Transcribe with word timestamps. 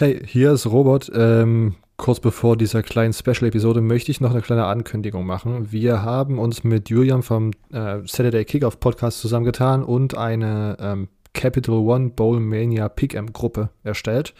Hey, 0.00 0.22
hier 0.24 0.52
ist 0.52 0.64
Robert. 0.66 1.10
Ähm, 1.12 1.74
kurz 1.96 2.20
bevor 2.20 2.56
dieser 2.56 2.84
kleinen 2.84 3.12
Special-Episode 3.12 3.80
möchte 3.80 4.12
ich 4.12 4.20
noch 4.20 4.30
eine 4.30 4.42
kleine 4.42 4.66
Ankündigung 4.66 5.26
machen. 5.26 5.72
Wir 5.72 6.02
haben 6.02 6.38
uns 6.38 6.62
mit 6.62 6.88
Julian 6.88 7.24
vom 7.24 7.50
äh, 7.72 7.98
Saturday 8.04 8.44
Kickoff 8.44 8.78
Podcast 8.78 9.18
zusammengetan 9.18 9.82
und 9.82 10.16
eine 10.16 10.76
ähm, 10.78 11.08
Capital 11.32 11.78
One 11.78 12.10
Bowl 12.10 12.38
Mania 12.38 12.86
Pick'em 12.86 13.32
Gruppe 13.32 13.70
erstellt 13.82 14.34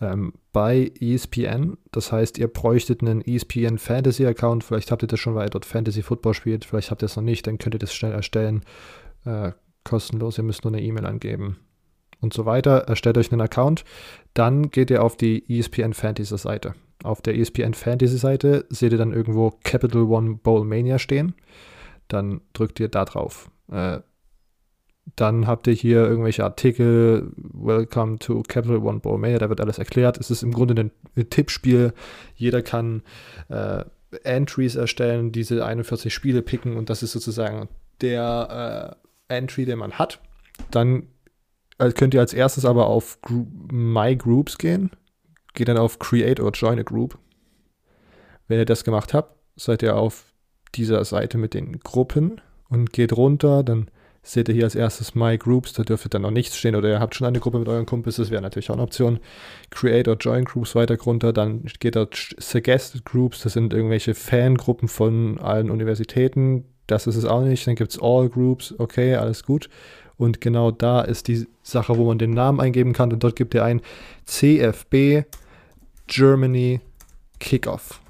ähm, 0.00 0.32
bei 0.50 0.90
ESPN. 0.98 1.76
Das 1.90 2.10
heißt, 2.10 2.38
ihr 2.38 2.48
bräuchtet 2.48 3.02
einen 3.02 3.20
ESPN 3.20 3.76
Fantasy 3.76 4.24
Account. 4.24 4.64
Vielleicht 4.64 4.90
habt 4.90 5.02
ihr 5.04 5.08
das 5.08 5.20
schon, 5.20 5.34
weil 5.34 5.48
ihr 5.48 5.50
dort 5.50 5.66
Fantasy 5.66 6.00
Football 6.00 6.32
spielt. 6.32 6.64
Vielleicht 6.64 6.90
habt 6.90 7.02
ihr 7.02 7.06
es 7.06 7.16
noch 7.16 7.22
nicht. 7.22 7.46
Dann 7.46 7.58
könnt 7.58 7.74
ihr 7.74 7.78
das 7.78 7.92
schnell 7.92 8.12
erstellen. 8.12 8.64
Äh, 9.26 9.52
kostenlos. 9.84 10.38
Ihr 10.38 10.44
müsst 10.44 10.64
nur 10.64 10.72
eine 10.72 10.80
E-Mail 10.80 11.04
angeben 11.04 11.58
und 12.22 12.32
so 12.32 12.46
weiter. 12.46 12.84
Erstellt 12.88 13.18
euch 13.18 13.30
einen 13.30 13.42
Account. 13.42 13.84
Dann 14.32 14.70
geht 14.70 14.90
ihr 14.90 15.02
auf 15.02 15.16
die 15.16 15.44
ESPN 15.48 15.92
Fantasy 15.92 16.38
Seite. 16.38 16.74
Auf 17.02 17.20
der 17.20 17.36
ESPN 17.36 17.74
Fantasy 17.74 18.16
Seite 18.16 18.64
seht 18.70 18.92
ihr 18.92 18.98
dann 18.98 19.12
irgendwo 19.12 19.50
Capital 19.64 20.04
One 20.04 20.36
Bowl 20.36 20.64
Mania 20.64 20.98
stehen. 20.98 21.34
Dann 22.08 22.40
drückt 22.54 22.80
ihr 22.80 22.88
da 22.88 23.04
drauf. 23.04 23.50
Äh, 23.70 24.00
dann 25.16 25.48
habt 25.48 25.66
ihr 25.66 25.72
hier 25.72 26.06
irgendwelche 26.06 26.44
Artikel, 26.44 27.32
Welcome 27.36 28.18
to 28.20 28.42
Capital 28.46 28.78
One 28.78 29.00
Bowl 29.00 29.18
Mania, 29.18 29.38
da 29.38 29.48
wird 29.48 29.60
alles 29.60 29.78
erklärt. 29.78 30.16
Es 30.16 30.30
ist 30.30 30.44
im 30.44 30.52
Grunde 30.52 30.90
ein 31.16 31.28
Tippspiel. 31.28 31.92
Jeder 32.36 32.62
kann 32.62 33.02
äh, 33.48 33.84
Entries 34.22 34.76
erstellen, 34.76 35.32
diese 35.32 35.64
41 35.64 36.14
Spiele 36.14 36.42
picken 36.42 36.76
und 36.76 36.88
das 36.88 37.02
ist 37.02 37.12
sozusagen 37.12 37.68
der 38.00 38.96
äh, 39.28 39.34
Entry, 39.36 39.64
den 39.64 39.78
man 39.78 39.98
hat. 39.98 40.20
Dann 40.70 41.08
also 41.78 41.94
könnt 41.94 42.14
ihr 42.14 42.20
als 42.20 42.34
erstes 42.34 42.64
aber 42.64 42.86
auf 42.86 43.20
Gru 43.22 43.46
My 43.70 44.16
Groups 44.16 44.58
gehen. 44.58 44.90
Geht 45.54 45.68
dann 45.68 45.78
auf 45.78 45.98
Create 45.98 46.40
or 46.40 46.50
Join 46.52 46.78
a 46.78 46.82
Group. 46.82 47.18
Wenn 48.48 48.58
ihr 48.58 48.64
das 48.64 48.84
gemacht 48.84 49.14
habt, 49.14 49.36
seid 49.56 49.82
ihr 49.82 49.96
auf 49.96 50.32
dieser 50.74 51.04
Seite 51.04 51.38
mit 51.38 51.54
den 51.54 51.80
Gruppen 51.80 52.40
und 52.68 52.92
geht 52.92 53.12
runter, 53.12 53.62
dann 53.62 53.88
seht 54.22 54.48
ihr 54.48 54.54
hier 54.54 54.64
als 54.64 54.74
erstes 54.74 55.14
My 55.14 55.36
Groups, 55.36 55.72
da 55.72 55.82
dürfte 55.82 56.08
dann 56.08 56.22
noch 56.22 56.30
nichts 56.30 56.56
stehen 56.56 56.76
oder 56.76 56.88
ihr 56.88 57.00
habt 57.00 57.14
schon 57.14 57.26
eine 57.26 57.40
Gruppe 57.40 57.58
mit 57.58 57.68
euren 57.68 57.86
Kumpels, 57.86 58.16
das 58.16 58.30
wäre 58.30 58.40
natürlich 58.40 58.70
auch 58.70 58.74
eine 58.74 58.84
Option. 58.84 59.18
Create 59.70 60.08
or 60.08 60.16
Join 60.16 60.44
Groups 60.44 60.74
weiter 60.74 60.96
runter, 61.00 61.32
dann 61.32 61.64
geht 61.80 61.96
dort 61.96 62.34
Suggested 62.38 63.04
Groups, 63.04 63.42
das 63.42 63.54
sind 63.54 63.74
irgendwelche 63.74 64.14
Fangruppen 64.14 64.88
von 64.88 65.38
allen 65.40 65.70
Universitäten, 65.70 66.64
das 66.86 67.06
ist 67.06 67.16
es 67.16 67.24
auch 67.24 67.42
nicht. 67.42 67.66
Dann 67.66 67.74
gibt 67.74 67.90
es 67.90 68.00
All 68.00 68.28
Groups, 68.28 68.74
okay, 68.78 69.14
alles 69.14 69.44
gut. 69.44 69.68
Und 70.22 70.40
genau 70.40 70.70
da 70.70 71.00
ist 71.00 71.26
die 71.26 71.48
Sache, 71.64 71.98
wo 71.98 72.04
man 72.06 72.16
den 72.16 72.30
Namen 72.30 72.60
eingeben 72.60 72.92
kann. 72.92 73.12
Und 73.12 73.24
dort 73.24 73.34
gibt 73.34 73.54
ihr 73.54 73.64
ein 73.64 73.82
CFB 74.24 75.24
Germany 76.06 76.78
Kickoff. 77.40 78.00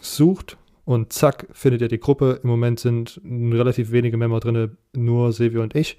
Sucht 0.00 0.56
und 0.84 1.12
zack, 1.12 1.48
findet 1.52 1.82
ihr 1.82 1.88
die 1.88 1.98
Gruppe. 1.98 2.38
Im 2.44 2.48
Moment 2.48 2.78
sind 2.78 3.20
relativ 3.24 3.90
wenige 3.90 4.16
Member 4.16 4.38
drin, 4.38 4.76
nur 4.94 5.32
Silvio 5.32 5.64
und 5.64 5.74
ich. 5.74 5.98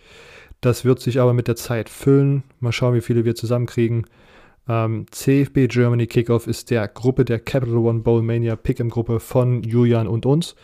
Das 0.62 0.86
wird 0.86 1.02
sich 1.02 1.20
aber 1.20 1.34
mit 1.34 1.50
der 1.50 1.58
Zeit 1.58 1.90
füllen. 1.90 2.44
Mal 2.62 2.72
schauen, 2.72 2.96
wie 2.96 3.02
viele 3.02 3.26
wir 3.26 3.36
zusammenkriegen. 3.36 4.06
Ähm, 4.70 5.08
CFB 5.12 5.68
Germany 5.68 6.08
Kickoff 6.08 6.48
ist 6.48 6.72
der 6.72 6.88
Gruppe 6.88 7.26
der 7.26 7.40
Capital 7.40 7.80
One 7.80 8.00
Bowl 8.00 8.22
Mania 8.22 8.54
Pick'em 8.54 8.90
Gruppe 8.90 9.20
von 9.20 9.62
Julian 9.62 10.08
und 10.08 10.26
uns. 10.26 10.56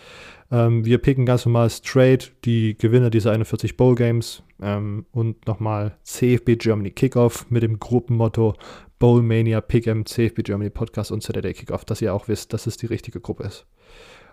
Ähm, 0.51 0.85
wir 0.85 0.97
picken 0.97 1.25
ganz 1.25 1.45
normal 1.45 1.69
straight 1.69 2.31
die 2.45 2.77
Gewinner 2.77 3.09
dieser 3.09 3.31
41 3.31 3.75
Bowl 3.75 3.95
Games 3.95 4.43
ähm, 4.61 5.05
und 5.11 5.45
nochmal 5.45 5.97
CFB 6.03 6.57
Germany 6.57 6.91
Kickoff 6.91 7.49
mit 7.49 7.63
dem 7.63 7.79
Gruppenmotto 7.79 8.55
Bowl 8.99 9.21
Mania 9.21 9.59
Pick'em 9.59 10.05
CFB 10.05 10.43
Germany 10.43 10.69
Podcast 10.69 11.11
und 11.11 11.21
Saturday 11.21 11.53
Kickoff, 11.53 11.85
dass 11.85 12.01
ihr 12.01 12.13
auch 12.13 12.27
wisst, 12.27 12.53
dass 12.53 12.65
es 12.65 12.77
die 12.77 12.87
richtige 12.87 13.19
Gruppe 13.19 13.43
ist. 13.43 13.65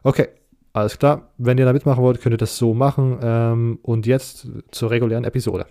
Okay, 0.03 0.29
alles 0.73 0.99
klar. 0.99 1.33
Wenn 1.39 1.59
ihr 1.59 1.65
da 1.65 1.73
mitmachen 1.73 2.03
wollt, 2.03 2.21
könnt 2.21 2.35
ihr 2.35 2.39
das 2.39 2.57
so 2.57 2.75
machen. 2.75 3.19
Ähm, 3.23 3.79
und 3.83 4.07
jetzt 4.07 4.49
zur 4.71 4.91
regulären 4.91 5.25
Episode. 5.25 5.67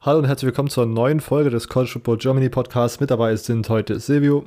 Hallo 0.00 0.18
und 0.18 0.26
herzlich 0.26 0.48
willkommen 0.48 0.68
zur 0.68 0.86
neuen 0.86 1.20
Folge 1.20 1.50
des 1.50 1.68
College 1.68 1.92
Football 1.92 2.18
Germany 2.18 2.48
Podcasts. 2.48 3.00
Mit 3.00 3.10
dabei 3.10 3.34
sind 3.36 3.68
heute 3.68 3.98
Silvio. 4.00 4.46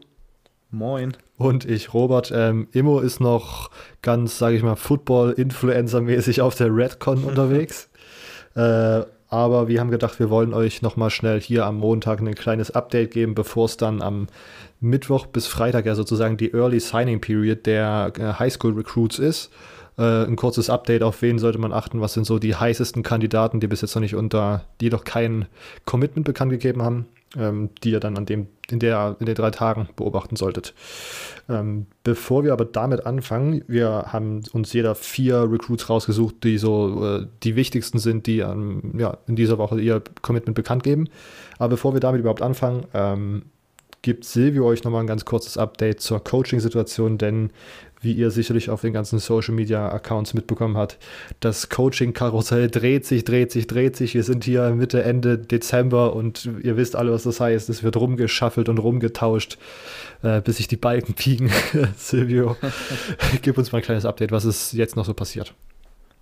Moin. 0.70 1.16
Und 1.38 1.66
ich, 1.66 1.94
Robert. 1.94 2.32
Ähm, 2.36 2.68
Immo 2.74 3.00
ist 3.00 3.20
noch 3.20 3.70
ganz, 4.02 4.38
sage 4.38 4.58
ich 4.58 4.64
mal, 4.64 4.76
Football-Influencer-mäßig 4.76 6.42
auf 6.42 6.56
der 6.56 6.76
Redcon 6.76 7.24
unterwegs. 7.24 7.90
Äh, 8.56 9.04
aber 9.30 9.68
wir 9.68 9.80
haben 9.80 9.92
gedacht, 9.92 10.20
wir 10.20 10.30
wollen 10.30 10.54
euch 10.54 10.82
nochmal 10.82 11.10
schnell 11.10 11.40
hier 11.40 11.66
am 11.66 11.78
Montag 11.78 12.20
ein 12.20 12.36
kleines 12.36 12.72
Update 12.72 13.12
geben, 13.12 13.36
bevor 13.36 13.66
es 13.66 13.78
dann 13.78 14.02
am 14.02 14.28
Mittwoch 14.80 15.26
bis 15.26 15.48
Freitag 15.48 15.86
ja 15.86 15.96
sozusagen 15.96 16.38
die 16.38 16.54
Early 16.54 16.80
Signing 16.80 17.22
Period 17.22 17.66
der 17.66 18.12
äh, 18.18 18.34
Highschool 18.34 18.74
Recruits 18.74 19.20
ist. 19.20 19.52
Äh, 19.98 20.26
ein 20.26 20.36
kurzes 20.36 20.70
Update, 20.70 21.04
auf 21.04 21.22
wen 21.22 21.40
sollte 21.40 21.60
man 21.60 21.72
achten, 21.72 22.02
was 22.02 22.14
sind 22.14 22.26
so 22.26 22.40
die 22.40 22.56
heißesten 22.56 23.04
Kandidaten, 23.04 23.60
die 23.60 23.68
bis 23.68 23.82
jetzt 23.82 23.96
noch 23.96 24.02
nicht 24.02 24.16
unter, 24.16 24.66
die 24.82 24.90
noch 24.90 25.06
kein 25.06 25.46
Commitment 25.86 26.26
bekannt 26.26 26.52
gegeben 26.52 26.84
haben 26.84 27.06
ähm, 27.36 27.70
die 27.84 27.92
ihr 27.92 28.00
dann 28.00 28.18
an 28.18 28.26
dem, 28.26 28.48
in, 28.70 28.80
der, 28.80 29.16
in 29.20 29.26
den 29.26 29.36
drei 29.36 29.52
Tagen 29.52 29.90
beobachten 29.96 30.36
solltet. 30.36 30.74
Ähm, 31.50 31.88
bevor 32.04 32.44
wir 32.44 32.54
aber 32.54 32.66
damit 32.66 33.06
anfangen, 33.06 33.64
wir 33.68 34.06
haben 34.08 34.44
uns 34.54 34.74
jeder 34.74 34.96
vier 34.96 35.50
Recruits 35.52 35.90
rausgesucht, 35.90 36.44
die 36.44 36.58
so 36.58 37.06
äh, 37.06 37.28
die 37.44 37.56
wichtigsten 37.56 38.00
sind, 38.00 38.28
die 38.28 38.40
ähm, 38.40 38.94
ja, 38.98 39.18
in 39.28 39.36
dieser 39.36 39.58
Woche 39.58 39.80
ihr 39.80 40.02
Commitment 40.22 40.56
bekannt 40.56 40.84
geben. 40.84 41.10
Aber 41.58 41.70
bevor 41.70 41.94
wir 41.94 42.00
damit 42.00 42.20
überhaupt 42.20 42.42
anfangen, 42.42 42.86
ähm, 42.94 43.44
gibt 44.02 44.24
Silvio 44.24 44.66
euch 44.66 44.84
nochmal 44.84 45.02
ein 45.02 45.08
ganz 45.08 45.26
kurzes 45.26 45.58
Update 45.58 46.02
zur 46.02 46.24
Coaching-Situation, 46.24 47.18
denn 47.18 47.50
wie 48.02 48.14
ihr 48.14 48.32
sicherlich 48.32 48.70
auf 48.70 48.82
den 48.82 48.94
ganzen 48.94 49.20
Social 49.20 49.54
Media 49.54 49.92
Accounts 49.92 50.34
mitbekommen 50.34 50.78
habt, 50.78 50.98
das 51.40 51.70
Coaching-Karussell 51.70 52.70
dreht 52.70 53.06
sich, 53.06 53.24
dreht 53.24 53.52
sich, 53.52 53.68
dreht 53.68 53.96
sich. 53.96 54.14
Wir 54.14 54.24
sind 54.24 54.44
hier 54.44 54.70
Mitte, 54.72 55.04
Ende 55.04 55.38
Dezember 55.38 56.16
und 56.16 56.50
ihr 56.64 56.78
wisst 56.78 56.96
alle, 56.96 57.12
was 57.12 57.24
das 57.24 57.40
heißt. 57.40 57.70
Es 57.70 57.84
wird 57.84 57.98
rumgeschaffelt 57.98 58.70
und 58.70 58.78
rumgetauscht, 58.78 59.58
äh, 60.22 60.42
bis 60.42 60.58
sich 60.58 60.68
die 60.68 60.78
Balken 60.78 61.14
pieken. 61.14 61.50
Silvio, 61.98 62.56
gib 63.42 63.58
uns 63.58 63.72
mal 63.72 63.80
ein 63.80 63.84
kleines 63.84 64.06
Update, 64.06 64.32
was 64.32 64.46
ist 64.46 64.74
jetzt 64.74 64.96
noch 64.96 65.06
so 65.06 65.14
passiert. 65.14 65.54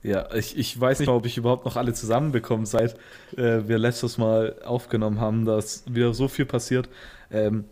Ja, 0.05 0.31
ich, 0.35 0.55
ich 0.55 0.79
weiß 0.79 0.99
nicht, 0.99 1.09
ob 1.09 1.25
ich 1.25 1.35
überhaupt 1.35 1.65
noch 1.65 1.77
alle 1.77 1.91
zusammenbekomme, 1.91 2.67
seit 2.67 2.93
äh, 3.37 3.67
wir 3.67 3.79
letztes 3.79 4.19
Mal 4.19 4.55
aufgenommen 4.63 5.19
haben. 5.19 5.45
Da 5.45 5.57
ist 5.57 5.93
wieder 5.93 6.13
so 6.13 6.27
viel 6.27 6.45
passiert. 6.45 6.89
Ähm, 7.31 7.65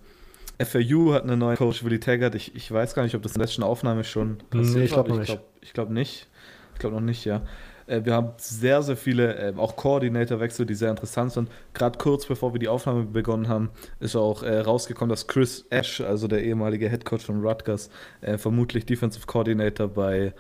FAU 0.60 1.14
hat 1.14 1.24
einen 1.24 1.40
neuen 1.40 1.58
Coach, 1.58 1.84
Willy 1.84 2.00
Taggart. 2.00 2.36
Ich, 2.36 2.56
ich 2.56 2.72
weiß 2.72 2.94
gar 2.96 3.04
nicht, 3.04 3.16
ob 3.16 3.22
das 3.22 3.34
in 3.34 3.40
der 3.40 3.48
letzten 3.48 3.64
Aufnahme 3.64 4.04
schon 4.04 4.38
passiert 4.50 4.78
nee, 4.78 4.84
ich 4.86 4.92
glaube 4.92 5.18
nicht. 5.18 5.26
Glaub, 5.28 5.46
ich 5.62 5.74
glaube 5.74 5.94
nicht. 5.94 6.28
Ich 6.74 6.80
glaube 6.80 6.96
noch 6.96 7.02
nicht, 7.02 7.26
ja. 7.26 7.42
Äh, 7.88 8.02
wir 8.04 8.14
haben 8.14 8.32
sehr, 8.38 8.82
sehr 8.82 8.98
viele, 8.98 9.36
äh, 9.36 9.54
auch 9.58 9.76
Koordinatorwechsel, 9.76 10.66
die 10.66 10.76
sehr 10.76 10.90
interessant 10.90 11.34
sind. 11.34 11.50
Gerade 11.74 11.98
kurz 11.98 12.26
bevor 12.26 12.54
wir 12.54 12.60
die 12.60 12.68
Aufnahme 12.68 13.04
begonnen 13.04 13.48
haben, 13.48 13.70
ist 14.00 14.16
auch 14.16 14.44
äh, 14.44 14.60
rausgekommen, 14.60 15.10
dass 15.10 15.28
Chris 15.28 15.66
Ash, 15.70 16.02
also 16.02 16.28
der 16.28 16.44
ehemalige 16.44 16.90
Head 16.90 17.06
Coach 17.06 17.26
von 17.26 17.46
Rutgers, 17.46 17.90
äh, 18.22 18.38
vermutlich 18.38 18.86
Defensive 18.86 19.26
Coordinator 19.26 19.88
bei 19.88 20.34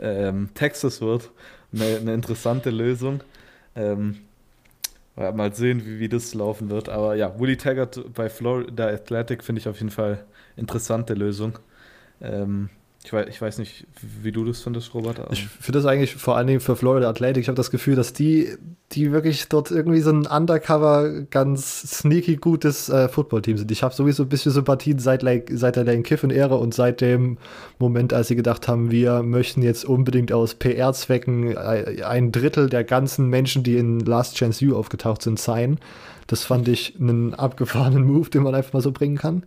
ähm, 0.00 0.50
Texas 0.54 1.00
wird. 1.00 1.30
Eine, 1.72 1.98
eine 1.98 2.14
interessante 2.14 2.70
Lösung. 2.70 3.22
Ähm, 3.76 4.16
mal 5.18 5.54
sehen, 5.54 5.84
wie, 5.84 5.98
wie 6.00 6.08
das 6.08 6.34
laufen 6.34 6.70
wird. 6.70 6.88
Aber 6.88 7.14
ja, 7.16 7.38
Willie 7.38 7.56
Taggart 7.56 8.12
bei 8.14 8.28
Florida 8.28 8.88
Athletic 8.88 9.44
finde 9.44 9.60
ich 9.60 9.68
auf 9.68 9.78
jeden 9.78 9.90
Fall 9.90 10.24
interessante 10.56 11.14
Lösung. 11.14 11.58
Ähm, 12.20 12.70
ich 13.08 13.12
weiß, 13.14 13.26
ich 13.30 13.40
weiß 13.40 13.56
nicht, 13.56 13.86
wie 14.22 14.32
du 14.32 14.44
das 14.44 14.60
findest, 14.60 14.92
Robert. 14.92 15.18
Ich 15.30 15.46
finde 15.46 15.78
das 15.78 15.86
eigentlich 15.86 16.14
vor 16.16 16.36
allen 16.36 16.46
Dingen 16.46 16.60
für 16.60 16.76
Florida 16.76 17.08
Atlantic. 17.08 17.40
Ich 17.40 17.48
habe 17.48 17.56
das 17.56 17.70
Gefühl, 17.70 17.96
dass 17.96 18.12
die, 18.12 18.50
die 18.92 19.12
wirklich 19.12 19.48
dort 19.48 19.70
irgendwie 19.70 20.02
so 20.02 20.10
ein 20.10 20.26
Undercover 20.26 21.22
ganz 21.30 22.00
sneaky 22.00 22.36
gutes 22.36 22.90
äh, 22.90 23.08
Footballteam 23.08 23.56
sind. 23.56 23.70
Ich 23.70 23.82
habe 23.82 23.94
sowieso 23.94 24.24
ein 24.24 24.28
bisschen 24.28 24.52
Sympathien 24.52 24.98
seit, 24.98 25.24
seit 25.50 25.76
der 25.76 25.84
Lane 25.84 26.02
Kiffin-Ära 26.02 26.54
und 26.56 26.74
seit 26.74 27.00
dem 27.00 27.38
Moment, 27.78 28.12
als 28.12 28.28
sie 28.28 28.36
gedacht 28.36 28.68
haben, 28.68 28.90
wir 28.90 29.22
möchten 29.22 29.62
jetzt 29.62 29.86
unbedingt 29.86 30.30
aus 30.30 30.54
PR-Zwecken 30.54 31.56
äh, 31.56 32.02
ein 32.04 32.30
Drittel 32.30 32.68
der 32.68 32.84
ganzen 32.84 33.28
Menschen, 33.28 33.62
die 33.62 33.78
in 33.78 34.00
Last 34.00 34.36
Chance 34.36 34.66
U 34.66 34.76
aufgetaucht 34.76 35.22
sind, 35.22 35.38
sein. 35.38 35.78
Das 36.26 36.44
fand 36.44 36.68
ich 36.68 36.94
einen 37.00 37.32
abgefahrenen 37.32 38.04
Move, 38.04 38.28
den 38.28 38.42
man 38.42 38.54
einfach 38.54 38.74
mal 38.74 38.82
so 38.82 38.92
bringen 38.92 39.16
kann. 39.16 39.44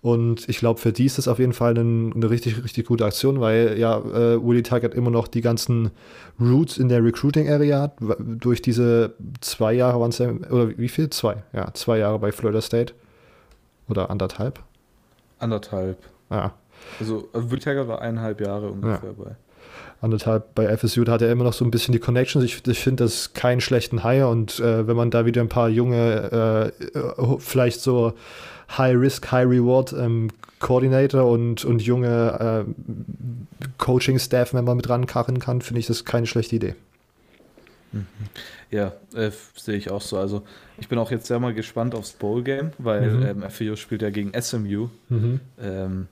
Und 0.00 0.48
ich 0.48 0.58
glaube, 0.58 0.78
für 0.78 0.92
die 0.92 1.06
ist 1.06 1.18
das 1.18 1.26
auf 1.26 1.40
jeden 1.40 1.52
Fall 1.52 1.76
eine, 1.76 2.12
eine 2.14 2.30
richtig, 2.30 2.62
richtig 2.62 2.86
gute 2.86 3.04
Aktion, 3.04 3.40
weil 3.40 3.76
ja, 3.78 3.98
äh, 3.98 4.40
Willy 4.40 4.62
Taggart 4.62 4.94
immer 4.94 5.10
noch 5.10 5.26
die 5.26 5.40
ganzen 5.40 5.90
Roots 6.40 6.78
in 6.78 6.88
der 6.88 7.02
Recruiting-Area 7.02 7.80
hat. 7.80 7.96
Durch 8.18 8.62
diese 8.62 9.14
zwei 9.40 9.72
Jahre 9.72 10.00
waren 10.00 10.10
es 10.10 10.18
ja, 10.18 10.30
oder 10.30 10.78
wie 10.78 10.88
viel? 10.88 11.10
Zwei. 11.10 11.42
Ja, 11.52 11.72
zwei 11.74 11.98
Jahre 11.98 12.18
bei 12.20 12.30
Florida 12.30 12.60
State. 12.60 12.94
Oder 13.88 14.10
anderthalb? 14.10 14.60
Anderthalb. 15.40 15.98
Ja. 16.30 16.52
Also, 17.00 17.28
Willy 17.32 17.60
Taggart 17.60 17.88
war 17.88 18.00
eineinhalb 18.00 18.40
Jahre 18.40 18.70
ungefähr 18.70 19.10
ja. 19.18 19.24
bei. 19.24 19.30
anderthalb 20.00 20.54
bei 20.54 20.76
FSU, 20.76 21.02
da 21.02 21.12
hat 21.12 21.22
er 21.22 21.32
immer 21.32 21.42
noch 21.42 21.52
so 21.52 21.64
ein 21.64 21.72
bisschen 21.72 21.90
die 21.90 21.98
Connections. 21.98 22.44
Ich, 22.44 22.64
ich 22.64 22.78
finde 22.78 23.02
das 23.02 23.32
keinen 23.32 23.60
schlechten 23.60 24.04
Hire 24.04 24.28
und 24.28 24.60
äh, 24.60 24.86
wenn 24.86 24.96
man 24.96 25.10
da 25.10 25.26
wieder 25.26 25.40
ein 25.40 25.48
paar 25.48 25.68
junge, 25.68 26.72
äh, 26.94 27.36
vielleicht 27.40 27.80
so 27.80 28.12
High-Risk, 28.76 29.30
High-Reward 29.32 29.94
ähm, 29.94 30.28
Coordinator 30.58 31.30
und, 31.30 31.64
und 31.64 31.82
junge 31.82 32.66
äh, 32.66 33.64
Coaching-Staff-Member 33.78 34.74
mit 34.74 34.88
rankarren 34.88 35.38
kann, 35.38 35.62
finde 35.62 35.80
ich 35.80 35.86
das 35.86 36.04
keine 36.04 36.26
schlechte 36.26 36.56
Idee. 36.56 36.74
Mhm. 37.92 38.06
Ja, 38.70 38.92
äh, 39.14 39.30
sehe 39.56 39.76
ich 39.76 39.90
auch 39.90 40.02
so. 40.02 40.18
Also 40.18 40.42
ich 40.78 40.88
bin 40.88 40.98
auch 40.98 41.10
jetzt 41.10 41.26
sehr 41.26 41.40
mal 41.40 41.54
gespannt 41.54 41.94
aufs 41.94 42.12
Bowl-Game, 42.12 42.72
weil 42.78 43.10
mhm. 43.10 43.42
ähm, 43.42 43.50
FIU 43.50 43.76
spielt 43.76 44.02
ja 44.02 44.10
gegen 44.10 44.32
SMU. 44.40 44.88
Mhm. 45.08 45.40
Ähm, 45.60 46.08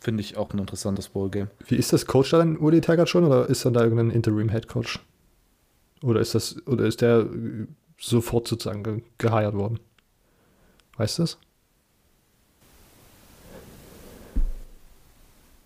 Finde 0.00 0.20
ich 0.22 0.36
auch 0.36 0.52
ein 0.52 0.58
interessantes 0.58 1.08
Bowl-Game. 1.08 1.48
Wie 1.66 1.76
ist 1.76 1.92
das? 1.92 2.06
Coach 2.06 2.30
da 2.30 2.38
dann 2.38 2.56
Uli 2.56 2.80
Taggart 2.80 3.08
schon 3.08 3.24
oder 3.24 3.48
ist 3.48 3.64
dann 3.64 3.74
da 3.74 3.82
irgendein 3.82 4.10
Interim-Head-Coach? 4.10 4.98
Oder 6.02 6.20
ist 6.20 6.34
das, 6.34 6.56
oder 6.66 6.84
ist 6.84 7.00
der 7.00 7.26
sofort 7.98 8.48
sozusagen 8.48 8.82
ge 8.82 9.02
geheiert 9.18 9.54
worden? 9.54 9.78
Weißt 10.98 11.18
du 11.18 11.22
das? 11.22 11.38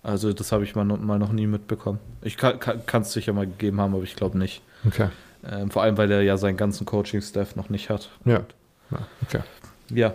Also 0.02 0.32
das 0.32 0.52
habe 0.52 0.64
ich 0.64 0.75
mal, 0.75 0.84
mal 0.84 1.19
noch 1.19 1.32
nie 1.32 1.46
mitbekommen. 1.46 1.99
Ich 2.23 2.37
kann 2.37 3.02
es 3.02 3.12
sicher 3.12 3.32
mal 3.32 3.46
gegeben 3.46 3.81
haben, 3.81 3.94
aber 3.94 4.02
ich 4.02 4.17
glaube 4.17 4.37
nicht. 4.37 4.62
Okay. 4.87 5.08
Ähm, 5.49 5.70
vor 5.70 5.82
allem, 5.82 5.96
weil 5.96 6.11
er 6.11 6.23
ja 6.23 6.37
seinen 6.37 6.56
ganzen 6.56 6.87
Coaching-Staff 6.87 7.56
noch 7.56 7.69
nicht 7.69 7.88
hat. 7.88 8.11
Ja. 8.25 8.44
ja 8.90 9.06
okay. 9.23 9.40
Ja. 9.90 10.14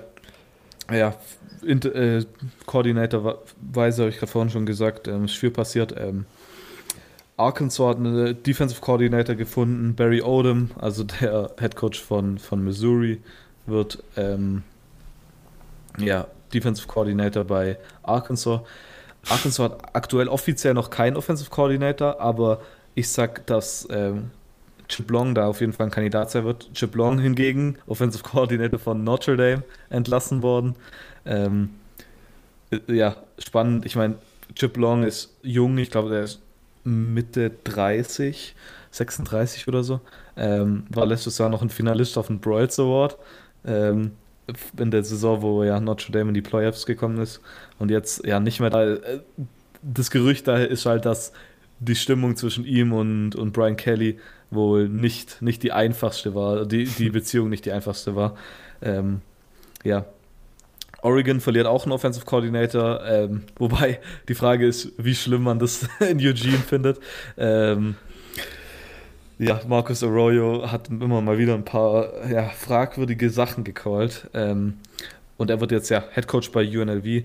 Ja, 0.90 1.16
Inter, 1.64 1.94
äh, 1.96 2.25
Coordinator-weise 2.66 4.04
habe 4.04 4.10
ich 4.10 4.19
gerade 4.19 4.31
vorhin 4.31 4.50
schon 4.50 4.66
gesagt, 4.66 5.10
ähm, 5.10 5.25
ist 5.25 5.36
viel 5.36 5.52
passiert. 5.52 5.94
Ähm, 5.98 6.25
Arkansas 7.36 7.86
hat 7.86 7.98
eine 7.98 8.34
Defensive 8.34 8.80
Coordinator 8.80 9.36
gefunden, 9.36 9.96
Barry 9.96 10.22
Odom, 10.22 10.72
also 10.78 11.04
der 11.04 11.52
Head 11.60 11.75
Coach 11.75 12.02
von, 12.02 12.38
von 12.38 12.64
Missouri, 12.64 13.22
wird 13.66 14.02
ähm, 14.16 14.64
ja, 15.98 16.28
Defensive 16.54 16.88
Coordinator 16.88 17.44
bei 17.44 17.78
Arkansas. 18.04 18.62
Arkansas 19.30 19.60
hat 19.60 19.96
aktuell 19.96 20.28
offiziell 20.28 20.74
noch 20.74 20.90
keinen 20.90 21.18
Offensive 21.18 21.50
Coordinator, 21.50 22.20
aber 22.22 22.62
ich 22.96 23.10
sag, 23.10 23.46
dass 23.48 23.88
ähm, 23.92 24.32
Chip 24.88 25.12
Long 25.12 25.36
da 25.36 25.48
auf 25.48 25.60
jeden 25.60 25.74
Fall 25.74 25.88
ein 25.88 25.92
Kandidat 25.92 26.32
sein 26.32 26.46
wird. 26.46 26.74
Chip 26.74 26.96
Long 26.96 27.20
hingegen, 27.20 27.78
Offensive 27.88 28.24
Coordinator 28.24 28.80
von 28.80 29.04
Notre 29.04 29.36
Dame, 29.36 29.64
entlassen 29.90 30.42
worden. 30.42 30.76
Ähm, 31.26 31.70
äh, 32.72 32.80
ja, 32.88 33.18
spannend. 33.38 33.86
Ich 33.86 33.96
meine, 33.96 34.16
Chip 34.56 34.78
Long 34.78 35.04
ist 35.04 35.36
jung, 35.44 35.78
ich 35.78 35.92
glaube, 35.92 36.10
der 36.10 36.24
ist 36.24 36.40
Mitte 36.84 37.52
30, 37.66 38.56
36 38.92 39.68
oder 39.68 39.84
so. 39.84 40.00
Ähm, 40.38 40.86
war 40.90 41.06
letztes 41.06 41.38
Jahr 41.38 41.50
noch 41.50 41.62
ein 41.62 41.70
Finalist 41.70 42.18
auf 42.18 42.28
dem 42.28 42.40
Broyles 42.40 42.80
Award. 42.80 43.18
Ähm, 43.66 44.12
in 44.78 44.92
der 44.92 45.04
Saison, 45.04 45.42
wo 45.42 45.64
ja 45.64 45.80
Notre 45.80 46.12
Dame 46.12 46.30
in 46.30 46.34
die 46.34 46.42
Playoffs 46.42 46.86
gekommen 46.86 47.18
ist 47.20 47.42
und 47.80 47.92
jetzt 47.92 48.26
ja 48.26 48.40
nicht 48.40 48.60
mehr 48.60 48.70
da. 48.70 48.94
Äh, 48.94 49.20
das 49.82 50.10
Gerücht 50.12 50.48
da 50.48 50.58
ist 50.58 50.86
halt, 50.86 51.06
dass 51.06 51.34
die 51.80 51.96
Stimmung 51.96 52.36
zwischen 52.36 52.66
ihm 52.66 52.94
und, 52.94 53.36
und 53.36 53.54
Brian 53.54 53.78
Kelly 53.78 54.20
wohl 54.50 54.90
nicht, 54.90 55.42
nicht 55.42 55.64
die 55.64 55.72
einfachste 55.72 56.34
war, 56.34 56.66
die, 56.66 56.86
die 56.86 57.10
Beziehung 57.12 57.50
nicht 57.50 57.66
die 57.66 57.72
einfachste 57.72 58.16
war. 58.16 58.36
Ähm, 58.82 59.22
ja. 59.84 60.06
Oregon 61.04 61.40
verliert 61.40 61.68
auch 61.68 61.84
einen 61.84 61.92
Offensive 61.92 62.26
Coordinator, 62.26 63.06
ähm, 63.06 63.44
wobei 63.58 64.00
die 64.28 64.34
Frage 64.34 64.66
ist, 64.66 64.92
wie 64.98 65.14
schlimm 65.14 65.44
man 65.44 65.60
das 65.60 65.88
in 66.00 66.18
Eugene 66.18 66.58
findet. 66.58 67.00
Ähm, 67.38 67.96
ja, 69.39 69.62
Marcus 69.68 70.04
Arroyo 70.04 70.72
hat 70.72 70.89
immer 70.89 71.22
mal 71.22 71.38
wieder 71.38 71.54
ein 71.54 71.66
paar 71.66 72.28
ja, 72.28 72.50
fragwürdige 72.50 73.30
Sachen 73.30 73.63
gecallt. 73.63 74.30
Ähm, 74.34 74.80
und 75.38 75.51
er 75.51 75.62
wird 75.62 75.72
jetzt 75.72 75.89
ja 75.89 76.04
Head 76.13 76.28
Coach 76.28 76.51
bei 76.51 76.68
UNLV. 76.68 77.24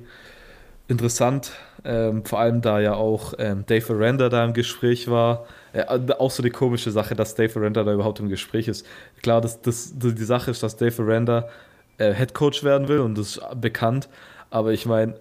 Interessant, 0.88 1.52
ähm, 1.84 2.24
vor 2.24 2.40
allem 2.40 2.60
da 2.60 2.80
ja 2.80 2.94
auch 2.94 3.32
ähm, 3.38 3.64
Dave 3.66 3.94
Aranda 3.94 4.28
da 4.28 4.44
im 4.44 4.52
Gespräch 4.52 5.08
war. 5.08 5.46
Äh, 5.72 5.84
auch 6.18 6.30
so 6.30 6.42
die 6.42 6.50
komische 6.50 6.90
Sache, 6.90 7.14
dass 7.14 7.34
Dave 7.34 7.58
Aranda 7.58 7.82
da 7.82 7.94
überhaupt 7.94 8.20
im 8.20 8.28
Gespräch 8.28 8.68
ist. 8.68 8.86
Klar, 9.22 9.40
das, 9.40 9.62
das, 9.62 9.92
die 9.96 10.24
Sache 10.24 10.50
ist, 10.50 10.62
dass 10.62 10.76
Dave 10.76 11.02
Aranda 11.02 11.48
äh, 11.96 12.12
Head 12.12 12.34
Coach 12.34 12.62
werden 12.62 12.88
will 12.88 12.98
und 12.98 13.16
das 13.16 13.36
ist 13.36 13.60
bekannt. 13.60 14.10
Aber 14.50 14.72
ich 14.72 14.84
meine, 14.84 15.14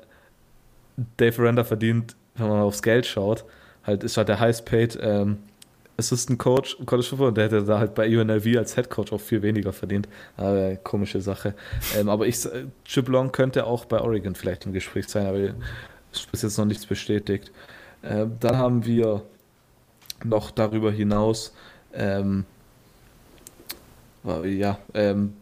Dave 1.16 1.42
Aranda 1.42 1.64
verdient, 1.64 2.18
wenn 2.36 2.50
man 2.50 2.62
aufs 2.62 2.82
Geld 2.82 3.06
schaut, 3.06 3.46
halt 3.86 4.04
ist 4.04 4.18
halt 4.18 4.28
der 4.28 4.40
highest 4.42 4.66
paid 4.66 5.00
ähm, 5.02 5.38
Assistant 6.02 6.40
Coach 6.40 6.76
im 6.80 6.86
College 6.86 7.08
Football 7.08 7.30
und 7.30 7.38
der 7.38 7.46
hätte 7.46 7.64
da 7.64 7.80
halt 7.80 7.96
bei 7.96 8.08
UNLV 8.08 8.58
als 8.58 8.76
Head 8.76 8.90
Coach 8.90 9.14
auch 9.14 9.22
viel 9.22 9.42
weniger 9.42 9.72
verdient. 9.72 10.08
Aber 10.38 10.76
komische 10.78 11.22
Sache. 11.22 11.54
Ähm, 11.98 12.10
aber 12.10 12.28
ich, 12.28 12.48
Chip 12.86 13.08
Long 13.08 13.32
könnte 13.32 13.66
auch 13.66 13.86
bei 13.86 14.00
Oregon 14.00 14.36
vielleicht 14.36 14.66
im 14.66 14.74
Gespräch 14.74 15.08
sein, 15.08 15.26
aber 15.26 15.40
ist 16.12 16.44
jetzt 16.44 16.58
noch 16.58 16.66
nichts 16.66 16.86
bestätigt. 16.86 17.52
Ähm, 18.04 18.38
dann 18.40 18.58
haben 18.58 18.86
wir 18.86 19.24
noch 20.24 20.52
darüber 20.52 20.92
hinaus, 20.92 21.54
ähm, 21.94 22.46
ja, 24.44 24.78
ähm, 24.94 25.34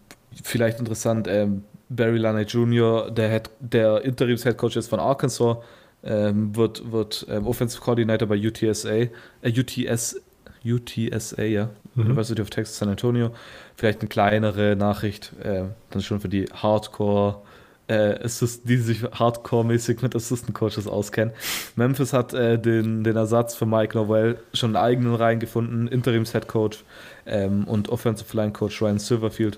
vielleicht 0.44 0.80
interessant, 0.80 1.28
ähm, 1.28 1.64
Barry 1.90 2.18
Laney 2.18 2.44
Jr., 2.44 3.10
der, 3.12 3.30
Head, 3.30 3.50
der 3.60 4.04
Interims-Head-Coach 4.04 4.78
ist 4.78 4.88
von 4.88 5.00
Arkansas, 5.00 5.58
ähm, 6.04 6.56
wird, 6.56 6.92
wird 6.92 7.26
ähm, 7.30 7.48
Offensive 7.48 7.82
Coordinator 7.82 8.28
bei 8.28 8.38
UTSA, 8.38 8.90
äh, 8.90 9.10
UTS, 9.44 10.22
UTSA, 10.66 11.44
ja, 11.44 11.70
mhm. 11.96 12.06
University 12.06 12.42
of 12.42 12.50
Texas 12.50 12.78
San 12.78 12.90
Antonio. 12.90 13.32
Vielleicht 13.76 14.02
eine 14.02 14.10
kleinere 14.10 14.76
Nachricht, 14.76 15.34
äh, 15.44 15.64
dann 15.90 16.02
schon 16.02 16.20
für 16.20 16.30
die 16.30 16.46
Hardcore- 16.46 17.42
äh, 17.90 18.24
Assist, 18.24 18.70
die 18.70 18.78
sich 18.78 19.02
hardcore-mäßig 19.02 20.02
mit 20.02 20.16
Assistant 20.16 20.54
Coaches 20.54 20.88
auskennen. 20.88 21.34
Memphis 21.76 22.14
hat 22.14 22.34
äh, 22.34 22.60
den, 22.60 23.04
den 23.04 23.16
Ersatz 23.16 23.56
für 23.56 23.66
Mike 23.66 23.98
Novell 23.98 24.38
schon 24.54 24.76
einen 24.76 24.86
eigenen 24.86 25.16
Reihen 25.16 25.40
gefunden, 25.40 25.88
Interims-Head 25.88 26.48
Coach 26.48 26.84
ähm, 27.26 27.64
und 27.66 27.90
Offensive 27.90 28.38
Line 28.38 28.52
Coach 28.52 28.82
Ryan 28.82 29.00
Silverfield 29.00 29.58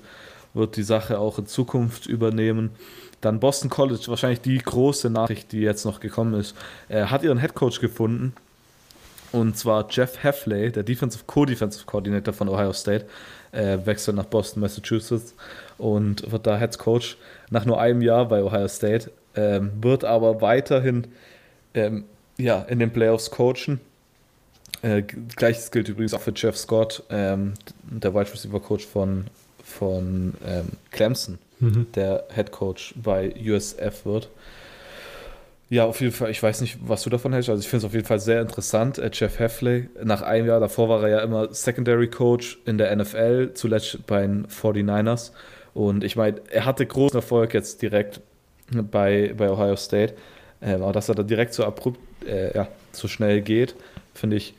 wird 0.53 0.75
die 0.77 0.83
Sache 0.83 1.19
auch 1.19 1.39
in 1.39 1.45
Zukunft 1.45 2.07
übernehmen. 2.07 2.71
Dann 3.19 3.39
Boston 3.39 3.69
College, 3.69 4.05
wahrscheinlich 4.07 4.41
die 4.41 4.57
große 4.57 5.09
Nachricht, 5.09 5.51
die 5.51 5.59
jetzt 5.59 5.85
noch 5.85 5.99
gekommen 5.99 6.33
ist, 6.33 6.55
äh, 6.89 7.05
hat 7.05 7.23
ihren 7.23 7.39
Head 7.39 7.53
Coach 7.53 7.81
gefunden 7.81 8.33
und 9.31 9.57
zwar 9.57 9.87
Jeff 9.89 10.23
Heffley, 10.23 10.71
der 10.71 10.83
Defensive 10.83 11.23
Co-Defensive 11.25 11.85
Coordinator 11.85 12.33
von 12.33 12.49
Ohio 12.49 12.73
State, 12.73 13.05
äh, 13.51 13.77
wechselt 13.85 14.17
nach 14.17 14.25
Boston, 14.25 14.61
Massachusetts 14.61 15.33
und 15.77 16.31
wird 16.31 16.47
da 16.47 16.57
Head 16.57 16.77
Coach 16.77 17.17
nach 17.49 17.65
nur 17.65 17.79
einem 17.79 18.01
Jahr 18.01 18.27
bei 18.27 18.43
Ohio 18.43 18.67
State, 18.67 19.11
ähm, 19.35 19.71
wird 19.81 20.03
aber 20.03 20.41
weiterhin 20.41 21.07
ähm, 21.73 22.05
ja, 22.37 22.61
in 22.63 22.79
den 22.79 22.91
Playoffs 22.91 23.31
coachen. 23.31 23.79
Äh, 24.81 25.03
Gleiches 25.03 25.71
gilt 25.71 25.89
übrigens 25.89 26.13
auch 26.13 26.21
für 26.21 26.33
Jeff 26.35 26.57
Scott, 26.57 27.03
ähm, 27.09 27.53
der 27.83 28.13
Wide 28.13 28.31
Receiver 28.31 28.59
Coach 28.59 28.85
von, 28.85 29.27
von 29.63 30.33
ähm, 30.45 30.69
Clemson, 30.91 31.37
mhm. 31.59 31.87
der 31.93 32.25
Head 32.33 32.51
Coach 32.51 32.93
bei 33.01 33.33
USF 33.39 34.05
wird. 34.05 34.29
Ja, 35.71 35.85
auf 35.85 36.01
jeden 36.01 36.11
Fall. 36.11 36.29
Ich 36.31 36.43
weiß 36.43 36.59
nicht, 36.59 36.79
was 36.85 37.03
du 37.03 37.09
davon 37.09 37.31
hältst. 37.31 37.49
Also 37.49 37.61
ich 37.61 37.69
finde 37.69 37.85
es 37.85 37.89
auf 37.89 37.93
jeden 37.93 38.05
Fall 38.05 38.19
sehr 38.19 38.41
interessant. 38.41 38.97
Äh, 38.97 39.09
Jeff 39.13 39.39
Heffley, 39.39 39.87
nach 40.03 40.21
einem 40.21 40.47
Jahr, 40.47 40.59
davor 40.59 40.89
war 40.89 41.03
er 41.03 41.07
ja 41.07 41.19
immer 41.19 41.53
Secondary 41.53 42.09
Coach 42.09 42.59
in 42.65 42.77
der 42.77 42.93
NFL, 42.93 43.51
zuletzt 43.53 44.05
bei 44.05 44.19
den 44.21 44.47
49ers. 44.47 45.31
Und 45.73 46.03
ich 46.03 46.17
meine, 46.17 46.41
er 46.49 46.65
hatte 46.65 46.85
großen 46.85 47.15
Erfolg 47.15 47.53
jetzt 47.53 47.81
direkt 47.81 48.19
bei, 48.69 49.33
bei 49.37 49.49
Ohio 49.49 49.77
State. 49.77 50.13
Ähm, 50.61 50.83
aber 50.83 50.91
dass 50.91 51.07
er 51.07 51.15
da 51.15 51.23
direkt 51.23 51.53
so 51.53 51.63
abrupt, 51.63 52.01
äh, 52.27 52.53
ja, 52.53 52.67
so 52.91 53.07
schnell 53.07 53.39
geht, 53.39 53.73
finde 54.13 54.35
ich 54.35 54.53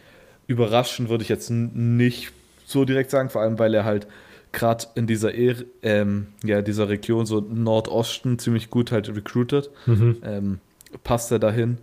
überraschend, 0.47 1.11
würde 1.11 1.25
ich 1.25 1.29
jetzt 1.29 1.51
nicht 1.51 2.33
so 2.65 2.87
direkt 2.87 3.11
sagen, 3.11 3.29
vor 3.29 3.43
allem 3.43 3.59
weil 3.59 3.75
er 3.75 3.85
halt 3.85 4.07
gerade 4.53 4.87
in 4.95 5.07
dieser, 5.07 5.35
e 5.35 5.57
ähm, 5.83 6.29
ja, 6.43 6.63
dieser 6.63 6.89
Region, 6.89 7.27
so 7.27 7.41
Nordosten, 7.41 8.39
ziemlich 8.39 8.71
gut 8.71 8.93
halt 8.93 9.15
recruited. 9.15 9.69
Mhm. 9.85 10.17
Ähm, 10.25 10.61
passt 11.05 11.31
er 11.33 11.39
dahin. 11.39 11.79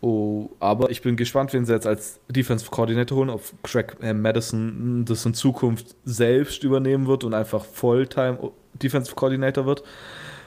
Oh, 0.00 0.50
aber 0.60 0.90
ich 0.90 1.02
bin 1.02 1.16
gespannt, 1.16 1.52
wen 1.52 1.64
sie 1.64 1.72
jetzt 1.72 1.86
als 1.86 2.20
Defensive 2.28 2.70
Coordinator 2.70 3.18
holen, 3.18 3.30
ob 3.30 3.42
Craig 3.64 3.96
äh, 4.00 4.14
Madison 4.14 5.04
das 5.04 5.26
in 5.26 5.34
Zukunft 5.34 5.96
selbst 6.04 6.62
übernehmen 6.62 7.08
wird 7.08 7.24
und 7.24 7.34
einfach 7.34 7.64
Fulltime 7.64 8.38
Defensive 8.74 9.16
Coordinator 9.16 9.66
wird. 9.66 9.82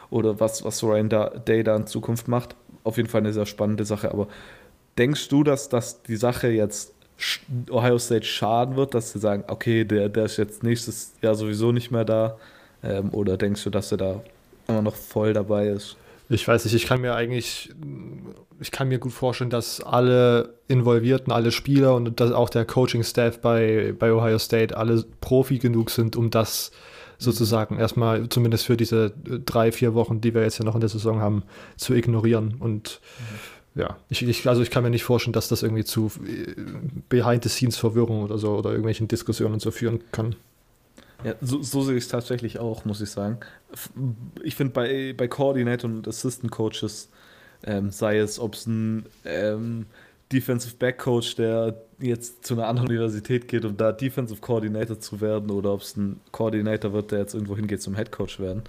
Oder 0.10 0.40
was, 0.40 0.64
was 0.64 0.84
Ryan 0.84 1.10
Day 1.46 1.64
da 1.64 1.76
in 1.76 1.88
Zukunft 1.88 2.28
macht. 2.28 2.56
Auf 2.84 2.98
jeden 2.98 3.10
Fall 3.10 3.22
eine 3.22 3.34
sehr 3.34 3.46
spannende 3.46 3.84
Sache. 3.84 4.12
Aber 4.12 4.28
denkst 4.98 5.28
du, 5.28 5.44
dass, 5.44 5.70
dass 5.70 6.02
die 6.04 6.18
Sache 6.18 6.50
jetzt 6.50 6.94
Ohio 7.70 7.98
State 7.98 8.26
schaden 8.26 8.76
wird, 8.76 8.94
dass 8.94 9.12
sie 9.12 9.20
sagen, 9.20 9.44
okay, 9.48 9.84
der, 9.84 10.10
der 10.10 10.26
ist 10.26 10.38
jetzt 10.38 10.64
nächstes 10.64 11.14
Jahr 11.22 11.36
sowieso 11.36 11.72
nicht 11.72 11.92
mehr 11.92 12.06
da? 12.06 12.38
Ähm, 12.84 13.14
oder 13.14 13.38
denkst 13.38 13.64
du, 13.64 13.70
dass 13.70 13.92
er 13.92 13.98
da 13.98 14.22
immer 14.68 14.82
noch 14.82 14.96
voll 14.96 15.34
dabei 15.34 15.68
ist? 15.68 15.98
Ich 16.32 16.48
weiß 16.48 16.66
nicht, 16.66 16.74
ich 16.74 16.86
kann 16.86 17.02
mir 17.02 17.14
eigentlich 17.14 17.72
ich 18.62 18.70
kann 18.70 18.90
mir 18.90 19.00
gut 19.00 19.12
vorstellen, 19.12 19.50
dass 19.50 19.82
alle 19.82 20.54
Involvierten, 20.68 21.34
alle 21.34 21.52
Spieler 21.52 21.96
und 21.96 22.20
dass 22.20 22.32
auch 22.32 22.48
der 22.48 22.64
Coaching-Staff 22.64 23.42
bei, 23.42 23.94
bei 23.98 24.14
Ohio 24.14 24.38
State 24.38 24.78
alle 24.78 25.04
Profi 25.20 25.58
genug 25.58 25.90
sind, 25.90 26.16
um 26.16 26.30
das 26.30 26.72
sozusagen 27.18 27.80
erstmal 27.80 28.30
zumindest 28.30 28.68
für 28.68 28.78
diese 28.78 29.14
drei, 29.46 29.72
vier 29.72 29.96
Wochen, 29.96 30.22
die 30.22 30.36
wir 30.36 30.44
jetzt 30.44 30.60
ja 30.60 30.66
noch 30.66 30.76
in 30.76 30.82
der 30.82 30.90
Saison 30.90 31.22
haben, 31.22 31.42
zu 31.76 31.96
ignorieren. 31.96 32.56
Und 32.60 33.02
mhm. 33.76 33.82
ja, 33.82 33.98
ich, 34.10 34.22
ich, 34.22 34.48
also 34.48 34.62
ich 34.62 34.70
kann 34.70 34.84
mir 34.84 34.92
nicht 34.92 35.04
vorstellen, 35.04 35.34
dass 35.34 35.48
das 35.48 35.64
irgendwie 35.64 35.84
zu 35.84 36.12
äh, 36.24 36.54
Behind-the-Scenes-Verwirrung 37.10 38.22
oder 38.22 38.38
so 38.38 38.56
oder 38.56 38.70
irgendwelchen 38.70 39.08
Diskussionen 39.08 39.60
so 39.60 39.72
führen 39.72 40.02
kann. 40.12 40.36
Ja, 41.24 41.36
so, 41.42 41.62
so 41.62 41.82
sehe 41.82 41.98
ich 41.98 42.06
es 42.06 42.10
tatsächlich 42.10 42.60
auch, 42.60 42.86
muss 42.86 43.02
ich 43.02 43.10
sagen. 43.10 43.40
Ich 44.44 44.56
finde 44.56 44.74
bei, 44.74 45.14
bei 45.16 45.28
Coordinator 45.28 45.90
und 45.90 46.08
Assistant 46.08 46.52
Coaches, 46.52 47.10
ähm, 47.64 47.92
sei 47.92 48.18
es, 48.18 48.40
ob 48.40 48.56
es 48.56 48.66
ein 48.66 49.06
ähm, 49.26 49.86
Defensive 50.32 50.76
Back 50.78 50.98
Coach, 50.98 51.36
der 51.36 51.76
jetzt 52.00 52.46
zu 52.46 52.56
einer 52.56 52.68
anderen 52.68 52.90
Universität 52.90 53.48
geht, 53.48 53.66
um 53.66 53.78
da 53.78 53.92
Defensive 53.92 54.42
Coordinator 54.42 55.00
zu 55.00 55.22
werden, 55.22 55.52
oder 55.52 55.74
ob 55.74 55.82
es 55.82 55.96
ein 55.96 56.20
Coordinator 56.32 56.94
wird, 56.94 57.12
der 57.12 57.20
jetzt 57.20 57.34
irgendwo 57.34 57.56
hingeht 57.56 57.82
zum 57.82 57.96
Head 57.96 58.12
Coach 58.12 58.40
werden, 58.40 58.64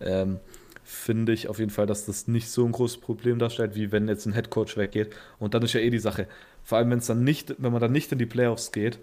ähm, 0.00 0.40
finde 0.84 1.32
ich 1.32 1.48
auf 1.48 1.58
jeden 1.58 1.70
Fall, 1.70 1.86
dass 1.86 2.06
das 2.06 2.26
nicht 2.26 2.48
so 2.50 2.64
ein 2.64 2.72
großes 2.72 2.98
Problem 2.98 3.38
darstellt, 3.38 3.74
wie 3.74 3.92
wenn 3.92 4.08
jetzt 4.08 4.26
ein 4.26 4.32
Head 4.32 4.50
Coach 4.50 4.76
weggeht. 4.76 5.10
Und 5.38 5.54
dann 5.54 5.62
ist 5.62 5.72
ja 5.74 5.80
eh 5.80 5.90
die 5.90 5.98
Sache, 5.98 6.26
vor 6.64 6.78
allem 6.78 6.90
wenn 6.90 6.98
es 6.98 7.06
dann 7.06 7.22
nicht, 7.22 7.54
wenn 7.58 7.72
man 7.72 7.80
dann 7.80 7.92
nicht 7.92 8.10
in 8.10 8.18
die 8.18 8.26
Playoffs 8.26 8.72
geht, 8.72 8.98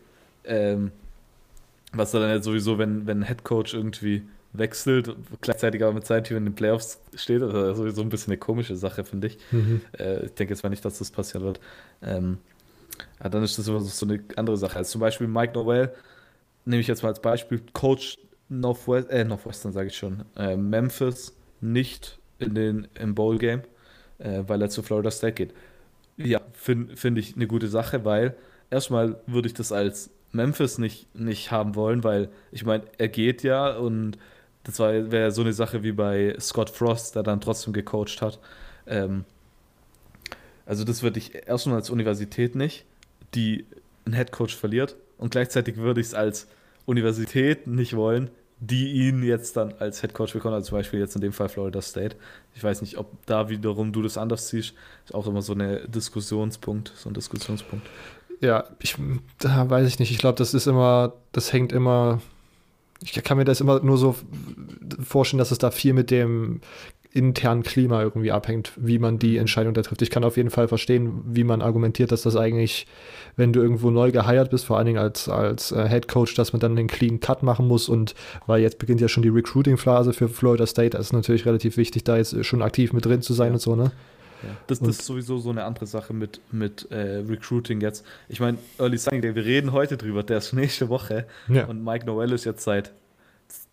was 1.92 2.12
dann 2.12 2.22
ja 2.24 2.42
sowieso, 2.42 2.78
wenn, 2.78 3.08
wenn 3.08 3.22
ein 3.22 3.28
Head 3.28 3.44
Coach 3.44 3.74
irgendwie 3.74 4.24
wechselt, 4.54 5.16
gleichzeitig 5.42 5.84
aber 5.84 5.94
mit 5.94 6.06
seinem 6.06 6.24
Team 6.24 6.38
in 6.38 6.46
den 6.46 6.56
Playoffs 6.56 7.00
steht, 7.16 7.42
also 7.42 7.74
sowieso 7.74 8.02
ein 8.02 8.10
bisschen 8.10 8.32
eine 8.32 8.40
komische 8.40 8.76
Sache, 8.76 9.04
finde 9.04 9.28
ich. 9.28 9.38
Mhm. 9.52 9.82
Äh, 9.98 10.26
ich 10.26 10.34
denke 10.34 10.54
jetzt 10.54 10.64
mal 10.64 10.70
nicht, 10.70 10.84
dass 10.84 11.00
das 11.00 11.12
passieren 11.12 11.46
wird. 11.46 11.60
Ähm, 12.02 12.38
ja, 13.22 13.30
dann 13.30 13.44
ist 13.44 13.58
das 13.58 13.68
immer 13.68 13.80
so 13.80 14.06
eine 14.06 14.24
andere 14.36 14.58
Sache. 14.58 14.78
Also 14.78 14.92
zum 14.94 15.02
Beispiel 15.02 15.28
Mike 15.28 15.54
Noel, 15.54 15.94
nehme 16.66 16.82
ich 16.82 16.88
jetzt 16.88 17.04
mal 17.04 17.10
als 17.10 17.22
Beispiel, 17.22 17.62
Coach 17.74 18.18
Northwest, 18.50 19.10
äh, 19.10 19.24
Northwestern 19.24 19.72
sage 19.72 19.88
ich 19.88 19.98
schon, 19.98 20.26
äh, 20.36 20.58
Memphis 20.58 21.36
nicht 21.62 22.20
in 22.40 22.56
den, 22.56 22.88
im 22.96 23.14
Bowl-Game, 23.16 23.62
äh, 24.18 24.44
weil 24.48 24.62
er 24.62 24.70
zu 24.70 24.82
Florida 24.82 25.12
State 25.12 25.34
geht. 25.34 25.54
Ja, 26.18 26.42
finde 26.54 26.98
find 26.98 27.18
ich 27.18 27.36
eine 27.36 27.48
gute 27.48 27.68
Sache, 27.68 28.04
weil 28.04 28.36
erstmal 28.70 29.22
würde 29.28 29.48
ich 29.48 29.54
das 29.54 29.72
als 29.72 30.10
Memphis 30.32 30.78
nicht, 30.78 31.14
nicht 31.16 31.52
haben 31.52 31.76
wollen, 31.76 32.04
weil 32.04 32.30
ich 32.52 32.66
meine, 32.66 32.84
er 32.98 33.08
geht 33.08 33.44
ja 33.44 33.76
und 33.76 34.18
das 34.64 34.80
wäre 34.80 35.32
so 35.32 35.42
eine 35.42 35.54
Sache 35.54 35.84
wie 35.84 35.92
bei 35.92 36.36
Scott 36.40 36.70
Frost, 36.70 37.16
der 37.16 37.24
dann 37.24 37.42
trotzdem 37.42 37.74
gecoacht 37.74 38.22
hat. 38.22 38.40
Ähm, 38.86 39.26
also 40.66 40.84
das 40.84 41.02
würde 41.02 41.18
ich 41.18 41.48
erstmal 41.48 41.78
als 41.78 41.90
Universität 41.90 42.56
nicht, 42.56 42.86
die 43.34 43.66
einen 44.06 44.14
Headcoach 44.14 44.56
verliert 44.56 44.96
und 45.18 45.32
gleichzeitig 45.32 45.78
würde 45.78 46.02
ich 46.02 46.08
es 46.08 46.14
als 46.14 46.48
Universität 46.86 47.68
nicht 47.68 47.96
wollen, 47.96 48.30
die 48.60 48.92
ihn 48.92 49.24
jetzt 49.24 49.56
dann 49.56 49.74
als 49.80 50.04
Headcoach 50.04 50.34
bekommen, 50.34 50.54
also 50.54 50.70
zum 50.70 50.78
Beispiel 50.78 51.00
jetzt 51.00 51.16
in 51.16 51.22
dem 51.22 51.32
Fall 51.32 51.50
Florida 51.50 51.82
State. 51.82 52.18
Ich 52.56 52.64
weiß 52.64 52.82
nicht, 52.82 52.98
ob 52.98 53.26
da 53.26 53.50
wiederum 53.50 53.94
du 53.94 54.02
das 54.02 54.18
anders 54.18 54.50
siehst. 54.50 54.74
Ist 55.06 55.16
auch 55.16 55.28
immer 55.28 55.42
so 55.42 55.54
ein 55.54 55.80
Diskussionspunkt, 55.90 56.92
so 56.96 57.10
ein 57.10 57.14
Diskussionspunkt. 57.14 57.88
Ja, 58.42 58.64
ich, 58.80 58.96
da 59.40 59.70
weiß 59.70 59.88
ich 59.88 60.00
nicht. 60.00 60.12
Ich 60.12 60.18
glaube, 60.18 60.38
das 60.38 60.54
ist 60.54 60.68
immer, 60.68 61.14
das 61.32 61.52
hängt 61.52 61.72
immer, 61.72 62.22
ich 63.02 63.14
kann 63.24 63.38
mir 63.38 63.46
das 63.46 63.62
immer 63.62 63.82
nur 63.82 63.98
so 63.98 64.16
vorstellen, 65.04 65.40
dass 65.40 65.52
es 65.52 65.58
da 65.58 65.72
viel 65.72 65.94
mit 65.94 66.10
dem 66.10 66.62
internen 67.12 67.64
Klima 67.64 68.04
irgendwie 68.04 68.32
abhängt, 68.32 68.72
wie 68.76 69.00
man 69.00 69.18
die 69.18 69.38
Entscheidung 69.38 69.74
da 69.74 69.82
trifft. 69.82 70.04
Ich 70.04 70.12
kann 70.12 70.24
auf 70.24 70.38
jeden 70.38 70.52
Fall 70.52 70.68
verstehen, 70.68 71.24
wie 71.26 71.44
man 71.44 71.64
argumentiert, 71.64 72.12
dass 72.12 72.22
das 72.22 72.36
eigentlich, 72.36 72.86
wenn 73.36 73.52
du 73.52 73.62
irgendwo 73.62 73.90
neu 73.90 74.12
geheiert 74.12 74.52
bist, 74.52 74.66
vor 74.66 74.78
allen 74.78 74.86
Dingen 74.86 75.00
als, 75.00 75.28
als 75.28 75.72
äh, 75.72 75.90
Head 75.90 76.08
Coach, 76.08 76.36
dass 76.36 76.54
man 76.54 76.60
dann 76.60 76.78
einen 76.78 76.88
clean 76.88 77.20
Cut 77.20 77.42
machen 77.42 77.68
muss 77.68 77.90
und 77.90 78.14
weil 78.46 78.62
jetzt 78.62 78.78
beginnt 78.78 79.02
ja 79.02 79.08
schon 79.08 79.24
die 79.24 79.30
Recruiting-Phase 79.30 80.14
für 80.14 80.30
Florida 80.30 80.68
State, 80.68 80.92
das 80.92 81.08
ist 81.08 81.14
natürlich 81.14 81.48
relativ 81.48 81.78
wichtig, 81.78 82.04
da 82.04 82.16
jetzt 82.18 82.46
schon 82.46 82.62
aktiv 82.62 82.94
mit 82.94 83.06
drin 83.06 83.24
zu 83.24 83.34
sein 83.34 83.48
ja. 83.48 83.54
und 83.54 83.60
so, 83.60 83.76
ne? 83.76 83.92
Ja. 84.44 84.50
Das, 84.68 84.80
das 84.80 84.90
ist 84.90 85.06
sowieso 85.06 85.38
so 85.38 85.50
eine 85.50 85.64
andere 85.64 85.86
Sache 85.86 86.14
mit, 86.14 86.42
mit 86.52 86.90
äh, 86.92 87.18
Recruiting 87.28 87.82
jetzt. 87.82 88.06
Ich 88.28 88.40
meine, 88.40 88.58
Early 88.78 88.98
Signing 88.98 89.22
Day, 89.22 89.36
wir 89.36 89.46
reden 89.46 89.72
heute 89.72 89.98
drüber, 89.98 90.24
der 90.24 90.38
ist 90.38 90.54
nächste 90.54 90.90
Woche. 90.90 91.26
Ja. 91.48 91.66
Und 91.66 91.84
Mike 91.84 92.06
Noel 92.06 92.32
ist 92.32 92.46
jetzt 92.46 92.64
seit 92.64 92.92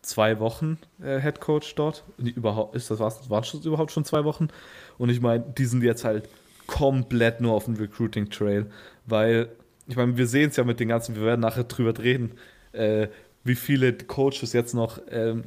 zwei 0.03 0.39
Wochen 0.41 0.79
äh, 1.03 1.21
Head 1.21 1.41
Coach 1.41 1.75
dort. 1.75 2.05
Überhaupt, 2.19 2.75
ist 2.77 2.91
das, 2.91 3.01
was, 3.01 3.29
waren 3.29 3.45
schon 3.45 3.63
überhaupt 3.63 3.93
schon 3.93 4.05
zwei 4.05 4.25
Wochen? 4.25 4.49
Und 4.99 5.11
ich 5.11 5.21
meine, 5.21 5.45
die 5.57 5.67
sind 5.67 5.83
jetzt 5.83 6.05
halt 6.05 6.29
komplett 6.67 7.41
nur 7.41 7.53
auf 7.53 7.67
dem 7.67 7.75
Recruiting 7.75 8.31
Trail, 8.31 8.67
weil, 9.07 9.49
ich 9.87 9.97
meine, 9.97 10.17
wir 10.17 10.27
sehen 10.27 10.51
es 10.51 10.57
ja 10.57 10.65
mit 10.65 10.81
den 10.81 10.89
ganzen, 10.89 11.15
wir 11.15 11.23
werden 11.23 11.41
nachher 11.41 11.65
drüber 11.65 11.97
reden, 11.99 12.33
äh, 12.73 13.09
wie 13.45 13.55
viele 13.55 13.93
Coaches 13.93 14.53
jetzt 14.53 14.75
noch 14.75 15.01
ähm, 15.11 15.45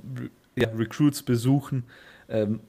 ja, 0.55 0.69
Recruits 0.69 1.23
besuchen. 1.23 1.83
Ähm, 2.29 2.61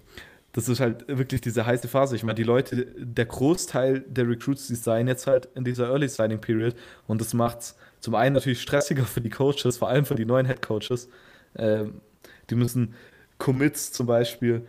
das 0.52 0.68
ist 0.68 0.80
halt 0.80 1.06
wirklich 1.06 1.40
diese 1.40 1.64
heiße 1.64 1.88
Phase. 1.88 2.16
Ich 2.16 2.24
meine, 2.24 2.34
die 2.34 2.42
Leute, 2.42 2.86
der 2.96 3.26
Großteil 3.26 4.00
der 4.00 4.28
Recruits, 4.28 4.66
die 4.66 4.74
seien 4.74 5.06
jetzt 5.06 5.26
halt 5.26 5.48
in 5.54 5.64
dieser 5.64 5.88
Early 5.88 6.08
Signing 6.08 6.40
Period 6.40 6.74
und 7.06 7.20
das 7.20 7.34
macht 7.34 7.60
es 7.60 7.76
zum 8.00 8.14
einen 8.14 8.34
natürlich 8.34 8.60
stressiger 8.60 9.04
für 9.04 9.20
die 9.20 9.30
Coaches, 9.30 9.76
vor 9.76 9.88
allem 9.88 10.04
für 10.04 10.14
die 10.14 10.24
neuen 10.24 10.46
Head 10.46 10.62
Coaches. 10.62 11.08
Ähm, 11.56 12.00
die 12.48 12.54
müssen 12.54 12.94
Commits 13.38 13.92
zum 13.92 14.06
Beispiel, 14.06 14.66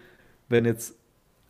wenn 0.49 0.65
jetzt 0.65 0.95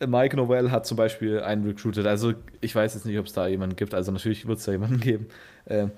Mike 0.06 0.36
Novell 0.36 0.70
hat 0.70 0.86
zum 0.86 0.96
Beispiel 0.96 1.40
einen 1.40 1.64
recruited, 1.66 2.06
also 2.06 2.34
ich 2.60 2.74
weiß 2.74 2.94
jetzt 2.94 3.06
nicht, 3.06 3.18
ob 3.18 3.26
es 3.26 3.32
da 3.32 3.46
jemanden 3.46 3.76
gibt, 3.76 3.94
also 3.94 4.10
natürlich 4.12 4.46
wird 4.46 4.58
es 4.58 4.64
da 4.64 4.72
jemanden 4.72 5.00
geben. 5.00 5.26
Ähm, 5.66 5.90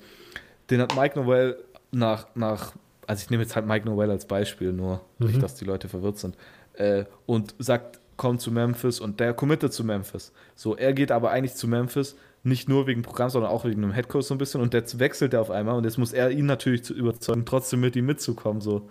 den 0.70 0.80
hat 0.80 0.96
Mike 0.96 1.18
Novell 1.18 1.56
nach, 1.90 2.26
nach, 2.34 2.74
also 3.06 3.22
ich 3.22 3.30
nehme 3.30 3.42
jetzt 3.42 3.54
halt 3.54 3.66
Mike 3.66 3.86
Novell 3.86 4.10
als 4.10 4.26
Beispiel 4.26 4.72
nur, 4.72 5.00
mhm. 5.18 5.28
nicht, 5.28 5.42
dass 5.42 5.54
die 5.54 5.64
Leute 5.64 5.88
verwirrt 5.88 6.18
sind, 6.18 6.36
äh, 6.74 7.04
und 7.26 7.54
sagt, 7.58 8.00
kommt 8.16 8.40
zu 8.40 8.50
Memphis 8.50 9.00
und 9.00 9.20
der 9.20 9.34
committet 9.34 9.72
zu 9.72 9.84
Memphis. 9.84 10.32
So, 10.54 10.76
er 10.76 10.92
geht 10.92 11.10
aber 11.10 11.30
eigentlich 11.30 11.54
zu 11.54 11.68
Memphis 11.68 12.16
nicht 12.42 12.68
nur 12.68 12.86
wegen 12.86 13.02
Programm, 13.02 13.30
sondern 13.30 13.50
auch 13.50 13.64
wegen 13.64 13.82
einem 13.82 13.92
Headcoach 13.92 14.24
so 14.24 14.34
ein 14.34 14.38
bisschen 14.38 14.60
und 14.60 14.74
jetzt 14.74 14.98
wechselt 14.98 15.32
er 15.32 15.40
auf 15.40 15.50
einmal 15.50 15.76
und 15.76 15.84
jetzt 15.84 15.98
muss 15.98 16.12
er 16.12 16.30
ihn 16.30 16.46
natürlich 16.46 16.84
zu 16.84 16.92
überzeugen, 16.94 17.44
trotzdem 17.46 17.80
mit 17.80 17.96
ihm 17.96 18.06
mitzukommen. 18.06 18.60
So, 18.60 18.88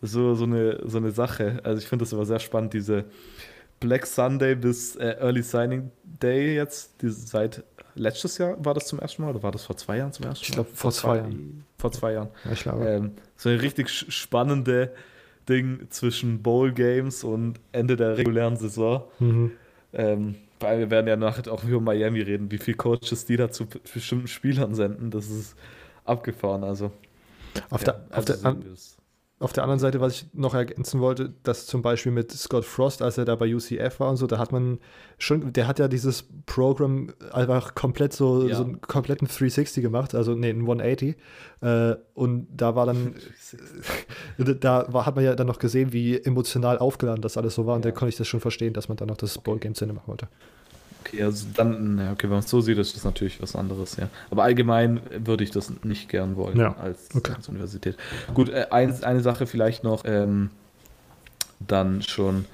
so, 0.00 0.34
so, 0.34 0.44
eine, 0.44 0.80
so 0.84 0.98
eine 0.98 1.10
Sache. 1.10 1.60
Also 1.64 1.82
ich 1.82 1.88
finde 1.88 2.04
das 2.04 2.14
aber 2.14 2.24
sehr 2.24 2.38
spannend, 2.38 2.72
diese 2.72 3.04
Black 3.80 4.06
Sunday 4.06 4.54
bis 4.54 4.94
äh, 4.96 5.16
Early 5.20 5.42
Signing 5.42 5.90
Day 6.04 6.54
jetzt, 6.54 7.02
die, 7.02 7.10
seit 7.10 7.64
letztes 7.96 8.38
Jahr 8.38 8.64
war 8.64 8.74
das 8.74 8.86
zum 8.86 9.00
ersten 9.00 9.22
Mal 9.22 9.30
oder 9.30 9.42
war 9.42 9.50
das 9.50 9.64
vor 9.64 9.76
zwei 9.76 9.98
Jahren 9.98 10.12
zum 10.12 10.24
ersten 10.24 10.44
Mal? 10.44 10.48
Ich 10.48 10.54
glaube 10.54 10.70
vor, 10.70 10.92
vor, 10.92 10.92
zwei 10.92 11.16
Jahren. 11.16 11.64
Vor 11.78 11.92
zwei 11.92 12.12
Jahren. 12.12 12.28
Ja, 12.44 12.52
ich 12.52 12.62
glaube. 12.62 12.88
Ähm, 12.88 13.12
so 13.36 13.48
eine 13.48 13.60
richtig 13.60 13.90
spannende 13.90 14.92
Ding 15.52 15.86
zwischen 15.90 16.42
Bowl 16.42 16.72
Games 16.72 17.24
und 17.24 17.60
Ende 17.72 17.96
der 17.96 18.16
regulären 18.16 18.56
Saison. 18.56 19.04
Mhm. 19.18 19.52
Ähm, 19.92 20.34
weil 20.60 20.78
wir 20.78 20.90
werden 20.90 21.08
ja 21.08 21.16
nachher 21.16 21.52
auch 21.52 21.64
über 21.64 21.80
Miami 21.80 22.20
reden, 22.20 22.50
wie 22.50 22.58
viele 22.58 22.76
Coaches 22.76 23.26
die 23.26 23.36
da 23.36 23.50
zu 23.50 23.66
bestimmten 23.66 24.28
Spielern 24.28 24.74
senden. 24.74 25.10
Das 25.10 25.28
ist 25.28 25.56
abgefahren. 26.04 26.64
Also, 26.64 26.92
auf 27.70 27.82
ja, 27.82 27.92
der, 27.92 27.94
auf 28.10 28.28
also 28.28 28.32
der, 28.34 28.46
an, 28.46 28.64
auf 29.42 29.52
der 29.52 29.64
anderen 29.64 29.80
Seite, 29.80 30.00
was 30.00 30.14
ich 30.14 30.26
noch 30.32 30.54
ergänzen 30.54 31.00
wollte, 31.00 31.32
dass 31.42 31.66
zum 31.66 31.82
Beispiel 31.82 32.12
mit 32.12 32.30
Scott 32.30 32.64
Frost, 32.64 33.02
als 33.02 33.18
er 33.18 33.24
da 33.24 33.34
bei 33.34 33.52
UCF 33.52 33.98
war 33.98 34.10
und 34.10 34.16
so, 34.16 34.26
da 34.26 34.38
hat 34.38 34.52
man 34.52 34.78
schon, 35.18 35.52
der 35.52 35.66
hat 35.66 35.78
ja 35.78 35.88
dieses 35.88 36.24
Programm 36.46 37.12
einfach 37.32 37.74
komplett 37.74 38.12
so, 38.12 38.46
ja. 38.46 38.56
so 38.56 38.64
einen 38.64 38.80
kompletten 38.80 39.26
360 39.26 39.82
gemacht, 39.82 40.14
also 40.14 40.34
nee, 40.34 40.50
einen 40.50 40.60
180. 40.60 41.16
Äh, 41.60 41.96
und 42.14 42.46
da 42.54 42.76
war 42.76 42.86
dann, 42.86 43.14
da 44.60 44.86
war, 44.92 45.06
hat 45.06 45.16
man 45.16 45.24
ja 45.24 45.34
dann 45.34 45.46
noch 45.48 45.58
gesehen, 45.58 45.92
wie 45.92 46.16
emotional 46.16 46.78
aufgeladen 46.78 47.22
das 47.22 47.36
alles 47.36 47.54
so 47.54 47.66
war. 47.66 47.74
Und 47.74 47.84
ja. 47.84 47.90
da 47.90 47.96
konnte 47.96 48.10
ich 48.10 48.16
das 48.16 48.28
schon 48.28 48.40
verstehen, 48.40 48.72
dass 48.72 48.88
man 48.88 48.96
dann 48.96 49.08
noch 49.08 49.16
das 49.16 49.36
okay. 49.36 49.44
Bowl-Game 49.44 49.74
zu 49.74 49.84
Ende 49.84 49.94
machen 49.94 50.08
wollte. 50.08 50.28
Okay, 51.04 51.22
also 51.22 51.46
dann, 51.54 52.10
okay, 52.12 52.24
wenn 52.24 52.30
man 52.30 52.38
es 52.40 52.50
so 52.50 52.60
sieht, 52.60 52.78
ist 52.78 52.94
das 52.94 53.04
natürlich 53.04 53.42
was 53.42 53.56
anderes, 53.56 53.96
ja. 53.96 54.08
Aber 54.30 54.44
allgemein 54.44 55.00
würde 55.24 55.42
ich 55.42 55.50
das 55.50 55.72
nicht 55.82 56.08
gern 56.08 56.36
wollen 56.36 56.58
ja. 56.58 56.76
als, 56.76 57.08
okay. 57.14 57.32
als, 57.36 57.48
Universität. 57.48 57.96
Gut, 58.34 58.48
äh, 58.48 58.66
ein, 58.70 59.02
eine 59.02 59.20
Sache 59.20 59.46
vielleicht 59.46 59.84
noch, 59.84 60.04
ähm, 60.04 60.50
dann 61.60 62.02
schon 62.02 62.44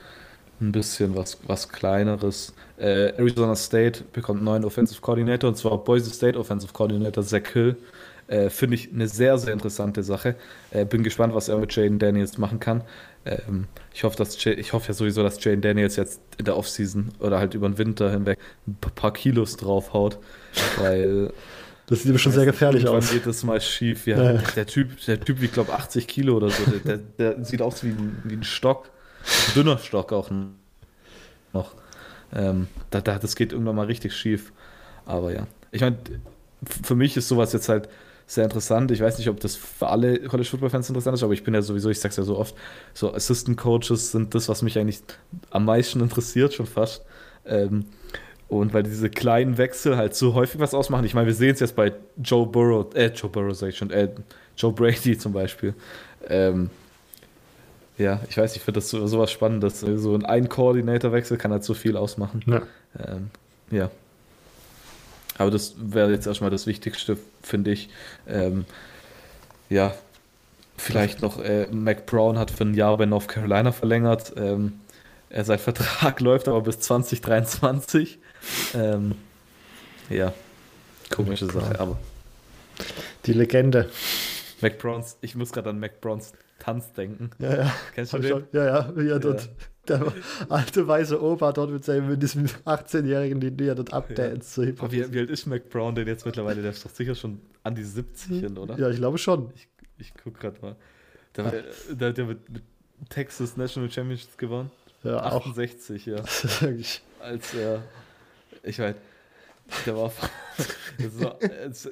ein 0.61 0.73
bisschen 0.73 1.15
was, 1.17 1.39
was 1.47 1.69
kleineres. 1.69 2.55
Äh, 2.79 3.13
Arizona 3.17 3.55
State 3.55 4.05
bekommt 4.13 4.39
einen 4.39 4.47
neuen 4.47 4.65
Offensive 4.65 5.01
Coordinator 5.01 5.49
und 5.49 5.57
zwar 5.57 5.77
Boise 5.79 6.11
State 6.11 6.39
Offensive 6.39 6.73
Coordinator 6.73 7.23
Zach 7.23 7.49
Hill. 7.53 7.77
Äh, 8.29 8.51
Finde 8.51 8.75
ich 8.75 8.93
eine 8.93 9.09
sehr, 9.09 9.39
sehr 9.39 9.53
interessante 9.53 10.03
Sache. 10.03 10.37
Äh, 10.71 10.85
bin 10.85 11.03
gespannt, 11.03 11.35
was 11.35 11.49
er 11.49 11.59
mit 11.59 11.75
Jaden 11.75 11.99
Daniels 11.99 12.39
machen 12.39 12.61
kann. 12.61 12.83
Ähm, 13.29 13.67
ich, 13.93 14.05
hoffe, 14.05 14.17
dass 14.17 14.45
ich 14.45 14.73
hoffe 14.73 14.89
ja 14.89 14.95
sowieso, 14.95 15.23
dass 15.23 15.43
Jaden 15.43 15.61
Daniels 15.61 15.97
jetzt 15.97 16.21
in 16.39 16.45
der 16.45 16.57
Offseason 16.57 17.11
oder 17.21 17.39
halt 17.39 17.55
über 17.55 17.69
den 17.69 17.79
Winter 17.79 18.11
hinweg 18.11 18.39
ein 18.67 18.77
paar 18.95 19.13
Kilos 19.13 19.57
draufhaut, 19.57 20.19
weil. 20.79 21.33
Das 21.91 22.03
sieht 22.03 22.21
schon 22.21 22.33
sehr 22.33 22.45
gefährlich 22.45 22.87
aus. 22.87 23.07
Dann 23.07 23.15
geht 23.15 23.27
das 23.27 23.43
mal 23.45 23.59
schief. 23.63 24.07
Ja, 24.07 24.35
ja. 24.35 24.43
Der 24.55 24.67
Typ, 24.67 25.03
der 25.07 25.19
Typ 25.19 25.41
wiegt, 25.41 25.55
glaube 25.55 25.73
80 25.73 26.07
Kilo 26.07 26.37
oder 26.37 26.51
so. 26.51 26.63
Der, 26.71 26.99
der, 26.99 27.33
der, 27.33 27.45
sieht 27.47 27.63
aus 27.63 27.83
wie 27.83 27.89
ein, 27.89 28.21
wie 28.25 28.35
ein 28.35 28.45
Stock. 28.45 28.91
Ein 29.23 29.55
dünner 29.55 29.79
Stock 29.79 30.13
auch 30.13 30.31
noch. 31.55 31.75
Ähm, 32.35 32.69
da, 32.91 33.01
da, 33.01 33.19
das 33.19 33.37
geht 33.37 33.53
irgendwann 33.53 33.77
mal 33.77 33.87
richtig 33.87 34.15
schief. 34.15 34.53
Aber 35.07 35.33
ja, 35.33 35.47
ich 35.71 35.81
meine, 35.81 35.97
für 36.83 36.95
mich 36.95 37.17
ist 37.17 37.29
sowas 37.29 37.55
jetzt 37.55 37.71
halt 37.71 37.89
sehr 38.29 38.45
interessant. 38.45 38.91
Ich 38.91 39.01
weiß 39.01 39.17
nicht, 39.19 39.31
ob 39.31 39.41
das 39.41 39.57
für 39.57 39.89
alle 39.89 40.21
College 40.21 40.49
Football 40.49 40.69
Fans 40.69 40.89
interessant 40.89 41.15
ist, 41.15 41.23
aber 41.23 41.33
ich 41.33 41.43
bin 41.43 41.55
ja 41.55 41.63
sowieso, 41.63 41.89
ich 41.89 41.99
sag's 41.99 42.17
ja 42.17 42.23
so 42.23 42.37
oft, 42.37 42.55
so 42.93 43.13
Assistant 43.13 43.57
Coaches 43.57 44.13
sind 44.13 44.35
das, 44.35 44.51
was 44.51 44.61
mich 44.61 44.79
eigentlich 44.79 45.01
am 45.51 45.65
meisten 45.65 46.01
interessiert, 46.01 46.53
schon 46.53 46.67
fast. 46.67 47.05
Ähm, 47.47 47.87
und 48.49 48.75
weil 48.75 48.83
diese 48.83 49.09
kleinen 49.09 49.57
Wechsel 49.57 49.97
halt 49.97 50.15
so 50.15 50.35
häufig 50.35 50.61
was 50.61 50.75
ausmachen. 50.75 51.07
Ich 51.07 51.15
meine, 51.15 51.27
wir 51.27 51.35
sehen 51.35 51.55
es 51.55 51.61
jetzt 51.61 51.75
bei 51.75 51.95
Joe 52.23 52.47
Burrow, 52.47 52.95
äh, 52.95 53.07
Joe 53.07 53.31
Burrow 53.31 53.57
sag 53.57 53.71
ich 53.71 53.79
schon, 53.79 53.91
äh, 53.91 54.11
Joe 54.59 54.73
Brady 54.73 55.17
zum 55.17 55.33
Beispiel. 55.33 55.75
Ähm, 56.29 56.69
ja, 57.97 58.21
ich 58.29 58.37
weiß, 58.37 58.57
ich 58.57 58.63
finde 58.63 58.81
das 58.81 58.91
so, 58.91 59.07
sowas 59.07 59.33
Spannendes. 59.33 59.81
So 59.81 60.15
ein 60.15 60.25
Ein-Koordinator-Wechsel 60.25 61.39
kann 61.39 61.51
halt 61.51 61.65
so 61.65 61.73
viel 61.73 61.97
ausmachen. 61.97 62.43
Ja. 62.47 62.63
Ähm, 62.99 63.31
ja. 63.71 63.91
Aber 65.39 65.51
das 65.51 65.75
wäre 65.79 66.11
jetzt 66.11 66.27
erstmal 66.27 66.51
das 66.51 66.67
Wichtigste, 66.67 67.17
finde 67.43 67.71
ich. 67.71 67.89
Ähm, 68.27 68.65
ja, 69.71 69.95
vielleicht 70.77 71.23
noch, 71.23 71.43
äh, 71.43 71.69
Mac 71.71 72.07
Brown 72.07 72.39
hat 72.39 72.51
für 72.51 72.65
ein 72.65 72.75
Jahr 72.75 72.97
bei 72.97 73.07
North 73.07 73.29
Carolina 73.29 73.73
verlängert. 73.73 74.33
Ähm, 74.37 74.81
er 75.31 75.45
sein 75.45 75.59
Vertrag 75.59 76.21
läuft 76.21 76.49
aber 76.49 76.61
bis 76.63 76.81
2023. 76.81 78.19
Ähm, 78.75 79.15
ja, 80.11 80.33
komische 81.11 81.47
Mac 81.47 81.55
Sache, 81.55 81.81
aber. 81.81 81.99
Die 83.27 83.33
Legende. 83.33 83.91
Mac 84.61 84.79
Browns, 84.79 85.17
ich 85.21 85.35
muss 85.35 85.53
gerade 85.53 85.71
an 85.71 85.79
Mac 85.79 86.01
Browns 86.01 86.33
Tanz 86.59 86.93
denken. 86.93 87.31
Ja, 87.39 87.57
ja. 87.57 87.75
Kennst 87.95 88.13
du 88.13 88.19
den? 88.19 88.31
Schon, 88.31 88.45
ja, 88.53 88.65
ja, 88.65 88.93
wie 88.97 89.09
er 89.09 89.21
dort, 89.21 89.43
ja. 89.43 89.51
Der 89.89 90.13
alte 90.49 90.87
weiße 90.87 91.21
Opa 91.23 91.53
dort 91.53 91.71
mit 91.71 91.85
seinem 91.85 92.09
mit 92.09 92.23
diesem 92.23 92.47
18-Jährigen, 92.47 93.41
den 93.41 93.59
er 93.59 93.75
dort 93.75 93.93
abdanzt. 93.93 94.57
Ja. 94.57 94.65
So 94.65 94.93
wie, 94.93 95.13
wie 95.13 95.19
alt 95.19 95.31
ist 95.31 95.47
Mac 95.47 95.69
Brown 95.69 95.95
denn 95.95 96.07
jetzt 96.07 96.27
mittlerweile? 96.27 96.63
Der 96.63 96.73
ist 96.73 96.85
doch 96.85 96.91
sicher 96.91 97.15
schon 97.15 97.41
an 97.63 97.75
die 97.75 97.85
70 97.85 98.41
hin, 98.41 98.59
oder? 98.59 98.79
Ja, 98.79 98.89
ich 98.91 98.97
glaube 98.97 99.19
schon. 99.19 99.51
Ich, 99.55 99.69
ich 99.99 100.13
guck 100.23 100.39
gerade 100.39 100.61
mal. 100.61 100.77
Der, 101.37 101.47
ah. 101.47 101.53
der, 101.91 102.13
der 102.13 102.25
mit, 102.25 102.49
mit 102.51 102.63
Texas 103.09 103.57
National 103.57 103.91
Championships 103.91 104.37
gewonnen. 104.37 104.71
Ja, 105.03 105.19
68, 105.19 106.03
auch. 106.03 106.17
ja. 106.17 106.23
Als 107.21 107.55
er, 107.55 107.83
ich 108.63 108.79
weiß, 108.79 108.95
der 109.87 109.97
war 109.97 110.13
das 110.99 111.21
war, 111.21 111.39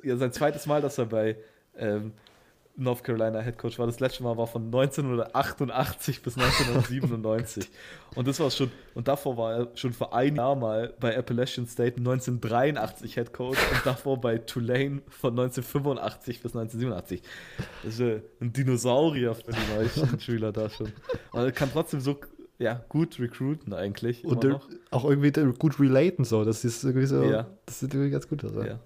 ja, 0.03 0.17
sein 0.17 0.33
zweites 0.33 0.67
Mal, 0.67 0.81
dass 0.81 0.99
er 0.99 1.07
bei 1.07 1.37
ähm, 1.77 2.13
North 2.77 3.03
Carolina 3.03 3.41
Head 3.41 3.59
Coach 3.59 3.79
war. 3.79 3.87
Das 3.87 4.01
letzte 4.01 4.23
Mal 4.23 4.37
war 4.37 4.47
von 4.47 4.67
1988 4.67 6.23
bis 6.23 6.37
1997. 6.37 7.69
und 8.15 8.29
das 8.29 8.39
war 8.39 8.51
schon, 8.51 8.71
und 8.95 9.09
davor 9.09 9.37
war 9.37 9.55
er 9.55 9.69
schon 9.75 9.93
vor 9.93 10.15
ein 10.15 10.37
Jahr 10.37 10.55
mal 10.55 10.95
bei 11.01 11.17
Appalachian 11.17 11.67
State 11.67 11.97
1983 11.97 13.15
Head 13.15 13.33
Coach 13.33 13.59
und 13.73 13.87
davor 13.87 14.21
bei 14.21 14.39
Tulane 14.39 15.03
von 15.09 15.31
1985 15.31 16.43
bis 16.43 16.55
1987. 16.55 17.23
Das 17.83 17.99
ist 17.99 18.23
ein 18.41 18.53
Dinosaurier 18.53 19.35
für 19.35 19.53
die 19.53 19.77
meisten 19.77 20.21
Schüler 20.21 20.53
da 20.53 20.69
schon. 20.69 20.93
Aber 21.33 21.45
er 21.45 21.53
kann 21.53 21.71
trotzdem 21.73 22.01
so 22.01 22.19
ja, 22.59 22.85
gut 22.89 23.19
recruiten 23.19 23.73
eigentlich. 23.75 24.25
Und 24.25 24.47
auch 24.91 25.05
irgendwie 25.05 25.31
gut 25.53 25.79
relaten 25.79 26.25
so. 26.25 26.45
Das 26.45 26.65
ist 26.65 26.85
irgendwie 26.85 27.07
so. 27.07 27.23
Ja. 27.23 27.47
Das 27.67 27.81
sieht 27.81 27.93
irgendwie 27.93 28.11
ganz 28.11 28.29
gut 28.29 28.45
aus. 28.45 28.53
Ja. 28.55 28.79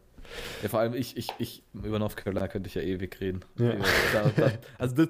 Ja. 0.62 0.68
vor 0.68 0.80
allem 0.80 0.94
ich, 0.94 1.16
ich, 1.16 1.28
ich, 1.38 1.62
über 1.72 1.98
North 1.98 2.16
Carolina 2.16 2.48
könnte 2.48 2.68
ich 2.68 2.74
ja 2.74 2.82
ewig 2.82 3.20
reden. 3.20 3.44
Ja. 3.58 3.74
Da, 4.12 4.30
da, 4.36 4.52
also 4.78 4.94
das, 4.96 5.08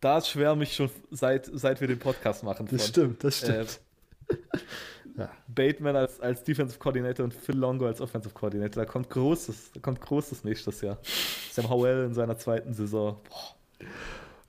da 0.00 0.20
schwärme 0.20 0.64
ich 0.64 0.74
schon 0.74 0.90
seit, 1.10 1.50
seit 1.52 1.80
wir 1.80 1.88
den 1.88 1.98
Podcast 1.98 2.42
machen. 2.42 2.66
Von, 2.66 2.76
das 2.76 2.88
stimmt, 2.88 3.22
das 3.22 3.38
stimmt. 3.38 3.80
Äh, 4.28 4.36
ja. 5.18 5.30
Bateman 5.48 5.96
als, 5.96 6.20
als 6.20 6.42
Defensive 6.44 6.78
Coordinator 6.78 7.24
und 7.24 7.34
Phil 7.34 7.56
Longo 7.56 7.86
als 7.86 8.00
Offensive 8.00 8.34
Coordinator. 8.34 8.84
Da 8.84 8.90
kommt 8.90 9.10
Großes, 9.10 9.72
da 9.74 9.80
kommt 9.80 10.00
Großes 10.00 10.44
nächstes 10.44 10.80
Jahr. 10.80 10.98
Sam 11.50 11.68
Howell 11.68 12.06
in 12.06 12.14
seiner 12.14 12.36
zweiten 12.36 12.72
Saison. 12.72 13.20
Boah. 13.28 13.56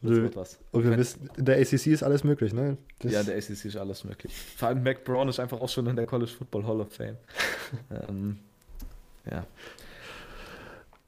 Und, 0.03 0.35
und 0.73 0.83
wir 0.83 0.97
wissen, 0.97 1.29
in 1.37 1.45
der 1.45 1.59
ACC 1.61 1.87
ist 1.87 2.03
alles 2.03 2.25
möglich, 2.25 2.53
ne? 2.53 2.77
Das 2.99 3.13
ja, 3.13 3.21
in 3.21 3.25
der 3.27 3.37
ACC 3.37 3.65
ist 3.65 3.77
alles 3.77 4.03
möglich. 4.03 4.33
Vor 4.57 4.67
allem 4.67 4.83
Mac 4.83 5.05
Brown 5.05 5.29
ist 5.29 5.39
einfach 5.39 5.61
auch 5.61 5.69
schon 5.69 5.87
in 5.87 5.95
der 5.95 6.05
College 6.05 6.29
Football 6.29 6.67
Hall 6.67 6.81
of 6.81 6.91
Fame. 6.91 7.15
ähm, 8.09 8.39
ja. 9.31 9.45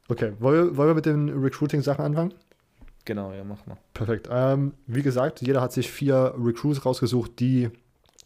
Okay, 0.08 0.34
wollen 0.40 0.70
wir, 0.70 0.78
wollen 0.78 0.90
wir 0.90 0.96
mit 0.96 1.06
den 1.06 1.30
Recruiting-Sachen 1.30 2.04
anfangen? 2.04 2.34
Genau, 3.06 3.32
ja, 3.32 3.44
mach 3.44 3.66
mal. 3.66 3.78
Perfekt. 3.94 4.28
Ähm, 4.32 4.74
wie 4.88 5.04
gesagt, 5.04 5.42
jeder 5.42 5.62
hat 5.62 5.72
sich 5.72 5.90
vier 5.92 6.34
Recruits 6.38 6.86
rausgesucht, 6.86 7.40
die 7.40 7.70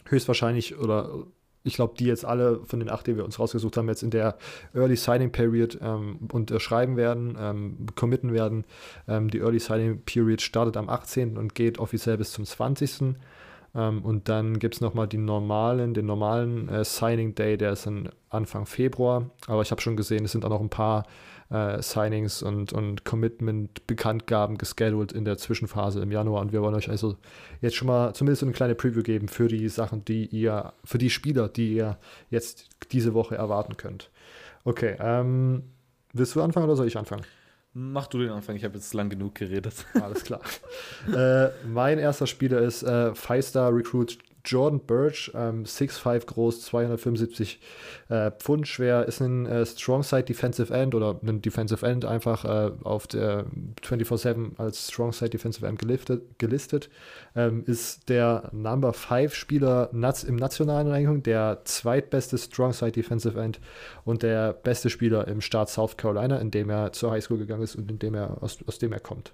höchstwahrscheinlich 0.06 0.78
oder 0.78 1.26
ich 1.64 1.76
glaube, 1.76 1.94
die 1.98 2.06
jetzt 2.06 2.24
alle 2.24 2.62
von 2.66 2.80
den 2.80 2.90
acht, 2.90 3.06
die 3.08 3.18
wir 3.18 3.26
uns 3.26 3.38
rausgesucht 3.38 3.76
haben, 3.78 3.90
jetzt 3.90 4.04
in 4.04 4.12
der 4.12 4.38
Early 4.74 4.96
Signing 4.96 5.32
Period 5.32 5.78
ähm, 5.82 6.20
unterschreiben 6.32 6.96
werden, 6.96 7.38
ähm, 7.40 7.86
committen 7.96 8.34
werden. 8.34 8.66
Ähm, 9.08 9.30
die 9.30 9.40
Early 9.40 9.60
Signing 9.60 10.02
Period 10.04 10.42
startet 10.42 10.78
am 10.78 10.90
18. 10.90 11.38
und 11.38 11.56
geht 11.56 11.78
offiziell 11.78 12.18
bis 12.18 12.32
zum 12.32 12.46
20. 12.46 13.16
Ähm, 13.76 14.04
und 14.04 14.30
dann 14.30 14.60
gibt 14.60 14.76
es 14.76 14.82
nochmal 14.82 15.08
den 15.08 15.26
normalen, 15.26 15.94
den 15.94 16.06
normalen 16.06 16.70
äh, 16.70 16.86
Signing 16.86 17.36
Day, 17.36 17.58
der 17.58 17.74
ist 17.74 17.86
dann 17.86 18.10
Anfang 18.30 18.66
Februar. 18.66 19.30
Aber 19.48 19.62
ich 19.62 19.72
habe 19.72 19.82
schon 19.82 19.98
gesehen, 19.98 20.26
es 20.26 20.32
sind 20.32 20.46
auch 20.46 20.50
noch 20.50 20.62
ein 20.62 20.70
paar 20.70 21.04
äh, 21.50 21.82
Signings 21.82 22.42
und, 22.44 22.74
und 22.74 23.06
Commitment-Bekanntgaben 23.06 24.58
gescheduled 24.58 25.12
in 25.12 25.26
der 25.26 25.38
Zwischenphase 25.38 26.02
im 26.02 26.12
Januar. 26.12 26.42
Und 26.42 26.52
wir 26.54 26.62
wollen 26.62 26.76
euch 26.76 26.90
also 26.90 27.18
jetzt 27.62 27.76
schon 27.76 27.88
mal 27.88 28.14
zumindest 28.14 28.44
eine 28.44 28.52
kleine 28.52 28.76
Preview 28.76 29.04
geben 29.04 29.28
für 29.28 29.48
die 29.48 29.68
Sachen, 29.70 30.06
die 30.06 30.26
ihr, 30.28 30.74
für 30.84 30.98
die 30.98 31.10
Spieler, 31.10 31.50
die 31.50 31.74
ihr 31.74 31.98
jetzt 32.30 32.70
diese 32.92 33.14
Woche 33.14 33.36
erwarten 33.36 33.78
könnt. 33.78 34.10
Okay, 34.64 34.96
ähm, 35.00 35.64
willst 36.14 36.36
du 36.36 36.42
anfangen 36.42 36.66
oder 36.66 36.76
soll 36.76 36.88
ich 36.88 36.98
anfangen? 36.98 37.24
Mach 37.74 38.08
du 38.08 38.18
den 38.18 38.30
Anfang, 38.30 38.56
ich 38.56 38.64
habe 38.64 38.76
jetzt 38.76 38.94
lang 38.94 39.10
genug 39.10 39.36
geredet. 39.36 39.86
Alles 40.02 40.24
klar. 40.24 40.42
äh, 41.16 41.50
mein 41.68 42.00
erster 42.00 42.26
Spieler 42.26 42.60
ist 42.60 42.82
äh, 42.84 43.14
Five-Star 43.14 43.74
Recruit 43.74 44.18
Jordan 44.50 44.80
Birch, 44.80 45.32
ähm, 45.36 45.64
6'5 45.64 46.26
groß, 46.26 46.62
275 46.62 47.60
äh, 48.10 48.32
Pfund 48.32 48.68
schwer, 48.68 49.06
ist 49.06 49.22
ein 49.22 49.46
äh, 49.46 49.66
Strong 49.66 50.04
Defensive 50.26 50.74
End 50.74 50.96
oder 50.96 51.20
ein 51.24 51.42
Defensive 51.42 51.86
End 51.86 52.06
einfach 52.06 52.46
äh, 52.46 52.72
auf 52.84 53.08
der 53.08 53.46
24-7 53.84 54.58
als 54.58 54.88
Strong 54.90 55.14
Side 55.14 55.30
Defensive 55.30 55.66
End 55.66 55.80
geliftet, 55.80 56.40
gelistet. 56.40 56.90
Ähm, 57.36 57.64
ist 57.66 58.10
der 58.10 58.50
Number 58.52 58.94
5 58.94 59.34
Spieler 59.34 59.90
im 59.92 60.36
nationalen 60.36 60.88
Ranking, 60.88 61.24
der 61.24 61.62
zweitbeste 61.66 62.38
Strong 62.38 62.74
Side 62.74 62.94
Defensive 62.94 63.40
End 63.40 63.60
und 64.04 64.24
der 64.24 64.54
beste 64.54 64.90
Spieler 64.90 65.28
im 65.28 65.42
Staat 65.42 65.70
South 65.70 65.98
Carolina, 65.98 66.38
in 66.40 66.52
dem 66.52 66.70
er 66.70 66.92
zur 66.92 67.12
Highschool 67.12 67.38
gegangen 67.38 67.64
ist 67.64 67.76
und 67.76 67.90
in 67.92 68.00
dem 68.00 68.16
er, 68.16 68.42
aus, 68.42 68.58
aus 68.66 68.80
dem 68.80 68.94
er 68.94 69.00
kommt. 69.00 69.32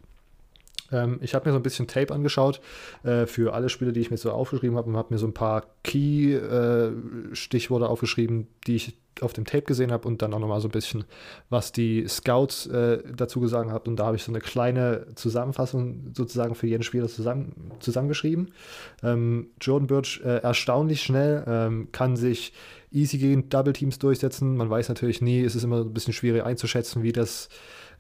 Ähm, 0.91 1.19
ich 1.21 1.35
habe 1.35 1.47
mir 1.47 1.53
so 1.53 1.59
ein 1.59 1.63
bisschen 1.63 1.87
Tape 1.87 2.13
angeschaut 2.13 2.59
äh, 3.03 3.25
für 3.25 3.53
alle 3.53 3.69
Spiele, 3.69 3.93
die 3.93 4.01
ich 4.01 4.11
mir 4.11 4.17
so 4.17 4.31
aufgeschrieben 4.31 4.77
habe 4.77 4.89
und 4.89 4.97
habe 4.97 5.13
mir 5.13 5.17
so 5.17 5.27
ein 5.27 5.33
paar 5.33 5.63
Key-Stichworte 5.83 7.85
äh, 7.85 7.87
aufgeschrieben, 7.87 8.47
die 8.67 8.75
ich 8.75 8.97
auf 9.21 9.33
dem 9.33 9.45
Tape 9.45 9.63
gesehen 9.63 9.91
habe 9.91 10.07
und 10.07 10.21
dann 10.21 10.33
auch 10.33 10.39
nochmal 10.39 10.59
so 10.59 10.67
ein 10.67 10.71
bisschen, 10.71 11.05
was 11.49 11.71
die 11.71 12.07
Scouts 12.07 12.67
äh, 12.67 12.99
dazu 13.15 13.39
gesagt 13.39 13.69
haben. 13.69 13.89
Und 13.89 13.97
da 13.97 14.07
habe 14.07 14.17
ich 14.17 14.23
so 14.23 14.31
eine 14.31 14.39
kleine 14.39 15.07
Zusammenfassung 15.15 16.11
sozusagen 16.13 16.55
für 16.55 16.67
jeden 16.67 16.83
Spieler 16.83 17.07
zusammen, 17.07 17.71
zusammengeschrieben. 17.79 18.51
Ähm, 19.03 19.47
Jordan 19.61 19.87
Birch 19.87 20.21
äh, 20.23 20.39
erstaunlich 20.39 21.01
schnell, 21.01 21.43
ähm, 21.47 21.89
kann 21.91 22.17
sich 22.17 22.53
easy 22.91 23.17
gegen 23.17 23.49
Double 23.49 23.73
Teams 23.73 23.99
durchsetzen. 23.99 24.57
Man 24.57 24.69
weiß 24.69 24.89
natürlich 24.89 25.21
nie, 25.21 25.43
es 25.43 25.55
ist 25.55 25.63
immer 25.63 25.81
ein 25.81 25.93
bisschen 25.93 26.13
schwierig 26.13 26.43
einzuschätzen, 26.43 27.03
wie 27.03 27.11
das 27.11 27.49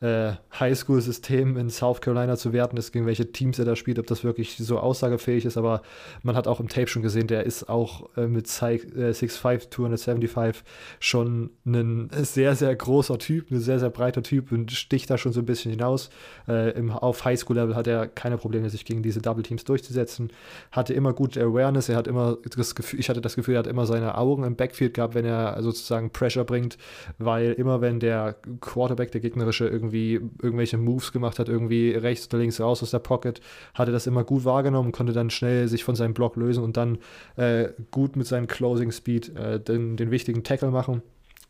äh, 0.05 0.35
Highschool-System 0.59 1.57
in 1.57 1.71
South 1.71 1.99
Carolina 1.99 2.37
zu 2.37 2.53
werten 2.53 2.77
ist, 2.77 2.91
gegen 2.91 3.07
welche 3.07 3.31
Teams 3.31 3.57
er 3.57 3.65
da 3.65 3.75
spielt, 3.75 3.97
ob 3.97 4.05
das 4.05 4.23
wirklich 4.23 4.55
so 4.57 4.77
aussagefähig 4.77 5.45
ist. 5.45 5.57
Aber 5.57 5.81
man 6.21 6.35
hat 6.35 6.47
auch 6.47 6.59
im 6.59 6.67
Tape 6.67 6.87
schon 6.87 7.01
gesehen, 7.01 7.25
der 7.25 7.45
ist 7.45 7.67
auch 7.69 8.15
äh, 8.15 8.27
mit 8.27 8.45
6'5, 8.45 9.71
275 9.71 10.63
schon 10.99 11.49
ein 11.65 12.09
sehr, 12.21 12.55
sehr 12.55 12.75
großer 12.75 13.17
Typ, 13.17 13.49
ein 13.49 13.59
sehr, 13.59 13.79
sehr 13.79 13.89
breiter 13.89 14.21
Typ 14.21 14.51
und 14.51 14.71
sticht 14.71 15.09
da 15.09 15.17
schon 15.17 15.33
so 15.33 15.39
ein 15.39 15.45
bisschen 15.45 15.71
hinaus. 15.71 16.11
Äh, 16.47 16.77
im, 16.77 16.91
auf 16.91 17.25
Highschool-Level 17.25 17.75
hat 17.75 17.87
er 17.87 18.05
keine 18.07 18.37
Probleme, 18.37 18.69
sich 18.69 18.85
gegen 18.85 19.01
diese 19.01 19.21
Double 19.21 19.43
Teams 19.43 19.63
durchzusetzen. 19.63 20.29
Hatte 20.71 20.93
immer 20.93 21.13
gute 21.13 21.41
Awareness, 21.41 21.89
er 21.89 21.95
hat 21.95 22.07
immer 22.07 22.37
das 22.55 22.75
Gefühl, 22.75 22.99
ich 22.99 23.09
hatte 23.09 23.21
das 23.21 23.35
Gefühl, 23.35 23.55
er 23.55 23.59
hat 23.59 23.67
immer 23.67 23.87
seine 23.87 24.17
Augen 24.17 24.43
im 24.43 24.55
Backfield 24.55 24.93
gehabt, 24.93 25.15
wenn 25.15 25.25
er 25.25 25.61
sozusagen 25.63 26.11
Pressure 26.11 26.45
bringt, 26.45 26.77
weil 27.17 27.53
immer 27.53 27.81
wenn 27.81 27.99
der 27.99 28.35
Quarterback, 28.61 29.11
der 29.11 29.21
gegnerische, 29.21 29.67
irgendwie 29.67 29.94
irgendwie 29.95 30.43
irgendwelche 30.43 30.77
Moves 30.77 31.11
gemacht 31.11 31.39
hat, 31.39 31.49
irgendwie 31.49 31.91
rechts 31.91 32.27
oder 32.27 32.39
links 32.39 32.59
raus 32.59 32.83
aus 32.83 32.91
der 32.91 32.99
Pocket, 32.99 33.41
hatte 33.73 33.91
das 33.91 34.07
immer 34.07 34.23
gut 34.23 34.45
wahrgenommen, 34.45 34.91
konnte 34.91 35.13
dann 35.13 35.29
schnell 35.29 35.67
sich 35.67 35.83
von 35.83 35.95
seinem 35.95 36.13
Block 36.13 36.35
lösen 36.35 36.63
und 36.63 36.77
dann 36.77 36.97
äh, 37.35 37.69
gut 37.91 38.15
mit 38.15 38.27
seinem 38.27 38.47
Closing 38.47 38.91
Speed 38.91 39.35
äh, 39.35 39.59
den, 39.59 39.97
den 39.97 40.11
wichtigen 40.11 40.43
Tackle 40.43 40.71
machen 40.71 41.01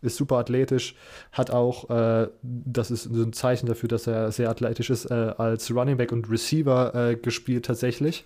ist 0.01 0.17
super 0.17 0.35
athletisch, 0.35 0.93
hat 1.31 1.49
auch, 1.49 1.89
äh, 1.89 2.27
das 2.43 2.91
ist 2.91 3.07
ein 3.07 3.33
Zeichen 3.33 3.65
dafür, 3.65 3.89
dass 3.89 4.05
er 4.05 4.31
sehr 4.31 4.51
athletisch 4.51 4.91
ist, 4.91 5.09
äh, 5.09 5.13
als 5.13 5.73
Running 5.73 5.97
Back 5.97 6.11
und 6.11 6.29
Receiver 6.29 6.93
äh, 6.93 7.15
gespielt 7.15 7.65
tatsächlich. 7.65 8.23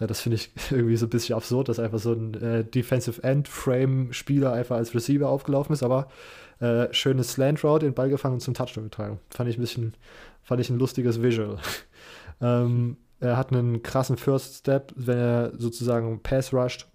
Äh, 0.00 0.08
das 0.08 0.20
finde 0.22 0.36
ich 0.36 0.50
irgendwie 0.70 0.96
so 0.96 1.06
ein 1.06 1.10
bisschen 1.10 1.36
absurd, 1.36 1.68
dass 1.68 1.78
einfach 1.78 2.00
so 2.00 2.14
ein 2.14 2.34
äh, 2.34 2.64
Defensive 2.64 3.22
End 3.22 3.46
Frame 3.46 4.12
Spieler 4.12 4.52
einfach 4.52 4.76
als 4.76 4.92
Receiver 4.92 5.28
aufgelaufen 5.28 5.72
ist, 5.72 5.84
aber 5.84 6.08
äh, 6.60 6.92
schönes 6.92 7.32
Slant 7.32 7.64
Route, 7.64 7.86
den 7.86 7.94
Ball 7.94 8.08
gefangen 8.08 8.34
und 8.34 8.40
zum 8.40 8.54
Touchdown 8.54 8.84
getragen. 8.84 9.20
Fand 9.30 9.50
ich 9.50 9.58
ein 9.58 9.60
bisschen, 9.60 9.94
fand 10.42 10.60
ich 10.60 10.70
ein 10.70 10.78
lustiges 10.78 11.22
Visual. 11.22 11.58
ähm, 12.40 12.96
er 13.18 13.36
hat 13.36 13.52
einen 13.52 13.82
krassen 13.82 14.16
First 14.16 14.56
Step, 14.56 14.92
wenn 14.96 15.18
er 15.18 15.52
sozusagen 15.56 16.22
Pass 16.22 16.52
rusht 16.52 16.86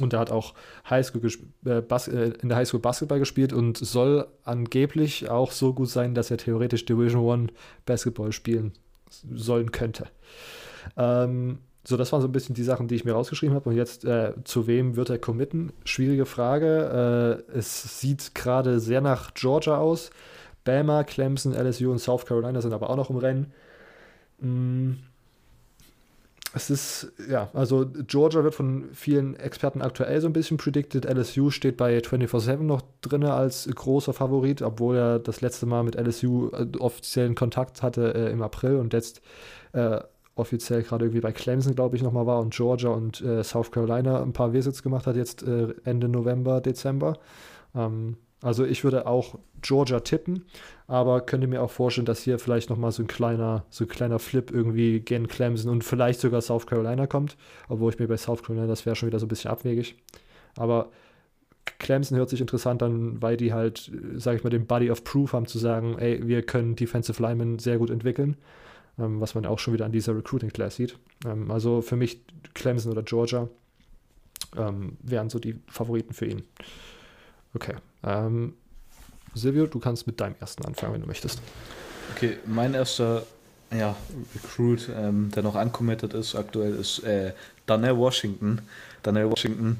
und 0.00 0.12
er 0.12 0.20
hat 0.20 0.30
auch 0.30 0.54
Highschool 0.88 1.22
äh, 1.64 1.78
äh, 1.78 2.32
in 2.42 2.48
der 2.48 2.58
Highschool 2.58 2.80
Basketball 2.80 3.18
gespielt 3.18 3.52
und 3.52 3.78
soll 3.78 4.26
angeblich 4.44 5.28
auch 5.28 5.52
so 5.52 5.72
gut 5.72 5.88
sein, 5.88 6.14
dass 6.14 6.30
er 6.30 6.38
theoretisch 6.38 6.84
Division 6.84 7.22
One 7.22 7.46
Basketball 7.84 8.32
spielen 8.32 8.72
sollen 9.10 9.72
könnte. 9.72 10.08
Ähm, 10.96 11.58
so, 11.86 11.96
das 11.96 12.12
waren 12.12 12.20
so 12.20 12.28
ein 12.28 12.32
bisschen 12.32 12.54
die 12.54 12.64
Sachen, 12.64 12.88
die 12.88 12.94
ich 12.94 13.04
mir 13.04 13.12
rausgeschrieben 13.12 13.54
habe. 13.54 13.70
Und 13.70 13.76
jetzt, 13.76 14.04
äh, 14.04 14.32
zu 14.44 14.66
wem 14.66 14.96
wird 14.96 15.10
er 15.10 15.18
committen? 15.18 15.72
Schwierige 15.84 16.26
Frage. 16.26 17.44
Äh, 17.52 17.58
es 17.58 18.00
sieht 18.00 18.34
gerade 18.34 18.80
sehr 18.80 19.00
nach 19.00 19.34
Georgia 19.34 19.78
aus. 19.78 20.10
Bama, 20.64 21.04
Clemson, 21.04 21.54
LSU 21.54 21.90
und 21.92 21.98
South 21.98 22.26
Carolina 22.26 22.60
sind 22.60 22.72
aber 22.72 22.90
auch 22.90 22.96
noch 22.96 23.10
im 23.10 23.16
Rennen. 23.16 23.52
Mm 24.40 24.94
es 26.56 26.70
ist, 26.70 27.12
ja, 27.28 27.50
also 27.52 27.84
Georgia 28.06 28.42
wird 28.42 28.54
von 28.54 28.86
vielen 28.94 29.36
Experten 29.36 29.82
aktuell 29.82 30.22
so 30.22 30.26
ein 30.26 30.32
bisschen 30.32 30.56
predicted. 30.56 31.04
LSU 31.04 31.50
steht 31.50 31.76
bei 31.76 31.98
24-7 31.98 32.62
noch 32.62 32.80
drin 33.02 33.24
als 33.24 33.68
großer 33.72 34.14
Favorit, 34.14 34.62
obwohl 34.62 34.96
er 34.96 35.18
das 35.18 35.42
letzte 35.42 35.66
Mal 35.66 35.82
mit 35.82 35.96
LSU 35.96 36.48
äh, 36.52 36.66
offiziellen 36.78 37.34
Kontakt 37.34 37.82
hatte 37.82 38.14
äh, 38.14 38.32
im 38.32 38.40
April 38.40 38.76
und 38.76 38.94
jetzt 38.94 39.20
äh, 39.72 40.00
offiziell 40.36 40.82
gerade 40.82 41.06
irgendwie 41.06 41.20
bei 41.20 41.32
Clemson, 41.32 41.74
glaube 41.74 41.96
ich, 41.96 42.02
nochmal 42.02 42.26
war 42.26 42.40
und 42.40 42.54
Georgia 42.54 42.90
und 42.90 43.20
äh, 43.22 43.42
South 43.42 43.70
Carolina 43.70 44.22
ein 44.22 44.32
paar 44.32 44.52
Visits 44.52 44.82
gemacht 44.82 45.06
hat, 45.06 45.16
jetzt 45.16 45.42
äh, 45.42 45.74
Ende 45.84 46.08
November, 46.08 46.60
Dezember. 46.60 47.18
Ähm, 47.74 48.16
also 48.42 48.64
ich 48.64 48.84
würde 48.84 49.06
auch 49.06 49.38
Georgia 49.62 50.00
tippen, 50.00 50.44
aber 50.86 51.22
könnte 51.22 51.46
mir 51.46 51.62
auch 51.62 51.70
vorstellen, 51.70 52.04
dass 52.04 52.22
hier 52.22 52.38
vielleicht 52.38 52.68
nochmal 52.68 52.92
so 52.92 53.02
ein 53.02 53.06
kleiner, 53.06 53.64
so 53.70 53.84
ein 53.84 53.88
kleiner 53.88 54.18
Flip 54.18 54.50
irgendwie 54.50 55.00
gen 55.00 55.26
Clemson 55.26 55.70
und 55.70 55.82
vielleicht 55.82 56.20
sogar 56.20 56.42
South 56.42 56.66
Carolina 56.66 57.06
kommt, 57.06 57.38
obwohl 57.68 57.92
ich 57.92 57.98
mir 57.98 58.06
bei 58.06 58.18
South 58.18 58.42
Carolina, 58.42 58.66
das 58.66 58.84
wäre 58.84 58.94
schon 58.94 59.08
wieder 59.08 59.18
so 59.18 59.24
ein 59.24 59.30
bisschen 59.30 59.50
abwegig. 59.50 59.96
Aber 60.56 60.90
Clemson 61.78 62.18
hört 62.18 62.28
sich 62.28 62.42
interessant 62.42 62.82
an, 62.82 63.20
weil 63.22 63.38
die 63.38 63.54
halt, 63.54 63.90
sage 64.16 64.36
ich 64.36 64.44
mal, 64.44 64.50
den 64.50 64.66
Body 64.66 64.90
of 64.90 65.02
Proof 65.02 65.32
haben 65.32 65.46
zu 65.46 65.58
sagen, 65.58 65.96
ey, 65.98 66.26
wir 66.28 66.42
können 66.42 66.76
Defensive 66.76 67.20
Linemen 67.22 67.58
sehr 67.58 67.78
gut 67.78 67.90
entwickeln, 67.90 68.36
ähm, 68.98 69.20
was 69.20 69.34
man 69.34 69.46
auch 69.46 69.58
schon 69.58 69.74
wieder 69.74 69.84
an 69.84 69.92
dieser 69.92 70.16
Recruiting 70.16 70.50
Class 70.50 70.76
sieht. 70.76 70.96
Ähm, 71.24 71.50
also 71.50 71.82
für 71.82 71.96
mich 71.96 72.20
Clemson 72.54 72.92
oder 72.92 73.02
Georgia 73.02 73.48
ähm, 74.56 74.96
wären 75.02 75.30
so 75.30 75.38
die 75.38 75.58
Favoriten 75.68 76.14
für 76.14 76.26
ihn. 76.26 76.42
Okay. 77.54 77.74
Ähm, 78.02 78.54
Silvio, 79.34 79.66
du 79.66 79.78
kannst 79.78 80.06
mit 80.06 80.20
deinem 80.20 80.34
ersten 80.40 80.64
anfangen, 80.64 80.94
wenn 80.94 81.00
du 81.02 81.06
möchtest. 81.06 81.40
Okay, 82.14 82.36
mein 82.46 82.74
erster 82.74 83.24
ja, 83.70 83.96
Recruit, 84.34 84.88
ähm, 84.94 85.30
der 85.34 85.42
noch 85.42 85.54
uncommitted 85.54 86.14
ist 86.14 86.34
aktuell, 86.34 86.74
ist 86.74 87.00
äh, 87.00 87.32
Daniel 87.66 87.96
Washington. 87.96 88.62
Daniel 89.02 89.30
Washington 89.30 89.78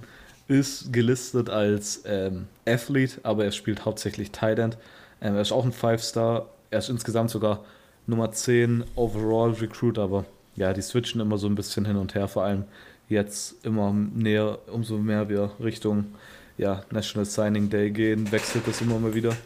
ist 0.48 0.92
gelistet 0.92 1.50
als 1.50 2.02
ähm, 2.04 2.46
Athlete, 2.66 3.20
aber 3.22 3.44
er 3.44 3.52
spielt 3.52 3.84
hauptsächlich 3.84 4.32
Tight 4.32 4.58
End. 4.58 4.76
Ähm, 5.20 5.34
er 5.34 5.40
ist 5.40 5.52
auch 5.52 5.64
ein 5.64 5.72
Five-Star. 5.72 6.48
Er 6.70 6.78
ist 6.80 6.88
insgesamt 6.88 7.30
sogar 7.30 7.64
Nummer 8.06 8.32
10 8.32 8.84
Overall 8.94 9.52
Recruit, 9.52 9.98
aber 9.98 10.24
ja, 10.54 10.72
die 10.72 10.82
switchen 10.82 11.20
immer 11.20 11.38
so 11.38 11.48
ein 11.48 11.54
bisschen 11.54 11.84
hin 11.84 11.96
und 11.96 12.14
her, 12.14 12.28
vor 12.28 12.44
allem 12.44 12.64
jetzt 13.08 13.64
immer 13.64 13.92
näher, 13.92 14.58
umso 14.72 14.98
mehr 14.98 15.28
wir 15.28 15.50
Richtung 15.62 16.06
ja, 16.58 16.82
National 16.90 17.26
Signing 17.26 17.68
Day 17.68 17.90
gehen, 17.90 18.32
wechselt 18.32 18.66
das 18.66 18.80
immer 18.80 18.98
mal 18.98 19.14
wieder. 19.14 19.36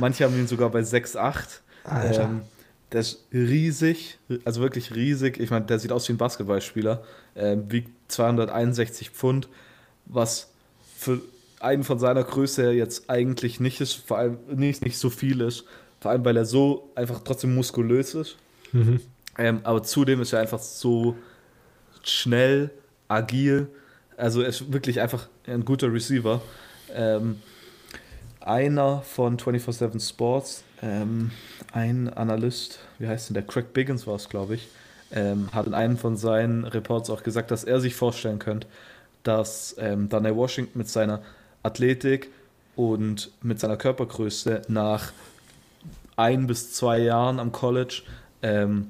Manche 0.00 0.24
haben 0.24 0.38
ihn 0.38 0.46
sogar 0.46 0.70
bei 0.70 0.80
6,8. 0.80 1.60
Ähm, 2.20 2.40
der 2.92 3.00
ist 3.00 3.26
riesig, 3.32 4.18
also 4.44 4.60
wirklich 4.62 4.94
riesig. 4.94 5.38
Ich 5.38 5.50
meine, 5.50 5.66
der 5.66 5.78
sieht 5.78 5.92
aus 5.92 6.08
wie 6.08 6.14
ein 6.14 6.18
Basketballspieler. 6.18 7.04
Ähm, 7.36 7.70
wiegt 7.70 7.90
261 8.10 9.10
Pfund, 9.10 9.48
was 10.06 10.48
für 10.96 11.20
einen 11.60 11.84
von 11.84 11.98
seiner 11.98 12.24
Größe 12.24 12.72
jetzt 12.72 13.10
eigentlich 13.10 13.60
nicht 13.60 13.80
ist, 13.80 13.94
vor 13.94 14.18
allem 14.18 14.38
nicht, 14.48 14.84
nicht 14.84 14.98
so 14.98 15.10
viel 15.10 15.40
ist. 15.40 15.64
Vor 16.00 16.10
allem, 16.10 16.24
weil 16.24 16.36
er 16.36 16.44
so 16.44 16.90
einfach 16.94 17.20
trotzdem 17.24 17.54
muskulös 17.54 18.14
ist. 18.14 18.36
Mhm. 18.72 19.00
Ähm, 19.36 19.60
aber 19.64 19.82
zudem 19.82 20.20
ist 20.20 20.32
er 20.32 20.40
einfach 20.40 20.60
so 20.60 21.16
schnell, 22.02 22.70
agil. 23.08 23.68
Also 24.16 24.42
er 24.42 24.48
ist 24.48 24.72
wirklich 24.72 25.00
einfach 25.00 25.28
ein 25.46 25.64
guter 25.64 25.92
Receiver. 25.92 26.40
Ähm, 26.94 27.36
einer 28.40 29.02
von 29.02 29.36
24-7 29.38 30.06
Sports, 30.06 30.64
ähm, 30.82 31.30
ein 31.72 32.08
Analyst, 32.08 32.78
wie 32.98 33.06
heißt 33.06 33.28
denn 33.28 33.34
der? 33.34 33.42
Craig 33.42 33.72
Biggins 33.72 34.06
war 34.06 34.16
es, 34.16 34.28
glaube 34.28 34.54
ich, 34.54 34.68
ähm, 35.12 35.48
hat 35.52 35.66
in 35.66 35.74
einem 35.74 35.98
von 35.98 36.16
seinen 36.16 36.64
Reports 36.64 37.10
auch 37.10 37.22
gesagt, 37.22 37.50
dass 37.50 37.64
er 37.64 37.80
sich 37.80 37.94
vorstellen 37.94 38.38
könnte, 38.38 38.66
dass 39.22 39.76
ähm, 39.78 40.08
Daniel 40.08 40.36
Washington 40.36 40.78
mit 40.78 40.88
seiner 40.88 41.20
Athletik 41.68 42.30
und 42.76 43.30
mit 43.42 43.60
seiner 43.60 43.76
Körpergröße 43.76 44.62
nach 44.68 45.12
ein 46.16 46.46
bis 46.46 46.72
zwei 46.72 46.98
Jahren 46.98 47.38
am 47.38 47.52
College 47.52 48.02
ähm, 48.42 48.88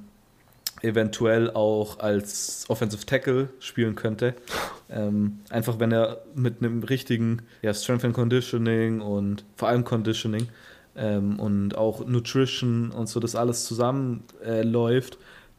eventuell 0.82 1.50
auch 1.50 1.98
als 1.98 2.64
Offensive 2.68 3.04
Tackle 3.04 3.48
spielen 3.60 3.94
könnte. 3.94 4.34
Ähm, 4.90 5.40
einfach 5.50 5.78
wenn 5.78 5.92
er 5.92 6.22
mit 6.34 6.60
einem 6.60 6.82
richtigen 6.82 7.42
ja, 7.62 7.74
Strength 7.74 8.04
and 8.04 8.14
Conditioning 8.14 9.00
und 9.00 9.44
vor 9.56 9.68
allem 9.68 9.84
Conditioning 9.84 10.48
ähm, 10.96 11.38
und 11.38 11.76
auch 11.76 12.06
Nutrition 12.06 12.90
und 12.90 13.08
so 13.08 13.20
das 13.20 13.34
alles 13.34 13.64
zusammen 13.64 14.24
äh, 14.44 14.62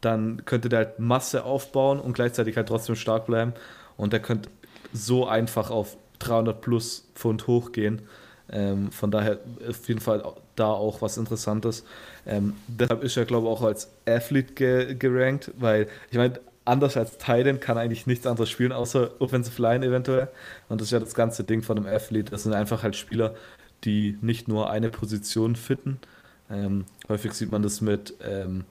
dann 0.00 0.44
könnte 0.44 0.68
der 0.68 0.78
halt 0.78 0.98
Masse 0.98 1.44
aufbauen 1.44 2.00
und 2.00 2.14
gleichzeitig 2.14 2.56
halt 2.56 2.68
trotzdem 2.68 2.96
stark 2.96 3.26
bleiben. 3.26 3.52
Und 3.96 4.12
der 4.12 4.20
könnte 4.20 4.48
so 4.92 5.26
einfach 5.26 5.70
auf 5.70 5.96
300 6.20 6.60
plus 6.60 7.10
Pfund 7.14 7.46
hochgehen. 7.46 8.02
Ähm, 8.52 8.90
von 8.90 9.10
daher 9.10 9.38
auf 9.68 9.86
jeden 9.88 10.00
Fall 10.00 10.22
da 10.56 10.66
auch 10.66 11.02
was 11.02 11.16
Interessantes. 11.16 11.84
Ähm, 12.26 12.54
deshalb 12.66 13.04
ist 13.04 13.16
er, 13.16 13.24
glaube 13.24 13.46
ich, 13.46 13.52
auch 13.52 13.62
als 13.62 13.90
Athlete 14.06 14.54
ge 14.54 14.94
gerankt, 14.94 15.52
weil 15.58 15.88
ich 16.10 16.18
meine, 16.18 16.40
anders 16.64 16.96
als 16.96 17.18
Titan 17.18 17.60
kann 17.60 17.78
eigentlich 17.78 18.06
nichts 18.06 18.26
anderes 18.26 18.50
spielen, 18.50 18.72
außer 18.72 19.20
Offensive 19.20 19.60
Line 19.60 19.86
eventuell. 19.86 20.28
Und 20.68 20.80
das 20.80 20.88
ist 20.88 20.92
ja 20.92 21.00
das 21.00 21.14
ganze 21.14 21.44
Ding 21.44 21.62
von 21.62 21.76
einem 21.76 21.86
Athlete. 21.86 22.30
Das 22.30 22.42
sind 22.42 22.52
einfach 22.52 22.82
halt 22.82 22.96
Spieler, 22.96 23.34
die 23.84 24.18
nicht 24.20 24.48
nur 24.48 24.70
eine 24.70 24.90
Position 24.90 25.56
fitten. 25.56 25.98
Ähm, 26.50 26.84
häufig 27.08 27.32
sieht 27.32 27.52
man 27.52 27.62
das 27.62 27.80
mit 27.80 28.14
ähm, 28.22 28.64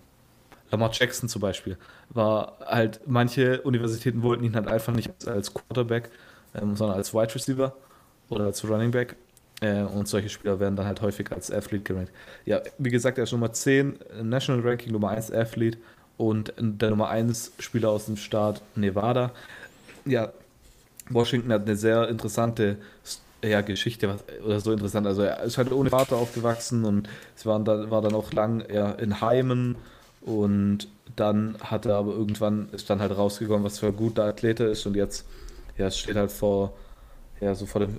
Lamar 0.71 0.91
Jackson 0.93 1.29
zum 1.29 1.41
Beispiel. 1.41 1.77
War 2.09 2.57
halt, 2.65 3.01
manche 3.05 3.61
Universitäten 3.61 4.21
wollten 4.21 4.43
ihn 4.43 4.55
halt 4.55 4.67
einfach 4.67 4.93
nicht 4.93 5.27
als 5.27 5.53
Quarterback, 5.53 6.09
ähm, 6.55 6.75
sondern 6.75 6.97
als 6.97 7.13
Wide 7.13 7.33
Receiver 7.33 7.73
oder 8.29 8.45
als 8.45 8.67
Running 8.67 8.91
Back. 8.91 9.15
Äh, 9.61 9.83
und 9.83 10.07
solche 10.07 10.29
Spieler 10.29 10.59
werden 10.59 10.75
dann 10.75 10.85
halt 10.85 11.01
häufig 11.01 11.31
als 11.31 11.51
Athlete 11.51 11.83
gerankt. 11.83 12.11
Ja, 12.45 12.61
wie 12.77 12.89
gesagt, 12.89 13.17
er 13.17 13.25
ist 13.25 13.31
Nummer 13.31 13.51
10 13.51 13.99
National 14.23 14.61
Ranking, 14.67 14.91
Nummer 14.91 15.09
1 15.09 15.31
Athlete 15.31 15.77
und 16.17 16.53
der 16.57 16.89
Nummer 16.91 17.09
1 17.09 17.53
Spieler 17.59 17.89
aus 17.89 18.05
dem 18.05 18.17
Staat 18.17 18.61
Nevada. 18.75 19.31
Ja, 20.05 20.31
Washington 21.09 21.51
hat 21.51 21.63
eine 21.63 21.75
sehr 21.75 22.07
interessante 22.07 22.77
ja, 23.43 23.61
Geschichte, 23.61 24.17
oder 24.45 24.59
so 24.59 24.71
interessant. 24.71 25.07
Also 25.07 25.21
er 25.23 25.41
ist 25.43 25.57
halt 25.57 25.71
ohne 25.71 25.89
Vater 25.89 26.17
aufgewachsen 26.17 26.85
und 26.85 27.09
es 27.35 27.45
waren 27.45 27.65
dann, 27.65 27.89
war 27.89 28.01
dann 28.01 28.13
auch 28.13 28.31
lang 28.33 28.63
ja, 28.71 28.91
in 28.91 29.21
Heimen 29.21 29.75
und 30.21 30.87
dann 31.15 31.55
hat 31.61 31.85
er 31.85 31.95
aber 31.95 32.11
irgendwann 32.11 32.69
ist 32.71 32.89
dann 32.89 32.99
halt 32.99 33.17
rausgekommen, 33.17 33.63
was 33.63 33.79
für 33.79 33.87
ein 33.87 33.95
guter 33.95 34.25
Athlet 34.25 34.59
ist 34.59 34.85
und 34.85 34.95
jetzt 34.95 35.25
ja, 35.79 35.89
steht 35.89 36.15
halt 36.15 36.31
vor 36.31 36.73
ja, 37.41 37.55
so 37.55 37.65
vor 37.65 37.81
dem 37.81 37.97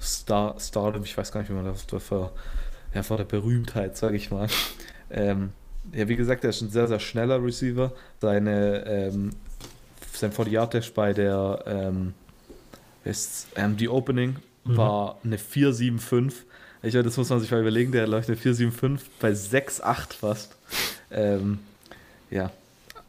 Star, 0.00 0.56
Stardom, 0.58 1.04
ich 1.04 1.16
weiß 1.16 1.32
gar 1.32 1.40
nicht, 1.40 1.50
wie 1.50 1.54
man 1.54 1.64
das 1.64 1.82
vor, 2.02 2.32
ja, 2.94 3.02
vor 3.02 3.16
der 3.16 3.24
Berühmtheit, 3.24 3.96
sage 3.96 4.16
ich 4.16 4.30
mal. 4.30 4.48
Ähm, 5.10 5.50
ja, 5.92 6.08
wie 6.08 6.16
gesagt, 6.16 6.44
er 6.44 6.50
ist 6.50 6.60
ein 6.62 6.70
sehr, 6.70 6.88
sehr 6.88 7.00
schneller 7.00 7.42
Receiver. 7.42 7.92
Seine, 8.20 8.84
ähm, 8.86 9.30
sein 10.12 10.32
40 10.32 10.94
bei 10.94 11.12
der 11.12 11.62
ähm, 11.66 12.14
ist, 13.04 13.48
ähm, 13.56 13.76
die 13.76 13.88
Opening 13.88 14.36
mhm. 14.64 14.76
war 14.76 15.18
eine 15.24 15.38
475. 15.38 16.46
Ich 16.82 16.94
meine, 16.94 17.04
das 17.04 17.16
muss 17.16 17.28
man 17.28 17.40
sich 17.40 17.50
mal 17.50 17.60
überlegen, 17.60 17.92
der 17.92 18.06
läuft 18.06 18.28
eine 18.28 18.36
475 18.36 19.10
bei 19.20 19.30
6,8 19.30 20.14
fast. 20.14 20.56
Ähm, 21.10 21.60
ja, 22.30 22.50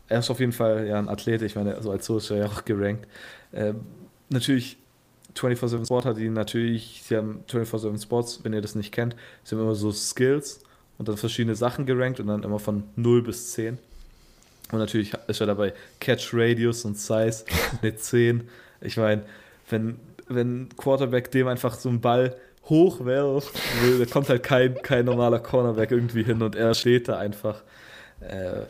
er 0.09 0.19
ist 0.19 0.29
auf 0.29 0.39
jeden 0.39 0.51
Fall 0.51 0.85
ja 0.85 0.99
ein 0.99 1.09
Athlet, 1.09 1.41
ich 1.41 1.55
meine, 1.55 1.75
also 1.75 1.89
als 1.91 2.05
so 2.05 2.17
ist 2.17 2.29
er 2.29 2.37
ja 2.37 2.45
auch 2.45 2.65
gerankt. 2.65 3.07
Ähm, 3.53 3.81
natürlich 4.33 4.77
24-7 5.35 5.85
Sport 5.85 6.05
hat 6.05 6.17
ihn 6.17 6.33
natürlich, 6.33 7.01
sie 7.03 7.15
haben 7.17 7.43
24-7 7.49 8.01
Sports, 8.01 8.39
wenn 8.43 8.53
ihr 8.53 8.61
das 8.61 8.75
nicht 8.75 8.91
kennt, 8.91 9.15
sie 9.43 9.55
haben 9.55 9.63
immer 9.63 9.75
so 9.75 9.91
Skills 9.91 10.61
und 10.97 11.07
dann 11.07 11.17
verschiedene 11.17 11.55
Sachen 11.55 11.85
gerankt 11.85 12.19
und 12.19 12.27
dann 12.27 12.43
immer 12.43 12.59
von 12.59 12.83
0 12.95 13.23
bis 13.23 13.51
10. 13.53 13.77
Und 14.71 14.79
natürlich 14.79 15.13
ist 15.27 15.41
er 15.41 15.47
dabei 15.47 15.73
Catch 15.99 16.31
Radius 16.33 16.85
und 16.85 16.97
Size 16.97 17.45
eine 17.81 17.95
10. 17.95 18.47
Ich 18.81 18.97
meine, 18.97 19.23
wenn, 19.69 19.97
wenn 20.27 20.69
Quarterback 20.77 21.31
dem 21.31 21.47
einfach 21.47 21.75
so 21.75 21.89
einen 21.89 22.01
Ball 22.01 22.35
hochwerft, 22.65 23.51
da 23.99 24.05
kommt 24.05 24.29
halt 24.29 24.43
kein, 24.43 24.75
kein 24.81 25.05
normaler 25.05 25.39
Cornerback 25.39 25.91
irgendwie 25.91 26.23
hin 26.23 26.41
und 26.41 26.55
er 26.55 26.73
steht 26.73 27.07
da 27.07 27.17
einfach. 27.17 27.61
Äh, 28.21 28.61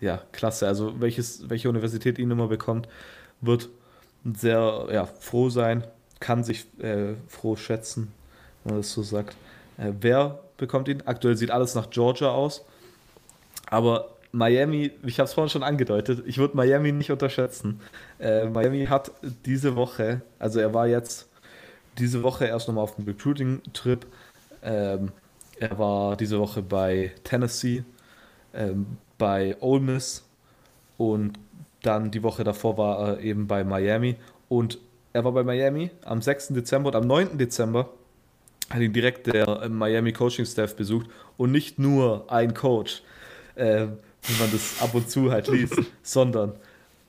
ja, 0.00 0.20
klasse. 0.32 0.66
Also 0.66 1.00
welches, 1.00 1.48
welche 1.48 1.68
Universität 1.68 2.18
ihn 2.18 2.30
immer 2.30 2.48
bekommt, 2.48 2.88
wird 3.40 3.68
sehr 4.24 4.86
ja, 4.92 5.06
froh 5.06 5.50
sein, 5.50 5.84
kann 6.20 6.44
sich 6.44 6.66
äh, 6.78 7.14
froh 7.26 7.56
schätzen, 7.56 8.12
wenn 8.64 8.74
man 8.74 8.82
das 8.82 8.92
so 8.92 9.02
sagt. 9.02 9.36
Äh, 9.78 9.92
wer 10.00 10.38
bekommt 10.56 10.88
ihn? 10.88 11.02
Aktuell 11.04 11.36
sieht 11.36 11.50
alles 11.50 11.74
nach 11.74 11.90
Georgia 11.90 12.30
aus. 12.30 12.64
Aber 13.66 14.10
Miami, 14.32 14.92
ich 15.04 15.18
habe 15.18 15.26
es 15.26 15.34
vorhin 15.34 15.50
schon 15.50 15.62
angedeutet, 15.62 16.22
ich 16.26 16.38
würde 16.38 16.56
Miami 16.56 16.92
nicht 16.92 17.10
unterschätzen. 17.10 17.80
Äh, 18.18 18.46
Miami 18.46 18.86
hat 18.86 19.10
diese 19.44 19.76
Woche, 19.76 20.22
also 20.38 20.58
er 20.60 20.72
war 20.72 20.86
jetzt 20.86 21.28
diese 21.98 22.22
Woche 22.22 22.46
erst 22.46 22.68
nochmal 22.68 22.84
auf 22.84 22.96
dem 22.96 23.04
Recruiting-Trip. 23.04 24.06
Ähm, 24.62 25.12
er 25.58 25.78
war 25.78 26.16
diese 26.16 26.38
Woche 26.38 26.62
bei 26.62 27.12
Tennessee, 27.24 27.84
ähm, 28.54 28.96
bei 29.18 29.56
Ole 29.60 29.80
Miss 29.80 30.24
und 30.96 31.38
dann 31.82 32.10
die 32.10 32.22
Woche 32.22 32.44
davor 32.44 32.78
war 32.78 33.08
er 33.08 33.20
eben 33.20 33.46
bei 33.46 33.64
Miami. 33.64 34.16
Und 34.48 34.78
er 35.12 35.24
war 35.24 35.32
bei 35.32 35.42
Miami 35.42 35.90
am 36.04 36.22
6. 36.22 36.48
Dezember 36.48 36.88
und 36.88 36.96
am 36.96 37.06
9. 37.06 37.38
Dezember 37.38 37.90
hat 38.70 38.80
ihn 38.80 38.92
direkt 38.92 39.26
der 39.26 39.68
Miami 39.68 40.12
Coaching 40.12 40.46
Staff 40.46 40.76
besucht 40.76 41.06
und 41.36 41.52
nicht 41.52 41.78
nur 41.78 42.30
ein 42.32 42.54
Coach, 42.54 43.02
äh, 43.54 43.86
wie 44.22 44.40
man 44.40 44.50
das 44.50 44.80
ab 44.80 44.94
und 44.94 45.10
zu 45.10 45.30
halt 45.30 45.48
liest, 45.48 45.74
sondern 46.02 46.54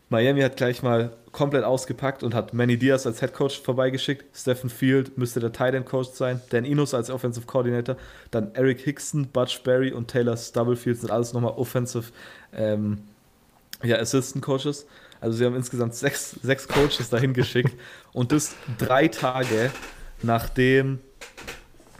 Miami 0.10 0.42
hat 0.42 0.58
gleich 0.58 0.84
mal 0.84 1.12
komplett 1.32 1.64
ausgepackt 1.64 2.22
und 2.22 2.36
hat 2.36 2.54
Manny 2.54 2.78
Diaz 2.78 3.08
als 3.08 3.20
Head 3.20 3.34
Coach 3.34 3.60
vorbeigeschickt. 3.62 4.26
Stephen 4.36 4.70
Field 4.70 5.18
müsste 5.18 5.40
der 5.40 5.52
Tight 5.52 5.74
End 5.74 5.88
Coach 5.88 6.10
sein. 6.14 6.40
Dan 6.50 6.66
Inos 6.66 6.94
als 6.94 7.10
Offensive 7.10 7.48
Coordinator. 7.48 7.98
Dann 8.30 8.54
Eric 8.54 8.82
Hickson, 8.82 9.28
Butch 9.28 9.64
Berry 9.64 9.92
und 9.92 10.10
Taylor 10.10 10.38
Stubblefield 10.38 11.00
sind 11.00 11.10
alles 11.10 11.34
nochmal 11.34 11.54
Offensive 11.54 12.12
ähm, 12.54 13.00
ja, 13.84 13.98
Assistant 13.98 14.44
Coaches. 14.44 14.86
Also 15.22 15.38
sie 15.38 15.46
haben 15.46 15.56
insgesamt 15.56 15.96
sechs, 15.96 16.32
sechs 16.42 16.68
Coaches 16.68 17.10
dahin 17.10 17.34
geschickt. 17.34 17.74
und 18.14 18.32
das 18.32 18.56
drei 18.78 19.08
Tage 19.08 19.72
nachdem 20.24 21.00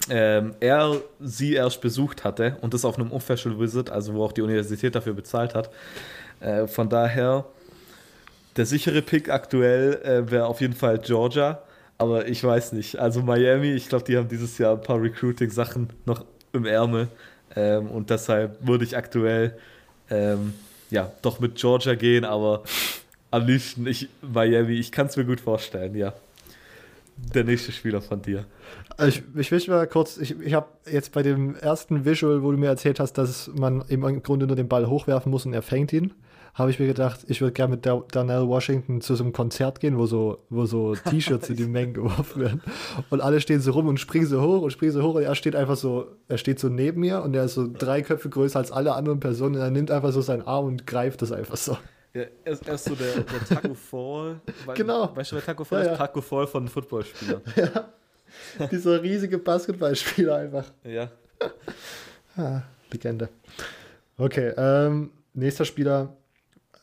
ähm, 0.10 0.56
er 0.60 1.02
sie 1.20 1.54
erst 1.54 1.82
besucht 1.82 2.24
hatte 2.24 2.58
und 2.62 2.74
das 2.74 2.84
auf 2.86 2.98
einem 2.98 3.12
Official 3.12 3.60
Visit, 3.60 3.90
also 3.90 4.16
wo 4.16 4.26
auch 4.26 4.32
die 4.32 4.42
Universität 4.42 4.96
dafür 4.96 5.14
bezahlt 5.14 5.56
hat. 5.56 5.70
Äh, 6.40 6.68
von 6.68 6.90
daher 6.90 7.46
der 8.58 8.66
sichere 8.66 9.02
Pick 9.02 9.30
aktuell 9.30 10.02
äh, 10.04 10.30
wäre 10.30 10.46
auf 10.48 10.62
jeden 10.62 10.74
Fall 10.74 11.00
Georgia, 11.00 11.62
aber 11.98 12.28
ich 12.28 12.44
weiß 12.44 12.74
nicht. 12.74 13.00
Also 13.00 13.22
Miami, 13.22 13.72
ich 13.72 13.88
glaube, 13.88 14.04
die 14.06 14.18
haben 14.18 14.28
dieses 14.28 14.58
Jahr 14.58 14.74
ein 14.74 14.82
paar 14.82 15.02
Recruiting-Sachen 15.02 15.90
noch 16.06 16.26
im 16.52 16.66
Ärmel 16.66 17.08
ähm, 17.56 17.90
und 17.90 18.10
deshalb 18.10 18.66
würde 18.66 18.84
ich 18.84 18.98
aktuell 18.98 19.58
ähm, 20.10 20.54
ja 20.94 21.12
doch 21.22 21.40
mit 21.40 21.56
Georgia 21.56 21.96
gehen, 21.96 22.24
aber 22.24 22.64
am 23.32 23.48
liebsten 23.48 23.86
ich, 23.88 24.08
Miami. 24.22 24.74
Ich 24.74 24.92
kann 24.92 25.08
es 25.08 25.18
mir 25.18 25.26
gut 25.26 25.42
vorstellen, 25.42 25.96
ja. 25.96 26.14
Der 27.18 27.44
nächste 27.44 27.72
Spieler 27.72 28.02
von 28.02 28.22
dir. 28.22 28.46
Ich, 29.08 29.24
ich 29.36 29.52
will 29.52 29.62
mal 29.68 29.88
kurz, 29.88 30.18
ich, 30.18 30.40
ich 30.40 30.54
habe 30.54 30.68
jetzt 30.92 31.12
bei 31.14 31.24
dem 31.24 31.56
ersten 31.56 32.06
Visual, 32.06 32.44
wo 32.44 32.52
du 32.52 32.58
mir 32.58 32.68
erzählt 32.68 33.00
hast, 33.00 33.14
dass 33.14 33.50
man 33.54 33.84
im 33.88 34.24
Grunde 34.24 34.48
nur 34.48 34.56
den 34.56 34.68
Ball 34.68 34.88
hochwerfen 34.88 35.32
muss 35.32 35.46
und 35.46 35.54
er 35.54 35.62
fängt 35.62 35.94
ihn 35.94 36.14
habe 36.54 36.70
ich 36.70 36.80
mir 36.80 36.86
gedacht, 36.86 37.22
ich 37.28 37.42
würde 37.42 37.54
gerne 37.54 37.76
mit 37.76 37.86
Daniel 37.86 38.48
Washington 38.48 39.02
zu 39.02 39.16
so 39.16 39.24
einem 39.24 39.34
Konzert 39.34 39.80
gehen, 39.80 39.98
wo 39.98 40.06
so, 40.06 40.38
wo 40.50 40.66
so 40.66 40.94
T-Shirts 40.96 41.50
in 41.50 41.56
die 41.56 41.66
Mengen 41.66 41.94
geworfen 41.96 42.42
werden. 42.42 42.62
Und 43.10 43.22
alle 43.22 43.42
stehen 43.42 43.60
so 43.60 43.72
rum 43.72 43.88
und 43.88 44.00
springen 44.00 44.28
so 44.28 44.42
hoch 44.42 44.62
und 44.62 44.72
springen 44.72 44.92
so 44.92 45.02
hoch 45.02 45.16
und 45.16 45.24
er 45.24 45.34
steht 45.34 45.56
einfach 45.56 45.76
so, 45.76 46.08
er 46.28 46.38
steht 46.38 46.60
so 46.60 46.70
neben 46.70 47.02
mir 47.02 47.24
und 47.24 47.36
er 47.36 47.46
ist 47.46 47.56
so 47.56 47.68
drei 47.68 48.04
Köpfe 48.04 48.30
größer 48.30 48.60
als 48.60 48.72
alle 48.72 48.94
anderen 48.94 49.20
Personen 49.20 49.56
und 49.56 49.62
er 49.62 49.72
nimmt 49.72 49.90
einfach 49.90 50.12
so 50.12 50.22
seinen 50.22 50.44
Arm 50.44 50.66
und 50.66 50.86
greift 50.86 51.24
das 51.24 51.32
einfach 51.32 51.58
so. 51.58 51.76
Ja, 52.14 52.24
er 52.44 52.54
ist, 52.54 52.68
er 52.68 52.76
ist 52.76 52.86
so 52.86 52.96
der, 52.96 53.22
der 53.22 53.46
Taco 53.46 53.74
Fall. 53.90 54.42
genau. 54.76 55.16
Weißt 55.16 55.32
du, 55.32 55.36
wer 55.36 55.44
Taco 55.44 55.64
Fall 55.64 55.80
ja, 55.80 55.86
ist? 55.86 56.00
Ja. 56.00 56.06
Taco 56.06 56.22
Fall 56.22 56.48
von 56.48 56.68
Footballspielern. 56.68 57.42
Ja. 58.58 58.68
Dieser 58.72 59.04
riesige 59.04 59.38
Basketballspieler 59.38 60.38
einfach. 60.38 60.66
Ja. 60.84 61.12
ah, 62.36 62.64
Legende. 62.90 63.30
Okay, 64.18 64.52
ähm, 64.58 65.12
nächster 65.36 65.66
Spieler 65.66 66.18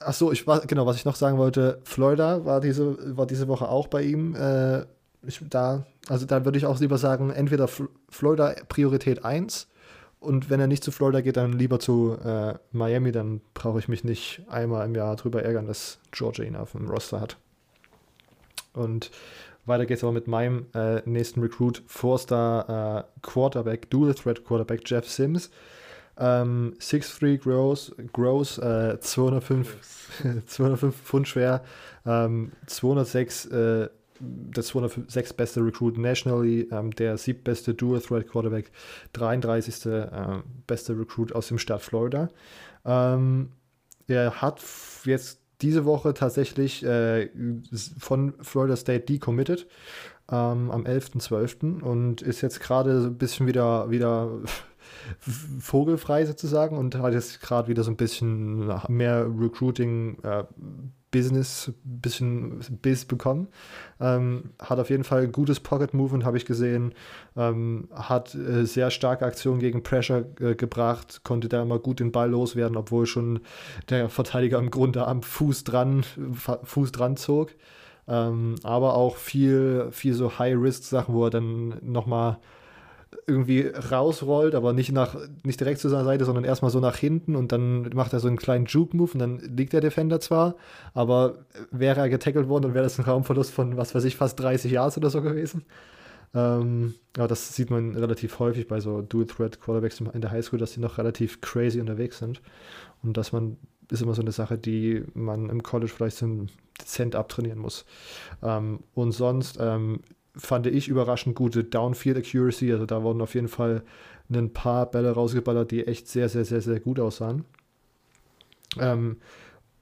Ach 0.03 0.15
so, 0.15 0.33
ich 0.33 0.47
war, 0.47 0.61
genau, 0.61 0.87
was 0.87 0.97
ich 0.97 1.05
noch 1.05 1.15
sagen 1.15 1.37
wollte, 1.37 1.79
Florida 1.85 2.47
war 2.47 2.61
diese, 2.63 3.17
war 3.17 3.27
diese 3.27 3.49
Woche 3.49 3.69
auch 3.69 3.87
bei 3.87 4.03
ihm. 4.03 4.35
Äh, 4.35 4.87
ich, 5.27 5.43
da, 5.51 5.85
also 6.09 6.25
da 6.25 6.43
würde 6.47 6.57
ich 6.57 6.65
auch 6.65 6.81
lieber 6.81 6.97
sagen, 6.97 7.29
entweder 7.31 7.69
Florida 8.09 8.55
Priorität 8.69 9.25
1 9.27 9.69
und 10.21 10.51
wenn 10.51 10.61
er 10.61 10.67
nicht 10.67 10.85
zu 10.85 10.93
Florida 10.93 11.23
geht, 11.23 11.39
dann 11.39 11.55
lieber 11.55 11.81
zu 11.81 12.17
äh, 12.23 12.55
Miami, 12.73 13.11
dann 13.11 13.41
brauche 13.55 13.79
ich 13.79 13.89
mich 13.89 14.05
nicht 14.05 14.43
einmal 14.49 14.87
im 14.87 14.95
Jahr 14.95 15.17
drüber 15.17 15.43
ärgern, 15.43 15.67
dass 15.67 15.99
Georgia 16.11 16.45
ihn 16.45 16.57
auf 16.57 16.73
dem 16.73 16.89
Roster 16.89 17.21
hat. 17.21 17.39
Und 18.75 19.11
weiter 19.65 19.87
geht's 19.87 20.05
aber 20.05 20.13
mit 20.13 20.29
meinem 20.29 20.67
äh, 20.75 21.01
nächsten 21.09 21.41
Recruit, 21.41 21.83
Four-Star 21.87 22.99
äh, 22.99 23.05
Quarterback, 23.23 23.89
Dual 23.91 24.15
Threat 24.15 24.45
Quarterback 24.45 24.83
Jeff 24.85 25.09
Sims. 25.09 25.51
Ähm, 26.19 26.75
6'3 26.79 27.39
gross, 27.39 27.95
gross 28.13 28.59
äh, 28.59 29.01
205, 29.01 30.45
205 30.47 30.95
Pfund 31.05 31.29
schwer, 31.29 31.65
ähm, 32.05 32.53
206, 32.67 33.47
äh, 33.47 33.89
der 34.21 34.63
206 34.63 35.33
beste 35.33 35.65
Recruit 35.65 35.99
nationally, 35.99 36.69
ähm, 36.71 36.91
der 36.93 37.17
siebbeste 37.19 37.75
Dual 37.75 38.01
Threat 38.01 38.29
Quarterback, 38.29 38.71
33. 39.13 39.87
Äh, 39.87 40.43
beste 40.67 40.99
Recruit 40.99 41.35
aus 41.35 41.49
dem 41.49 41.59
Staat 41.59 41.83
Florida. 41.83 42.29
Ähm, 42.85 43.51
er 44.07 44.43
hat 44.43 44.63
jetzt 45.05 45.41
diese 45.63 45.85
Woche 45.85 46.15
tatsächlich 46.15 46.85
äh, 46.85 47.29
von 47.99 48.35
Florida 48.41 48.77
State 48.77 49.05
decommitted 49.07 49.67
ähm, 50.31 50.71
am 50.71 50.85
11.12. 50.85 51.83
und 51.83 52.23
ist 52.23 52.41
jetzt 52.41 52.61
gerade 52.61 53.07
ein 53.07 53.19
bisschen 53.19 53.47
wieder, 53.47 53.91
wieder 53.91 54.31
vogelfrei 55.61 56.25
sozusagen 56.25 56.77
und 56.77 56.95
hat 56.97 57.13
jetzt 57.13 57.41
gerade 57.41 57.69
wieder 57.69 57.83
so 57.83 57.91
ein 57.91 57.97
bisschen 57.97 58.73
mehr 58.89 59.27
Recruiting, 59.27 60.19
äh, 60.23 60.45
Business, 61.11 61.73
bisschen 61.85 62.61
Biss 62.83 63.05
bekommen. 63.05 63.49
Ähm, 64.01 64.51
hat 64.61 64.79
auf 64.79 64.91
jeden 64.91 65.05
Fall 65.05 65.27
gutes 65.29 65.61
Pocket 65.61 65.93
Movement, 65.93 66.25
habe 66.25 66.37
ich 66.37 66.45
gesehen. 66.45 66.95
Ähm, 67.37 67.89
hat 67.93 68.35
äh, 68.35 68.65
sehr 68.65 68.91
starke 68.91 69.27
Aktionen 69.27 69.61
gegen 69.61 69.83
Pressure 69.83 70.25
äh, 70.41 70.55
gebracht, 70.55 71.23
konnte 71.25 71.49
da 71.49 71.63
immer 71.63 71.79
gut 71.79 72.01
den 72.01 72.13
Ball 72.13 72.31
loswerden, 72.31 72.77
obwohl 72.77 73.07
schon 73.07 73.41
der 73.89 74.09
Verteidiger 74.09 74.59
im 74.59 74.71
Grunde 74.71 75.07
am 75.07 75.23
Fuß 75.23 75.65
dran, 75.65 76.05
Fuß 76.65 76.93
dran 76.93 77.17
zog. 77.17 77.51
Ähm, 78.09 78.57
aber 78.63 78.95
auch 78.95 79.17
viel, 79.17 79.89
viel 79.91 80.15
so 80.15 80.39
High-Risk-Sachen, 80.39 81.15
wo 81.15 81.25
er 81.27 81.31
dann 81.31 81.75
nochmal 81.83 82.39
irgendwie 83.27 83.67
rausrollt, 83.67 84.55
aber 84.55 84.73
nicht 84.73 84.93
nach 84.93 85.17
nicht 85.43 85.61
direkt 85.61 85.81
zu 85.81 85.89
seiner 85.89 86.05
Seite, 86.05 86.25
sondern 86.25 86.45
erstmal 86.45 86.71
so 86.71 86.81
nach 86.81 86.97
hinten 86.97 87.37
und 87.37 87.53
dann 87.53 87.91
macht 87.95 88.13
er 88.13 88.21
so 88.21 88.29
einen 88.29 88.37
kleinen 88.37 88.67
Juke-Move 88.67 89.13
und 89.15 89.19
dann 89.19 89.39
liegt 89.39 89.73
der 89.73 89.81
Defender 89.81 90.21
zwar, 90.21 90.55
aber 90.95 91.45
wäre 91.71 92.01
er 92.01 92.09
getackelt 92.09 92.49
worden, 92.49 92.65
dann 92.65 92.75
wäre 92.75 92.85
das 92.85 92.99
ein 92.99 93.05
Raumverlust 93.05 93.53
von, 93.53 93.77
was 93.77 93.95
weiß 93.95 94.05
ich, 94.05 94.17
fast 94.17 94.39
30 94.39 94.71
Yards 94.71 94.97
oder 94.97 95.11
so 95.11 95.23
gewesen. 95.23 95.65
Ähm, 96.33 96.95
aber 97.17 97.29
das 97.29 97.55
sieht 97.55 97.71
man 97.71 97.97
relativ 97.97 98.39
häufig 98.39 98.69
bei 98.69 98.81
so 98.81 99.03
Dual-Threat-Quarterbacks 99.03 100.01
in 100.01 100.21
der 100.21 100.31
Highschool, 100.31 100.59
dass 100.59 100.73
die 100.73 100.81
noch 100.81 100.99
relativ 100.99 101.41
crazy 101.41 101.81
unterwegs 101.81 102.19
sind. 102.19 102.41
Und 103.03 103.17
dass 103.17 103.33
man, 103.33 103.57
ist 103.91 104.03
immer 104.03 104.15
so 104.15 104.23
eine 104.23 104.33
Sache, 104.33 104.59
die 104.59 105.03
man 105.15 105.49
im 105.51 105.63
College 105.63 105.93
vielleicht 105.95 106.19
so 106.19 106.47
dezent 106.81 107.17
abtrainieren 107.17 107.59
muss. 107.59 107.85
Ähm, 108.43 108.81
und 108.95 109.13
sonst 109.13 109.59
ähm, 109.61 110.01
fand 110.37 110.67
ich 110.67 110.89
überraschend 110.89 111.35
gute 111.35 111.65
Downfield 111.65 112.19
Accuracy. 112.19 112.73
Also 112.73 112.87
da 112.87 113.03
wurden 113.03 113.21
auf 113.21 113.35
jeden 113.35 113.49
Fall 113.49 113.83
ein 114.31 114.53
paar 114.53 114.87
Bälle 114.87 115.13
rausgeballert, 115.13 115.71
die 115.71 115.87
echt 115.87 116.09
sehr, 116.09 116.29
sehr, 116.29 116.45
sehr, 116.45 116.61
sehr 116.61 116.81
gut 116.81 117.01
aussahen. 117.01 117.45
Ähm, 118.79 119.17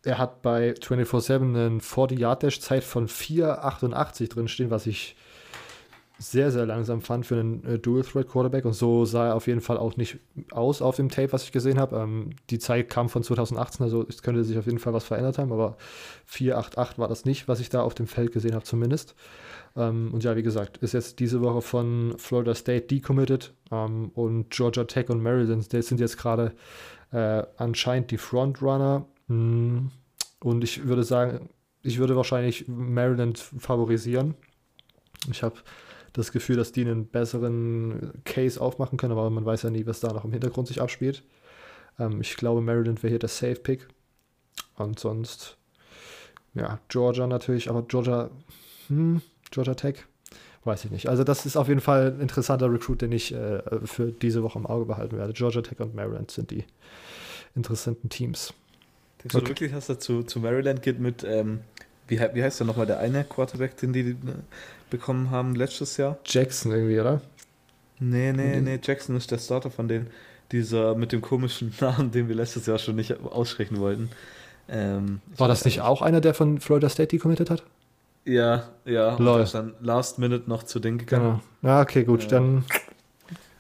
er 0.05 0.19
hat 0.19 0.43
bei 0.43 0.73
24-7 0.73 1.35
eine 1.35 1.79
40-Yard-Dash-Zeit 1.81 2.85
von 2.85 3.09
4,88 3.09 4.29
drinstehen, 4.29 4.71
was 4.71 4.87
ich 4.87 5.17
sehr, 6.19 6.51
sehr 6.51 6.67
langsam 6.67 7.01
fand 7.01 7.27
für 7.27 7.39
einen 7.39 7.65
äh, 7.65 7.79
Dual-Threat-Quarterback 7.79 8.65
und 8.65 8.73
so 8.73 9.05
sah 9.05 9.29
er 9.29 9.37
auf 9.37 9.47
jeden 9.47 9.61
Fall 9.61 9.79
auch 9.79 9.97
nicht 9.97 10.19
aus 10.51 10.83
auf 10.83 10.97
dem 10.97 11.11
Tape, 11.11 11.33
was 11.33 11.45
ich 11.45 11.53
gesehen 11.53 11.79
habe. 11.79 11.97
Ähm, 11.97 12.31
die 12.51 12.59
Zeit 12.59 12.91
kam 12.91 13.09
von 13.09 13.23
2018, 13.23 13.85
also 13.85 14.05
es 14.09 14.23
könnte 14.23 14.43
sich 14.43 14.59
auf 14.59 14.67
jeden 14.67 14.81
Fall 14.81 14.93
was 14.93 15.05
verändert 15.05 15.39
haben, 15.39 15.53
aber 15.53 15.77
4-8-8 16.29 16.99
war 16.99 17.07
das 17.07 17.25
nicht, 17.25 17.47
was 17.47 17.61
ich 17.61 17.69
da 17.69 17.83
auf 17.83 17.95
dem 17.95 18.09
Feld 18.09 18.33
gesehen 18.33 18.55
habe 18.55 18.65
zumindest. 18.65 19.15
Ähm, 19.79 20.13
und 20.13 20.25
ja, 20.25 20.37
wie 20.37 20.43
gesagt, 20.43 20.79
ist 20.79 20.93
jetzt 20.93 21.21
diese 21.21 21.41
Woche 21.41 21.63
von 21.63 22.15
Florida 22.19 22.55
State 22.55 22.89
decommitted 22.89 23.55
ähm, 23.71 24.11
und 24.15 24.51
Georgia 24.51 24.85
Tech 24.85 25.09
und 25.09 25.23
Maryland, 25.23 25.73
das 25.73 25.87
sind 25.87 26.01
jetzt 26.01 26.19
gerade 26.19 26.53
äh, 27.13 27.45
anscheinend 27.57 28.11
die 28.11 28.19
Frontrunner. 28.19 29.07
Mm, 29.29 29.87
und 30.41 30.65
ich 30.65 30.87
würde 30.87 31.05
sagen, 31.05 31.49
ich 31.83 31.99
würde 31.99 32.17
wahrscheinlich 32.17 32.67
Maryland 32.67 33.39
favorisieren. 33.39 34.35
Ich 35.31 35.43
habe 35.45 35.57
das 36.13 36.33
Gefühl, 36.33 36.57
dass 36.57 36.73
die 36.73 36.81
einen 36.81 37.07
besseren 37.07 38.13
Case 38.25 38.61
aufmachen 38.61 38.99
können, 38.99 39.13
aber 39.13 39.31
man 39.31 39.47
weiß 39.47 39.63
ja 39.63 39.71
nie, 39.71 39.87
was 39.87 40.01
da 40.01 40.13
noch 40.13 40.25
im 40.25 40.33
Hintergrund 40.33 40.67
sich 40.67 40.83
abspielt. 40.83 41.23
Ähm, 42.01 42.21
ich 42.21 42.37
glaube, 42.37 42.63
Maryland 42.63 43.03
wäre 43.05 43.11
hier 43.11 43.19
der 43.21 43.29
Safe-Pick. 43.29 43.87
Und 44.77 44.99
sonst, 44.99 45.57
ja, 46.55 46.81
Georgia 46.89 47.27
natürlich, 47.27 47.71
aber 47.71 47.83
Georgia, 47.83 48.31
hm, 48.89 49.23
Georgia 49.51 49.75
Tech, 49.75 50.05
weiß 50.65 50.85
ich 50.85 50.91
nicht. 50.91 51.09
Also, 51.09 51.25
das 51.25 51.47
ist 51.47 51.57
auf 51.57 51.69
jeden 51.69 51.81
Fall 51.81 52.13
ein 52.13 52.21
interessanter 52.21 52.71
Recruit, 52.71 53.03
den 53.03 53.13
ich 53.13 53.33
äh, 53.35 53.61
für 53.85 54.13
diese 54.13 54.43
Woche 54.43 54.59
im 54.59 54.67
Auge 54.67 54.85
behalten 54.87 55.17
werde. 55.17 55.33
Georgia 55.33 55.63
Tech 55.63 55.81
und 55.81 55.95
Maryland 55.95 56.31
sind 56.31 56.51
die 56.51 56.65
interessanten 57.55 58.09
Teams. 58.09 58.55
Denkst 59.23 59.35
okay. 59.35 59.45
du 59.45 59.51
wirklich, 59.51 59.73
dass 59.73 59.89
er 59.89 59.99
zu, 59.99 60.23
zu 60.23 60.41
Maryland 60.41 60.83
geht 60.83 61.01
mit, 61.01 61.25
ähm, 61.25 61.61
wie, 62.07 62.19
wie 62.19 62.43
heißt 62.43 62.61
der 62.61 62.67
nochmal, 62.67 62.87
der 62.87 63.01
eine 63.01 63.25
Quarterback, 63.25 63.77
den 63.77 63.93
die 63.93 64.17
bekommen 64.91 65.31
haben 65.31 65.55
letztes 65.55 65.97
Jahr? 65.97 66.19
Jackson 66.25 66.73
irgendwie, 66.73 67.01
oder? 67.01 67.21
Nee, 68.01 68.33
nee, 68.33 68.61
nee, 68.61 68.79
Jackson 68.83 69.17
ist 69.17 69.31
der 69.31 69.39
Starter 69.39 69.71
von 69.71 69.89
denen. 69.89 70.09
Dieser 70.53 70.95
mit 70.95 71.13
dem 71.13 71.21
komischen 71.21 71.75
Namen, 71.81 72.11
den 72.11 72.29
wir 72.29 72.35
letztes 72.35 72.67
Jahr 72.67 72.79
schon 72.79 72.97
nicht 72.97 73.21
aussprechen 73.21 73.79
wollten. 73.81 74.11
Ähm, 74.69 75.21
War 75.37 75.49
das 75.49 75.65
nicht 75.65 75.81
auch 75.81 76.01
einer, 76.01 76.21
der 76.21 76.35
von 76.35 76.61
Florida 76.61 76.89
State 76.89 77.09
decommitted 77.09 77.51
hat? 77.51 77.65
Ja, 78.29 78.69
ja. 78.85 79.17
Lol. 79.17 79.41
ist 79.41 79.55
dann 79.55 79.75
Last 79.81 80.19
Minute 80.19 80.49
noch 80.51 80.63
zu 80.63 80.81
Ding 80.81 80.99
gegangen. 80.99 81.41
Genau. 81.63 81.73
Ja, 81.73 81.81
okay, 81.81 82.05
gut, 82.05 82.25
ja. 82.25 82.29
dann. 82.29 82.65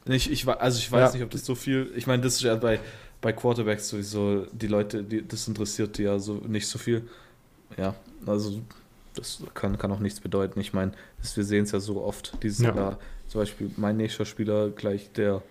Ich, 0.04 0.30
ich, 0.30 0.46
also 0.46 0.78
ich 0.78 0.92
weiß 0.92 1.10
ja. 1.10 1.14
nicht, 1.14 1.24
ob 1.24 1.30
das 1.30 1.44
so 1.44 1.54
viel. 1.54 1.90
Ich 1.96 2.06
meine, 2.06 2.22
das 2.22 2.34
ist 2.34 2.42
ja 2.42 2.54
bei, 2.54 2.78
bei 3.20 3.32
Quarterbacks 3.32 3.88
sowieso, 3.88 4.46
die 4.52 4.66
Leute, 4.66 5.02
die, 5.02 5.26
das 5.26 5.48
interessiert 5.48 5.96
die 5.96 6.02
ja 6.02 6.18
so 6.18 6.34
nicht 6.46 6.66
so 6.66 6.78
viel. 6.78 7.08
Ja, 7.78 7.94
also 8.26 8.60
das 9.14 9.42
kann, 9.54 9.78
kann 9.78 9.90
auch 9.90 10.00
nichts 10.00 10.20
bedeuten. 10.20 10.60
Ich 10.60 10.74
meine, 10.74 10.92
wir 11.34 11.44
sehen 11.44 11.64
es 11.64 11.72
ja 11.72 11.80
so 11.80 12.02
oft 12.02 12.42
dieses 12.42 12.60
ja. 12.60 12.74
Jahr. 12.74 12.98
Zum 13.26 13.40
Beispiel 13.40 13.70
mein 13.76 13.96
nächster 13.96 14.26
Spieler 14.26 14.70
gleich, 14.70 15.12
der 15.12 15.42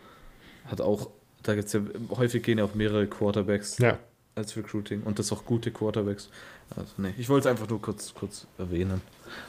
hat 0.66 0.82
auch, 0.82 1.10
da 1.44 1.56
gibt 1.56 1.68
es 1.68 1.74
ja, 1.74 1.82
häufig 2.12 2.44
gehen 2.44 2.60
ja 2.60 2.66
auch 2.66 2.76
mehrere 2.76 3.08
Quarterbacks 3.08 3.78
ja. 3.80 3.98
als 4.36 4.56
Recruiting 4.58 5.04
und 5.04 5.20
das 5.20 5.32
auch 5.32 5.46
gute 5.46 5.72
Quarterbacks. 5.72 6.30
Also 6.76 6.92
nee, 6.98 7.14
ich 7.18 7.30
wollte 7.30 7.48
es 7.48 7.52
einfach 7.52 7.70
nur 7.70 7.82
kurz, 7.82 8.14
kurz 8.14 8.48
erwähnen. 8.58 9.02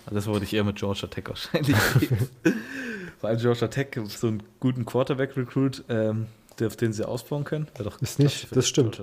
Also 0.07 0.14
das 0.14 0.26
wollte 0.26 0.44
ich 0.44 0.54
eher 0.54 0.64
mit 0.64 0.76
Georgia 0.76 1.09
Tech 1.09 1.24
wahrscheinlich 1.28 1.76
Vor 3.20 3.31
allem 3.31 3.38
Georgia 3.38 3.68
Tech 3.68 3.88
so 4.07 4.28
einen 4.28 4.42
guten 4.61 4.85
Quarterback-Recruit, 4.85 5.85
ähm, 5.88 6.26
auf 6.62 6.76
den 6.76 6.92
sie 6.92 7.07
ausbauen 7.07 7.44
können. 7.44 7.68
Doch 7.78 8.00
ist 8.00 8.18
nicht, 8.18 8.54
das 8.54 8.68
stimmt. 8.68 9.00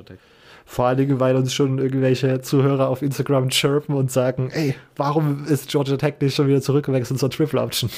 Vor 0.67 0.85
allen 0.85 0.97
Dingen, 0.97 1.19
weil 1.19 1.35
uns 1.35 1.53
schon 1.53 1.77
irgendwelche 1.77 2.41
Zuhörer 2.41 2.89
auf 2.89 3.01
Instagram 3.03 3.49
chirpen 3.49 3.93
und 3.93 4.11
sagen, 4.11 4.49
ey, 4.51 4.75
warum 4.95 5.45
ist 5.45 5.69
Georgia 5.69 5.95
Tech 5.97 6.15
nicht 6.21 6.35
schon 6.35 6.47
wieder 6.47 6.61
zurückgewechselt 6.61 7.19
zur 7.19 7.29
Triple 7.29 7.61
Option? 7.61 7.91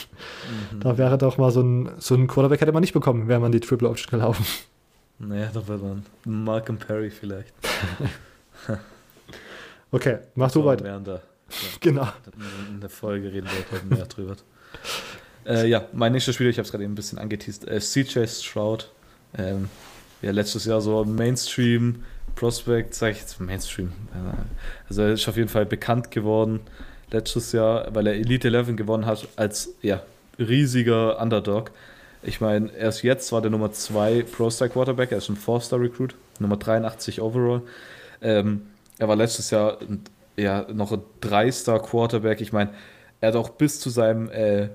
Mhm. 0.74 0.80
Da 0.82 0.98
wäre 0.98 1.18
doch 1.18 1.38
mal 1.38 1.52
so 1.52 1.62
ein, 1.62 1.92
so 1.98 2.16
ein 2.16 2.28
Quarterback 2.28 2.60
hätte 2.60 2.74
man 2.74 2.82
nicht 2.82 2.94
bekommen, 2.94 3.28
wäre 3.28 3.40
man 3.40 3.52
die 3.52 3.62
Triple 3.62 3.88
Option 3.88 4.10
gelaufen. 4.10 4.46
Naja, 5.20 5.50
da 5.54 5.68
wäre 5.68 5.80
dann 5.80 6.06
Malcolm 6.26 6.78
Perry 6.78 7.10
vielleicht. 7.10 7.54
okay, 9.92 10.20
mach 10.36 10.52
du 10.52 10.66
weiter. 10.66 10.84
Während 10.84 11.08
der, 11.08 11.16
ja, 11.16 11.68
genau. 11.80 12.08
In 12.70 12.82
der 12.82 12.90
Folge 12.90 13.32
reden 13.32 13.48
wir 13.48 13.80
heute 13.80 13.86
mehr 13.86 14.06
drüber. 14.06 14.36
Äh, 15.46 15.68
ja, 15.68 15.86
mein 15.94 16.12
nächster 16.12 16.34
Spieler, 16.34 16.50
ich 16.50 16.58
habe 16.58 16.66
es 16.66 16.72
gerade 16.72 16.84
eben 16.84 16.94
ein 16.94 16.96
bisschen 16.96 17.18
angeteased, 17.18 17.68
äh, 17.68 17.80
CJ 17.80 18.26
Stroud. 18.28 18.92
Ähm, 19.38 19.70
ja, 20.22 20.32
letztes 20.32 20.66
Jahr 20.66 20.82
so 20.82 21.06
Mainstream 21.06 22.04
Prospect, 22.36 22.94
sage 22.94 23.14
ich 23.14 23.20
jetzt 23.20 23.40
Mainstream. 23.40 23.92
Also 24.90 25.04
er 25.04 25.14
ist 25.14 25.28
auf 25.28 25.38
jeden 25.38 25.50
Fall 25.50 25.66
bekannt 25.66 26.12
geworden 26.12 26.62
letztes 27.12 27.52
Jahr, 27.52 27.94
weil 27.96 28.08
er 28.08 28.14
Elite 28.14 28.50
11 28.50 28.76
gewonnen 28.76 29.06
hat 29.06 29.28
als 29.36 29.74
ja, 29.82 30.02
riesiger 30.38 31.20
Underdog. 31.22 31.72
Ich 32.24 32.42
meine, 32.42 32.72
er 32.74 32.90
ist 32.90 33.04
jetzt 33.04 33.28
zwar 33.28 33.42
der 33.42 33.52
Nummer 33.52 33.72
2 33.72 34.24
Pro-Star 34.24 34.70
Quarterback, 34.70 35.12
er 35.12 35.20
ist 35.20 35.30
ein 35.30 35.38
4-Star 35.38 35.80
Recruit, 35.80 36.16
Nummer 36.40 36.58
83 36.58 37.22
overall. 37.22 37.62
Ähm, 38.22 38.64
er 39.00 39.08
war 39.08 39.16
letztes 39.16 39.50
Jahr 39.52 39.78
ja, 40.36 40.66
noch 40.72 40.92
ein 40.92 41.02
3-Star 41.22 41.82
Quarterback. 41.82 42.42
Ich 42.42 42.54
meine, 42.54 42.72
er 43.22 43.30
hat 43.30 43.36
auch 43.36 43.50
bis 43.50 43.80
zu 43.80 43.90
seinem 43.90 44.30
äh, 44.30 44.70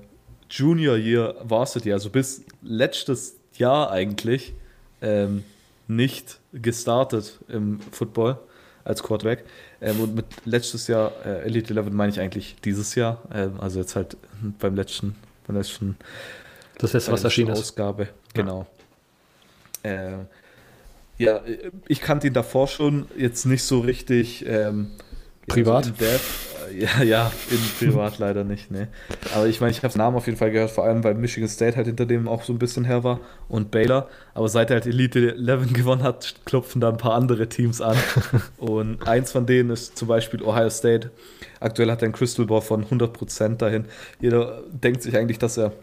Junior 0.49 0.97
Year 0.97 1.35
Varsity, 1.43 1.91
also 1.93 2.09
bis 2.09 2.43
letztes 2.61 3.35
Jahr 3.55 3.91
eigentlich, 3.91 4.53
ähm, 5.01 5.43
nicht 5.87 6.39
gestartet 6.53 7.39
im 7.47 7.79
Football 7.91 8.37
als 8.83 9.03
Quarterback. 9.03 9.45
Ähm, 9.81 9.99
und 9.99 10.15
mit 10.15 10.25
letztes 10.45 10.87
Jahr 10.87 11.11
äh, 11.25 11.43
Elite 11.43 11.73
11 11.73 11.91
meine 11.91 12.11
ich 12.11 12.19
eigentlich 12.19 12.55
dieses 12.63 12.95
Jahr. 12.95 13.21
Ähm, 13.33 13.59
also 13.59 13.79
jetzt 13.79 13.95
halt 13.95 14.17
beim 14.59 14.75
letzten, 14.75 15.15
beim 15.47 15.57
letzten 15.57 15.97
das 16.77 16.93
ist 16.93 17.11
was 17.11 17.23
erschienen 17.23 17.51
Ausgabe. 17.51 18.09
Genau. 18.33 18.65
Ja. 19.83 19.91
Äh, 19.91 20.25
ja, 21.17 21.41
ich 21.87 22.01
kannte 22.01 22.27
ihn 22.27 22.33
davor 22.33 22.67
schon 22.67 23.05
jetzt 23.17 23.45
nicht 23.45 23.63
so 23.63 23.79
richtig. 23.79 24.45
Ähm, 24.47 24.91
Privat? 25.47 25.87
Ja, 25.99 26.07
so 26.07 26.73
ja, 26.73 27.03
ja, 27.03 27.31
in 27.49 27.59
Privat 27.77 28.19
leider 28.19 28.43
nicht, 28.43 28.71
ne. 28.71 28.87
Aber 29.35 29.47
ich 29.47 29.59
meine, 29.61 29.71
ich 29.71 29.83
habe 29.83 29.93
den 29.93 29.99
Namen 29.99 30.15
auf 30.15 30.25
jeden 30.25 30.37
Fall 30.37 30.51
gehört, 30.51 30.71
vor 30.71 30.85
allem 30.85 31.03
weil 31.03 31.13
Michigan 31.15 31.49
State 31.49 31.75
halt 31.75 31.87
hinter 31.87 32.05
dem 32.05 32.27
auch 32.27 32.43
so 32.43 32.53
ein 32.53 32.59
bisschen 32.59 32.85
her 32.85 33.03
war 33.03 33.19
und 33.49 33.71
Baylor. 33.71 34.07
Aber 34.33 34.47
seit 34.47 34.69
er 34.69 34.75
halt 34.75 34.85
Elite 34.85 35.35
11 35.35 35.73
gewonnen 35.73 36.03
hat, 36.03 36.35
klopfen 36.45 36.81
da 36.81 36.89
ein 36.89 36.97
paar 36.97 37.13
andere 37.13 37.49
Teams 37.49 37.81
an. 37.81 37.97
und 38.57 39.05
eins 39.07 39.31
von 39.31 39.45
denen 39.45 39.69
ist 39.69 39.97
zum 39.97 40.07
Beispiel 40.07 40.41
Ohio 40.41 40.69
State. 40.69 41.11
Aktuell 41.59 41.91
hat 41.91 42.01
er 42.01 42.05
einen 42.05 42.13
Crystal 42.13 42.45
Ball 42.45 42.61
von 42.61 42.85
100% 42.85 43.57
dahin. 43.57 43.85
Jeder 44.19 44.63
denkt 44.71 45.03
sich 45.03 45.15
eigentlich, 45.15 45.39
dass 45.39 45.57
er 45.57 45.73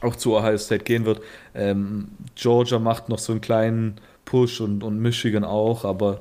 auch 0.00 0.16
zu 0.16 0.34
Ohio 0.36 0.56
State 0.56 0.84
gehen 0.84 1.04
wird. 1.04 1.20
Ähm, 1.54 2.08
Georgia 2.34 2.78
macht 2.78 3.08
noch 3.08 3.18
so 3.18 3.32
einen 3.32 3.40
kleinen 3.40 4.00
Push 4.24 4.60
und, 4.60 4.82
und 4.82 4.98
Michigan 5.00 5.44
auch, 5.44 5.84
aber 5.84 6.20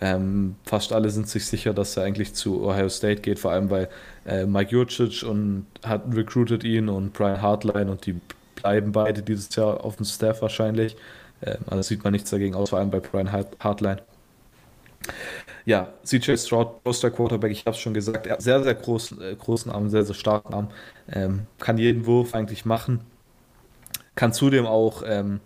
ähm, 0.00 0.56
fast 0.64 0.92
alle 0.92 1.10
sind 1.10 1.28
sich 1.28 1.46
sicher, 1.46 1.72
dass 1.72 1.96
er 1.96 2.04
eigentlich 2.04 2.34
zu 2.34 2.64
Ohio 2.64 2.88
State 2.88 3.22
geht, 3.22 3.38
vor 3.38 3.52
allem 3.52 3.70
weil 3.70 3.88
äh, 4.26 4.44
Mike 4.44 4.72
Jurcic 4.72 5.22
und 5.22 5.66
hat 5.84 6.02
recruited 6.14 6.64
ihn 6.64 6.88
und 6.88 7.12
Brian 7.12 7.40
Hartline 7.40 7.90
und 7.90 8.04
die 8.06 8.20
bleiben 8.56 8.92
beide 8.92 9.22
dieses 9.22 9.54
Jahr 9.54 9.84
auf 9.84 9.96
dem 9.96 10.04
Staff 10.04 10.42
wahrscheinlich. 10.42 10.96
Ähm, 11.42 11.58
also 11.66 11.82
sieht 11.82 12.02
man 12.04 12.12
nichts 12.12 12.30
dagegen 12.30 12.54
aus, 12.54 12.70
vor 12.70 12.80
allem 12.80 12.90
bei 12.90 13.00
Brian 13.00 13.30
Hartline. 13.32 14.02
Ja, 15.66 15.92
CJ 16.04 16.36
Stroud, 16.36 16.82
Poster 16.82 17.10
Quarterback, 17.10 17.52
ich 17.52 17.60
habe 17.60 17.70
es 17.70 17.78
schon 17.78 17.94
gesagt, 17.94 18.26
er 18.26 18.34
hat 18.34 18.42
sehr, 18.42 18.62
sehr 18.62 18.74
großen, 18.74 19.20
äh, 19.20 19.34
großen 19.36 19.70
Arm, 19.70 19.88
sehr, 19.88 20.04
sehr 20.04 20.14
starken 20.14 20.52
Arm, 20.54 20.68
ähm, 21.10 21.46
kann 21.58 21.78
jeden 21.78 22.06
Wurf 22.06 22.34
eigentlich 22.34 22.64
machen, 22.64 23.00
kann 24.14 24.32
zudem 24.32 24.66
auch 24.66 25.02
ähm, 25.06 25.40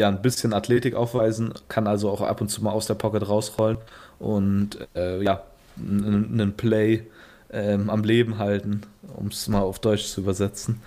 ja 0.00 0.08
ein 0.08 0.22
bisschen 0.22 0.52
Athletik 0.52 0.94
aufweisen, 0.94 1.52
kann 1.68 1.86
also 1.86 2.10
auch 2.10 2.22
ab 2.22 2.40
und 2.40 2.48
zu 2.48 2.62
mal 2.64 2.72
aus 2.72 2.86
der 2.86 2.94
Pocket 2.94 3.28
rausrollen 3.28 3.78
und 4.18 4.78
äh, 4.96 5.22
ja, 5.22 5.42
einen 5.78 6.54
Play 6.56 7.06
ähm, 7.52 7.90
am 7.90 8.02
Leben 8.02 8.38
halten, 8.38 8.82
um 9.14 9.28
es 9.28 9.46
mal 9.48 9.60
auf 9.60 9.78
Deutsch 9.78 10.06
zu 10.06 10.22
übersetzen. 10.22 10.80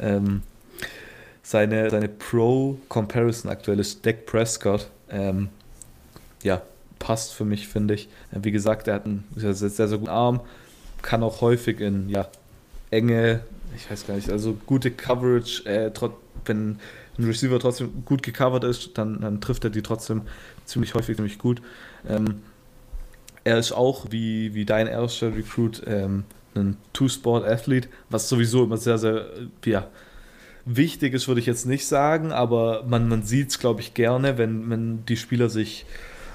Ähm, 0.00 0.42
seine 1.42 1.90
seine 1.90 2.08
Pro-Comparison 2.08 3.50
aktuell 3.50 3.80
ist 3.80 4.04
Dak 4.04 4.26
Prescott. 4.26 4.88
Ähm, 5.10 5.48
ja, 6.42 6.60
passt 6.98 7.32
für 7.32 7.44
mich, 7.44 7.68
finde 7.68 7.94
ich. 7.94 8.08
Wie 8.32 8.52
gesagt, 8.52 8.86
er 8.86 8.94
hat 8.94 9.06
einen 9.06 9.24
sehr, 9.34 9.54
sehr, 9.54 9.70
sehr 9.70 9.98
guten 9.98 10.10
Arm, 10.10 10.40
kann 11.00 11.22
auch 11.22 11.40
häufig 11.40 11.80
in 11.80 12.10
ja, 12.10 12.28
enge, 12.90 13.40
ich 13.76 13.90
weiß 13.90 14.06
gar 14.06 14.14
nicht, 14.14 14.30
also 14.30 14.58
gute 14.66 14.90
Coverage, 14.90 15.64
äh, 15.64 15.90
wenn 16.44 16.78
ein 17.18 17.24
Receiver 17.24 17.58
trotzdem 17.58 18.04
gut 18.04 18.22
gecovert 18.22 18.64
ist, 18.64 18.96
dann, 18.96 19.20
dann 19.20 19.40
trifft 19.40 19.64
er 19.64 19.70
die 19.70 19.82
trotzdem 19.82 20.22
ziemlich 20.64 20.94
häufig 20.94 21.16
ziemlich 21.16 21.38
gut. 21.38 21.60
Ähm, 22.08 22.42
er 23.44 23.58
ist 23.58 23.72
auch 23.72 24.06
wie, 24.10 24.54
wie 24.54 24.64
dein 24.64 24.86
erster 24.86 25.34
Recruit 25.34 25.82
ähm, 25.86 26.24
ein 26.54 26.76
Two-Sport-Athlete, 26.92 27.88
was 28.10 28.28
sowieso 28.28 28.64
immer 28.64 28.76
sehr, 28.76 28.98
sehr 28.98 29.26
ja, 29.64 29.88
wichtig 30.64 31.14
ist, 31.14 31.28
würde 31.28 31.40
ich 31.40 31.46
jetzt 31.46 31.66
nicht 31.66 31.86
sagen, 31.86 32.32
aber 32.32 32.84
man, 32.86 33.08
man 33.08 33.22
sieht 33.22 33.50
es, 33.50 33.58
glaube 33.58 33.80
ich, 33.80 33.94
gerne, 33.94 34.38
wenn, 34.38 34.68
wenn 34.70 35.04
die 35.06 35.16
Spieler 35.16 35.48
sich 35.48 35.86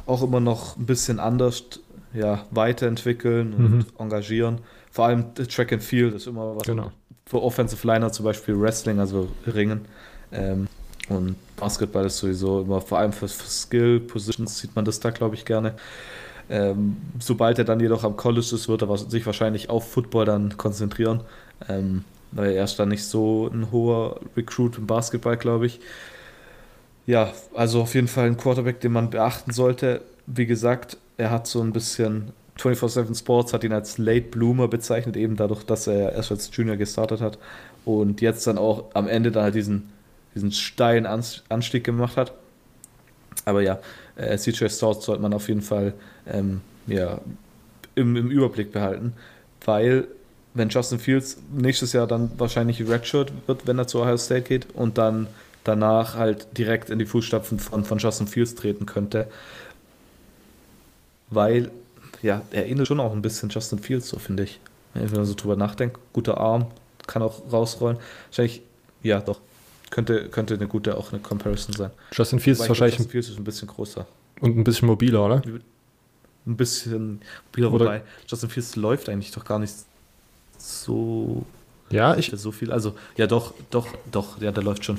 auch 0.06 0.24
immer 0.24 0.40
noch 0.40 0.78
ein 0.78 0.86
bisschen 0.86 1.20
anders 1.20 1.64
ja, 2.14 2.46
weiterentwickeln 2.52 3.54
und 3.54 3.72
mhm. 3.72 3.86
engagieren. 3.98 4.60
Vor 4.92 5.06
allem 5.06 5.34
Track 5.36 5.74
and 5.74 5.84
Field 5.84 6.14
ist 6.14 6.28
immer 6.28 6.56
was, 6.56 6.64
genau 6.64 6.92
für 7.26 7.42
Offensive 7.42 7.86
Liner 7.86 8.12
zum 8.12 8.26
Beispiel 8.26 8.60
Wrestling, 8.60 9.00
also 9.00 9.28
Ringen. 9.48 9.86
Ähm, 10.32 10.68
und 11.10 11.36
Basketball 11.58 12.06
ist 12.06 12.18
sowieso 12.18 12.62
immer, 12.62 12.82
vor 12.82 13.00
allem 13.00 13.12
für, 13.12 13.28
für 13.28 13.50
Skill 13.50 14.00
Positions 14.00 14.60
sieht 14.60 14.76
man 14.76 14.86
das 14.86 15.00
da, 15.00 15.10
glaube 15.10 15.36
ich, 15.36 15.46
gerne. 15.46 15.76
Ähm, 16.50 16.98
sobald 17.20 17.58
er 17.58 17.66
dann 17.66 17.80
jedoch 17.80 18.04
am 18.04 18.18
College 18.18 18.50
ist, 18.54 18.68
wird 18.68 18.82
er 18.82 18.98
sich 18.98 19.26
wahrscheinlich 19.26 19.70
auf 19.70 19.92
Football 19.92 20.26
dann 20.26 20.58
konzentrieren, 20.58 21.22
ähm, 21.70 22.04
weil 22.32 22.52
er 22.52 22.64
ist 22.64 22.78
dann 22.78 22.90
nicht 22.90 23.06
so 23.06 23.50
ein 23.54 23.72
hoher 23.72 24.20
Recruit 24.36 24.78
im 24.78 24.88
Basketball, 24.88 25.38
glaube 25.38 25.66
ich. 25.68 25.80
Ja, 27.06 27.34
also 27.54 27.82
auf 27.82 27.96
jeden 27.96 28.08
Fall 28.08 28.28
ein 28.28 28.38
Quarterback, 28.38 28.80
den 28.80 28.94
man 28.94 29.10
beachten 29.10 29.52
sollte. 29.52 30.02
Wie 30.26 30.46
gesagt, 30.46 30.98
er 31.18 31.32
hat 31.32 31.48
so 31.48 31.62
ein 31.62 31.74
bisschen 31.74 32.32
24-7 32.58 33.18
Sports 33.18 33.54
hat 33.54 33.64
ihn 33.64 33.74
als 33.74 33.98
Late 33.98 34.28
Bloomer 34.30 34.68
bezeichnet, 34.68 35.18
eben 35.18 35.36
dadurch, 35.36 35.64
dass 35.64 35.88
er 35.88 36.14
erst 36.14 36.32
als 36.32 36.50
Junior 36.54 36.78
gestartet 36.78 37.20
hat 37.20 37.38
und 37.86 38.22
jetzt 38.22 38.46
dann 38.48 38.58
auch 38.58 38.86
am 38.94 39.08
Ende 39.08 39.32
dann 39.32 39.44
halt 39.44 39.56
diesen, 39.56 39.90
diesen 40.36 40.52
steilen 40.52 41.06
Anstieg 41.06 41.84
gemacht 41.84 42.18
hat. 42.18 42.34
Aber 43.46 43.62
ja, 43.62 43.80
äh, 44.16 44.38
CJ 44.38 44.70
Stroud 44.70 45.02
sollte 45.02 45.22
man 45.22 45.34
auf 45.34 45.48
jeden 45.48 45.62
Fall 45.62 45.94
ähm, 46.28 46.62
ja, 46.88 47.20
im, 47.96 48.16
im 48.16 48.30
Überblick 48.30 48.72
behalten, 48.72 49.14
weil 49.66 50.08
wenn 50.54 50.70
Justin 50.70 51.00
Fields 51.00 51.38
nächstes 51.52 51.94
Jahr 51.94 52.08
dann 52.08 52.32
wahrscheinlich 52.38 52.88
Redshirt 52.88 53.34
wird, 53.48 53.66
wenn 53.66 53.80
er 53.80 53.88
zu 53.88 54.02
Ohio 54.02 54.18
State 54.18 54.44
geht 54.44 54.68
und 54.74 54.98
dann 54.98 55.28
danach 55.64 56.16
halt 56.16 56.58
direkt 56.58 56.90
in 56.90 57.00
die 57.00 57.06
Fußstapfen 57.06 57.60
von, 57.60 57.86
von 57.86 57.98
Justin 57.98 58.28
Fields 58.28 58.56
treten 58.56 58.86
könnte, 58.86 59.28
weil 61.30 61.72
ja, 62.22 62.42
er 62.52 62.68
ähnelt 62.68 62.88
schon 62.88 63.00
auch 63.00 63.14
ein 63.14 63.22
bisschen 63.22 63.50
Justin 63.50 63.80
Fields, 63.80 64.10
so 64.10 64.20
finde 64.20 64.44
ich. 64.44 64.60
Wenn 64.94 65.10
man 65.12 65.26
so 65.26 65.34
drüber 65.34 65.56
nachdenkt, 65.56 66.00
guter 66.14 66.38
Arm, 66.38 66.68
kann 67.08 67.22
auch 67.24 67.42
rausrollen. 67.52 67.98
Wahrscheinlich, 68.28 68.62
ja, 69.02 69.20
doch. 69.20 69.42
Könnte, 69.94 70.28
könnte 70.30 70.56
eine 70.56 70.68
gute 70.68 70.98
auch 70.98 71.12
eine 71.12 71.22
Comparison 71.22 71.72
sein. 71.76 71.92
Justin 72.14 72.40
Fields 72.40 72.62
ist 72.62 72.68
wahrscheinlich. 72.68 72.96
Justin 72.96 73.12
Fields 73.12 73.30
ist 73.30 73.38
ein 73.38 73.44
bisschen 73.44 73.68
größer. 73.68 74.08
Und 74.42 74.58
ein 74.58 74.64
bisschen 74.64 74.88
mobiler, 74.88 75.24
oder? 75.24 75.44
Ein 76.48 76.58
bisschen 76.58 77.22
mobiler, 77.46 77.72
oder 77.72 77.86
wobei 77.86 78.02
Justin 78.28 78.50
Fields 78.50 78.76
läuft 78.76 79.08
eigentlich 79.08 79.30
doch 79.30 79.46
gar 79.46 79.60
nicht 79.60 79.72
so. 80.58 81.46
Ja, 81.92 82.16
ich. 82.16 82.32
So 82.34 82.52
viel. 82.52 82.72
Also, 82.72 82.96
ja, 83.18 83.28
doch, 83.28 83.54
doch, 83.70 83.86
doch, 84.12 84.42
ja, 84.42 84.52
der 84.52 84.64
läuft 84.64 84.84
schon 84.84 84.98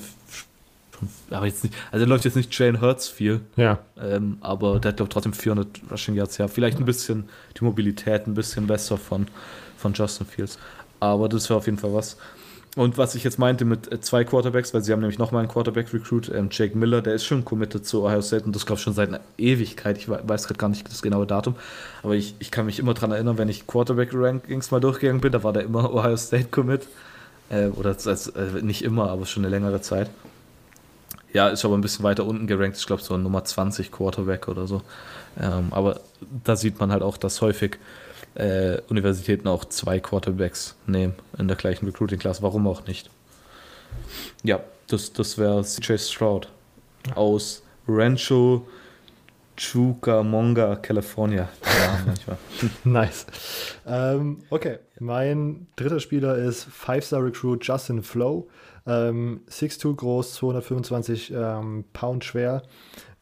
aber 1.30 1.46
jetzt 1.46 1.64
nicht, 1.64 1.74
also 1.90 2.04
er 2.04 2.08
läuft 2.08 2.24
jetzt 2.24 2.36
nicht 2.36 2.56
Jane 2.56 2.80
Hurts 2.80 3.08
viel. 3.08 3.40
Ja. 3.56 3.80
Ähm, 4.00 4.38
aber 4.42 4.78
der 4.78 4.90
hat, 4.90 4.98
glaube 4.98 5.08
ich, 5.08 5.12
trotzdem 5.12 5.32
400 5.32 5.80
Rushing 5.90 6.14
Yards, 6.14 6.38
ja. 6.38 6.46
Vielleicht 6.46 6.78
ein 6.78 6.84
bisschen 6.84 7.28
die 7.58 7.64
Mobilität 7.64 8.28
ein 8.28 8.34
bisschen 8.34 8.68
besser 8.68 8.96
von, 8.96 9.26
von 9.76 9.92
Justin 9.92 10.24
Fields. 10.24 10.56
Aber 11.00 11.28
das 11.28 11.50
wäre 11.50 11.58
auf 11.58 11.66
jeden 11.66 11.78
Fall 11.78 11.92
was. 11.92 12.16
Und 12.76 12.98
was 12.98 13.14
ich 13.14 13.22
jetzt 13.22 13.38
meinte 13.38 13.64
mit 13.64 13.92
äh, 13.92 14.00
zwei 14.00 14.24
Quarterbacks, 14.24 14.74
weil 14.74 14.82
sie 14.82 14.92
haben 14.92 15.00
nämlich 15.00 15.18
nochmal 15.18 15.40
einen 15.40 15.48
Quarterback-Recruit, 15.48 16.30
ähm, 16.34 16.48
Jake 16.50 16.76
Miller, 16.76 17.02
der 17.02 17.14
ist 17.14 17.24
schon 17.24 17.44
committed 17.44 17.86
zu 17.86 18.04
Ohio 18.04 18.20
State 18.20 18.44
und 18.44 18.56
das 18.56 18.66
glaube 18.66 18.78
ich 18.78 18.82
schon 18.82 18.94
seit 18.94 19.08
einer 19.08 19.20
Ewigkeit. 19.38 19.96
Ich 19.96 20.08
weiß 20.08 20.48
gerade 20.48 20.58
gar 20.58 20.68
nicht 20.68 20.88
das 20.88 21.00
genaue 21.00 21.26
Datum, 21.26 21.54
aber 22.02 22.14
ich, 22.14 22.34
ich 22.40 22.50
kann 22.50 22.66
mich 22.66 22.80
immer 22.80 22.94
daran 22.94 23.12
erinnern, 23.12 23.38
wenn 23.38 23.48
ich 23.48 23.68
Quarterback-Rankings 23.68 24.72
mal 24.72 24.80
durchgegangen 24.80 25.20
bin, 25.20 25.30
da 25.30 25.44
war 25.44 25.52
der 25.52 25.62
immer 25.62 25.94
Ohio 25.94 26.16
State 26.16 26.48
commit. 26.50 26.88
Äh, 27.50 27.66
oder 27.66 27.90
als, 27.90 28.26
äh, 28.28 28.62
nicht 28.62 28.82
immer, 28.82 29.10
aber 29.10 29.26
schon 29.26 29.44
eine 29.44 29.50
längere 29.50 29.80
Zeit. 29.80 30.10
Ja, 31.32 31.48
ist 31.48 31.64
aber 31.64 31.76
ein 31.76 31.80
bisschen 31.80 32.04
weiter 32.04 32.24
unten 32.24 32.46
gerankt. 32.46 32.76
Ich 32.76 32.86
glaube, 32.86 33.02
so 33.02 33.16
Nummer 33.16 33.44
20 33.44 33.92
Quarterback 33.92 34.48
oder 34.48 34.66
so. 34.66 34.82
Ähm, 35.40 35.68
aber 35.72 36.00
da 36.44 36.56
sieht 36.56 36.78
man 36.78 36.92
halt 36.92 37.02
auch, 37.02 37.16
dass 37.16 37.40
häufig 37.40 37.78
äh, 38.34 38.78
Universitäten 38.88 39.48
auch 39.48 39.64
zwei 39.66 40.00
Quarterbacks 40.00 40.76
nehmen 40.86 41.14
in 41.38 41.48
der 41.48 41.56
gleichen 41.56 41.86
Recruiting-Class. 41.86 42.42
Warum 42.42 42.66
auch 42.66 42.86
nicht? 42.86 43.10
Ja, 44.42 44.60
das, 44.88 45.12
das 45.12 45.38
wäre 45.38 45.62
CJ 45.62 45.98
Stroud 45.98 46.48
aus 47.14 47.62
Rancho 47.86 48.66
Chucamonga, 49.56 50.76
California. 50.76 51.48
Ja, 52.26 52.38
nice. 52.84 53.26
Ähm, 53.86 54.38
okay, 54.50 54.78
mein 54.98 55.68
dritter 55.76 56.00
Spieler 56.00 56.36
ist 56.36 56.64
Five-Star-Recruit 56.64 57.64
Justin 57.64 58.02
Flow. 58.02 58.48
Ähm, 58.86 59.40
6'2 59.48 59.96
groß, 59.96 60.34
225 60.34 61.32
ähm, 61.34 61.84
Pound 61.92 62.24
schwer. 62.24 62.62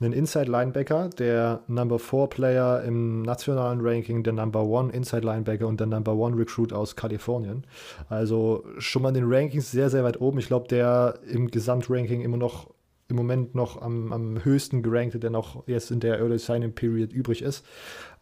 Ein 0.01 0.13
Inside 0.13 0.51
Linebacker, 0.51 1.11
der 1.11 1.61
Number 1.69 2.01
4 2.01 2.27
Player 2.27 2.83
im 2.83 3.23
nationalen 3.23 3.81
Ranking, 3.81 4.25
der 4.25 4.33
Number 4.33 4.63
1 4.63 4.93
Inside 4.93 5.25
Linebacker 5.25 5.69
und 5.69 5.79
der 5.79 5.87
Number 5.87 6.13
1 6.13 6.37
Recruit 6.37 6.73
aus 6.73 6.97
Kalifornien. 6.97 7.65
Also 8.09 8.65
schon 8.79 9.03
mal 9.03 9.11
in 9.11 9.15
den 9.15 9.33
Rankings 9.33 9.71
sehr, 9.71 9.91
sehr 9.91 10.03
weit 10.03 10.21
oben. 10.21 10.41
Ich 10.41 10.49
glaube, 10.49 10.67
der 10.67 11.21
im 11.29 11.51
Gesamtranking 11.51 12.23
immer 12.23 12.37
noch 12.37 12.69
im 13.09 13.17
Moment 13.17 13.55
noch 13.55 13.81
am, 13.81 14.13
am 14.13 14.45
höchsten 14.45 14.83
gerankte, 14.83 15.21
der 15.21 15.31
noch 15.31 15.69
jetzt 15.69 15.91
in 15.91 16.01
der 16.01 16.19
Early 16.19 16.39
Signing 16.39 16.75
Period 16.75 17.13
übrig 17.13 17.43
ist. 17.43 17.65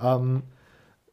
Ähm, 0.01 0.43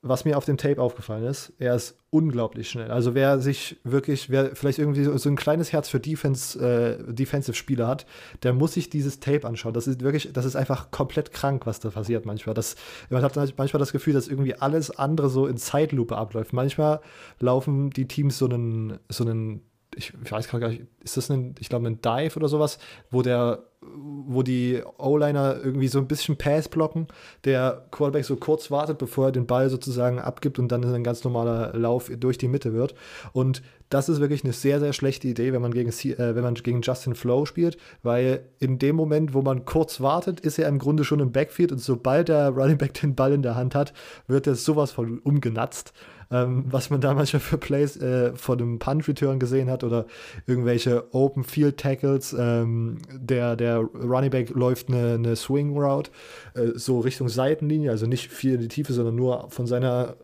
was 0.02 0.26
mir 0.26 0.38
auf 0.38 0.46
dem 0.46 0.58
Tape 0.58 0.82
aufgefallen 0.82 1.24
ist, 1.24 1.54
er 1.60 1.76
ist 1.76 1.98
unglaublich 2.10 2.70
schnell. 2.70 2.92
Also 2.92 3.16
wer 3.16 3.40
sich 3.40 3.78
wirklich, 3.84 4.30
wer 4.30 4.56
vielleicht 4.56 4.80
irgendwie 4.80 5.04
so, 5.04 5.18
so 5.18 5.30
ein 5.30 5.36
kleines 5.36 5.74
Herz 5.74 5.90
für 5.90 6.00
Defense, 6.00 6.60
äh, 6.60 7.14
Defensive-Spieler 7.14 7.88
hat, 7.88 8.06
der 8.44 8.54
muss 8.54 8.74
sich 8.74 8.90
dieses 8.90 9.20
Tape 9.20 9.46
anschauen. 9.46 9.74
Das 9.74 9.88
ist 9.88 10.02
wirklich, 10.02 10.32
das 10.34 10.46
ist 10.46 10.56
einfach 10.56 10.92
komplett 10.92 11.32
krank, 11.32 11.66
was 11.66 11.80
da 11.80 11.90
passiert 11.90 12.26
manchmal. 12.26 12.54
Das, 12.54 12.76
man 13.10 13.24
hat 13.24 13.36
manchmal 13.36 13.80
das 13.80 13.92
Gefühl, 13.92 14.14
dass 14.14 14.28
irgendwie 14.28 14.56
alles 14.56 14.92
andere 14.92 15.30
so 15.30 15.48
in 15.48 15.58
Zeitlupe 15.58 16.16
abläuft. 16.16 16.54
Manchmal 16.54 17.02
laufen 17.40 17.90
die 17.90 18.08
Teams 18.08 18.38
so 18.38 18.46
einen, 18.46 19.00
so 19.10 19.26
einen 19.26 19.62
ich, 19.98 20.14
weiß 20.32 20.50
gar 20.50 20.70
nicht, 20.70 20.84
ist 21.04 21.18
das 21.18 21.30
ein, 21.30 21.56
ich 21.60 21.70
glaube, 21.70 21.88
ein 21.88 22.02
Dive 22.02 22.36
oder 22.36 22.48
sowas, 22.48 22.78
wo 23.10 23.24
der, 23.24 23.64
wo 23.82 24.44
die 24.44 24.82
O-Liner 24.98 25.58
irgendwie 25.64 25.88
so 25.88 25.98
ein 26.00 26.08
bisschen 26.08 26.38
Pass 26.38 26.70
blocken, 26.70 27.08
der 27.46 27.86
Quarterback 27.92 28.26
so 28.26 28.36
kurz 28.36 28.70
wartet, 28.70 29.00
bevor 29.00 29.26
er 29.28 29.32
den 29.32 29.48
Ball 29.48 29.70
sozusagen 29.70 30.20
abgibt 30.20 30.60
und 30.60 30.72
dann 30.72 30.84
ein 30.84 31.04
ganz 31.04 31.24
normaler 31.24 31.74
Lauf 31.76 32.12
durch 32.16 32.38
die 32.38 32.48
Mitte 32.48 32.74
wird. 32.74 32.94
Und 33.34 33.64
das 33.90 34.10
ist 34.10 34.20
wirklich 34.20 34.44
eine 34.44 34.54
sehr, 34.54 34.80
sehr 34.80 34.94
schlechte 34.94 35.28
Idee, 35.28 35.54
wenn 35.54 35.62
man 35.62 35.74
gegen, 35.74 35.90
äh, 35.90 36.36
wenn 36.36 36.44
man 36.44 36.56
gegen 36.56 36.82
Justin 36.82 37.16
Flow 37.16 37.46
spielt, 37.46 37.78
weil 38.04 38.42
in 38.60 38.80
dem 38.80 38.96
Moment, 38.96 39.34
wo 39.34 39.42
man 39.42 39.66
kurz 39.66 40.00
wartet, 40.00 40.40
ist 40.42 40.60
er 40.60 40.68
im 40.68 40.80
Grunde 40.80 41.04
schon 41.04 41.22
im 41.22 41.32
Backfield 41.32 41.72
und 41.72 41.80
sobald 41.80 42.30
der 42.30 42.50
Running 42.50 42.78
Back 42.78 42.94
den 42.96 43.16
Ball 43.16 43.34
in 43.34 43.42
der 43.42 43.56
Hand 43.56 43.74
hat, 43.74 43.94
wird 44.28 44.46
er 44.46 44.56
sowas 44.56 44.92
von 44.92 45.20
umgenatzt 45.20 45.94
ähm, 46.32 46.66
was 46.70 46.90
man 46.90 47.02
da 47.02 47.14
manchmal 47.14 47.40
für 47.40 47.58
Plays 47.58 47.98
äh, 47.98 48.34
von 48.36 48.60
einem 48.60 48.80
Punt-Return 48.80 49.40
gesehen 49.40 49.70
hat 49.70 49.84
oder 49.84 50.06
irgendwelche 50.46 51.14
Open-Field-Tackles. 51.14 52.36
Ähm, 52.38 53.00
der, 53.12 53.56
der 53.56 53.78
Running 53.80 54.32
Back 54.32 54.50
läuft 54.50 54.90
eine, 54.90 55.14
eine 55.14 55.36
Swing-Route, 55.36 56.12
äh, 56.56 56.68
so 56.76 57.00
Richtung 57.00 57.30
Seitenlinie, 57.30 57.92
also 57.92 58.06
nicht 58.06 58.32
viel 58.32 58.56
in 58.56 58.62
die 58.62 58.68
Tiefe, 58.68 58.94
sondern 58.94 59.16
nur 59.16 59.50
von 59.50 59.68
seiner 59.68 60.16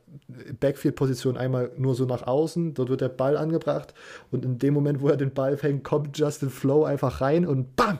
Backfield-Position 0.59 1.37
einmal 1.37 1.71
nur 1.77 1.95
so 1.95 2.05
nach 2.05 2.25
außen. 2.25 2.73
Dort 2.73 2.89
wird 2.89 3.01
der 3.01 3.09
Ball 3.09 3.37
angebracht 3.37 3.93
und 4.31 4.45
in 4.45 4.57
dem 4.59 4.73
Moment, 4.73 5.01
wo 5.01 5.09
er 5.09 5.17
den 5.17 5.33
Ball 5.33 5.57
fängt, 5.57 5.83
kommt 5.83 6.17
Justin 6.17 6.49
Flow 6.49 6.83
einfach 6.83 7.21
rein 7.21 7.45
und 7.45 7.75
BAM! 7.75 7.99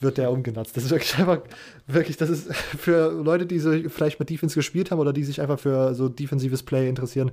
Wird 0.00 0.18
der 0.18 0.30
umgenutzt. 0.30 0.76
Das 0.76 0.84
ist 0.84 0.90
wirklich 0.90 1.16
einfach, 1.18 1.40
wirklich, 1.86 2.16
das 2.16 2.30
ist 2.30 2.54
für 2.54 3.10
Leute, 3.10 3.46
die 3.46 3.58
so 3.58 3.72
vielleicht 3.88 4.18
mit 4.18 4.30
Defense 4.30 4.54
gespielt 4.54 4.90
haben 4.90 4.98
oder 4.98 5.12
die 5.12 5.24
sich 5.24 5.40
einfach 5.40 5.58
für 5.58 5.94
so 5.94 6.08
defensives 6.08 6.62
Play 6.62 6.88
interessieren, 6.88 7.30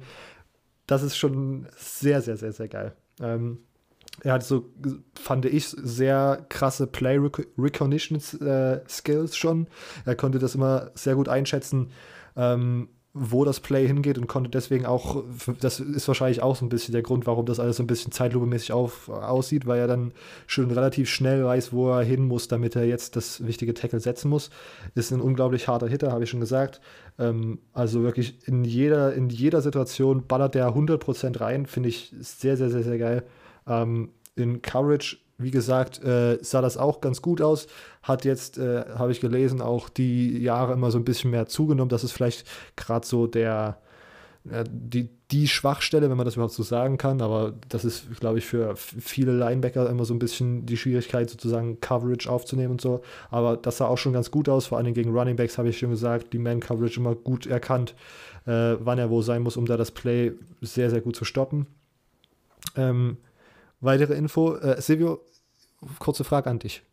das 0.87 1.03
ist 1.03 1.17
schon 1.17 1.67
sehr, 1.75 2.21
sehr, 2.21 2.37
sehr, 2.37 2.53
sehr 2.53 2.67
geil. 2.67 2.95
Ähm, 3.21 3.59
er 4.21 4.33
hat 4.33 4.43
so, 4.43 4.69
fand 5.19 5.45
ich, 5.45 5.67
sehr 5.67 6.45
krasse 6.49 6.87
Play 6.87 7.17
Recognition 7.57 8.19
äh, 8.41 8.81
Skills 8.87 9.35
schon. 9.35 9.67
Er 10.05 10.15
konnte 10.15 10.39
das 10.39 10.55
immer 10.55 10.91
sehr 10.93 11.15
gut 11.15 11.27
einschätzen. 11.27 11.91
Ähm, 12.35 12.89
wo 13.15 13.45
das 13.45 13.59
Play 13.59 13.85
hingeht 13.85 14.17
und 14.17 14.25
konnte 14.25 14.49
deswegen 14.49 14.87
auch, 14.87 15.23
das 15.59 15.79
ist 15.79 16.07
wahrscheinlich 16.07 16.41
auch 16.41 16.55
so 16.55 16.65
ein 16.65 16.69
bisschen 16.69 16.93
der 16.93 17.03
Grund, 17.03 17.27
warum 17.27 17.45
das 17.45 17.59
alles 17.59 17.77
so 17.77 17.83
ein 17.83 17.87
bisschen 17.87 18.11
zeitlupemäßig 18.11 18.73
aussieht, 18.73 19.67
weil 19.67 19.79
er 19.79 19.87
dann 19.87 20.13
schon 20.47 20.71
relativ 20.71 21.09
schnell 21.09 21.45
weiß, 21.45 21.73
wo 21.73 21.91
er 21.91 22.03
hin 22.03 22.25
muss, 22.25 22.47
damit 22.47 22.75
er 22.75 22.85
jetzt 22.85 23.15
das 23.15 23.45
wichtige 23.45 23.75
Tackle 23.75 23.99
setzen 23.99 24.29
muss. 24.29 24.49
Ist 24.95 25.11
ein 25.11 25.21
unglaublich 25.21 25.67
harter 25.67 25.87
Hitter, 25.87 26.11
habe 26.11 26.23
ich 26.23 26.31
schon 26.31 26.39
gesagt. 26.39 26.81
Ähm, 27.19 27.59
also 27.71 28.01
wirklich 28.01 28.47
in 28.47 28.63
jeder, 28.63 29.13
in 29.13 29.29
jeder 29.29 29.61
Situation 29.61 30.25
ballert 30.25 30.55
der 30.55 30.69
100% 30.69 31.39
rein, 31.39 31.67
finde 31.67 31.89
ich 31.89 32.15
sehr, 32.19 32.57
sehr, 32.57 32.71
sehr, 32.71 32.83
sehr 32.83 32.97
geil. 32.97 33.23
Ähm, 33.67 34.09
in 34.35 34.63
Coverage 34.63 35.17
wie 35.37 35.51
gesagt, 35.51 36.03
äh, 36.03 36.37
sah 36.41 36.61
das 36.61 36.77
auch 36.77 37.01
ganz 37.01 37.21
gut 37.21 37.41
aus. 37.41 37.67
Hat 38.03 38.25
jetzt, 38.25 38.57
äh, 38.57 38.85
habe 38.95 39.11
ich 39.11 39.21
gelesen, 39.21 39.61
auch 39.61 39.89
die 39.89 40.37
Jahre 40.37 40.73
immer 40.73 40.91
so 40.91 40.97
ein 40.97 41.05
bisschen 41.05 41.31
mehr 41.31 41.47
zugenommen. 41.47 41.89
Das 41.89 42.03
ist 42.03 42.11
vielleicht 42.11 42.45
gerade 42.75 43.07
so 43.07 43.27
der, 43.27 43.77
äh, 44.49 44.65
die, 44.69 45.09
die 45.31 45.47
Schwachstelle, 45.47 46.09
wenn 46.09 46.17
man 46.17 46.25
das 46.25 46.35
überhaupt 46.35 46.53
so 46.53 46.63
sagen 46.63 46.97
kann. 46.97 47.21
Aber 47.21 47.53
das 47.69 47.85
ist, 47.85 48.19
glaube 48.19 48.39
ich, 48.39 48.45
für 48.45 48.75
viele 48.75 49.31
Linebacker 49.31 49.89
immer 49.89 50.05
so 50.05 50.13
ein 50.13 50.19
bisschen 50.19 50.65
die 50.65 50.77
Schwierigkeit, 50.77 51.29
sozusagen 51.29 51.79
Coverage 51.79 52.29
aufzunehmen 52.29 52.71
und 52.71 52.81
so. 52.81 53.01
Aber 53.31 53.57
das 53.57 53.77
sah 53.77 53.87
auch 53.87 53.97
schon 53.97 54.13
ganz 54.13 54.31
gut 54.31 54.49
aus. 54.49 54.67
Vor 54.67 54.77
allem 54.77 54.93
gegen 54.93 55.11
Running 55.17 55.35
Backs 55.35 55.57
habe 55.57 55.69
ich 55.69 55.79
schon 55.79 55.89
gesagt, 55.89 56.33
die 56.33 56.39
Man-Coverage 56.39 56.99
immer 56.99 57.15
gut 57.15 57.45
erkannt, 57.47 57.95
äh, 58.45 58.75
wann 58.79 58.99
er 58.99 59.09
wo 59.09 59.21
sein 59.21 59.41
muss, 59.41 59.57
um 59.57 59.65
da 59.65 59.77
das 59.77 59.91
Play 59.91 60.33
sehr, 60.61 60.89
sehr 60.89 61.01
gut 61.01 61.15
zu 61.15 61.25
stoppen. 61.25 61.67
Ähm, 62.75 63.17
weitere 63.79 64.13
Info, 64.13 64.55
äh, 64.55 64.81
Silvio, 64.81 65.21
kurze 65.99 66.23
Frage 66.23 66.49
an 66.49 66.59
dich. 66.59 66.83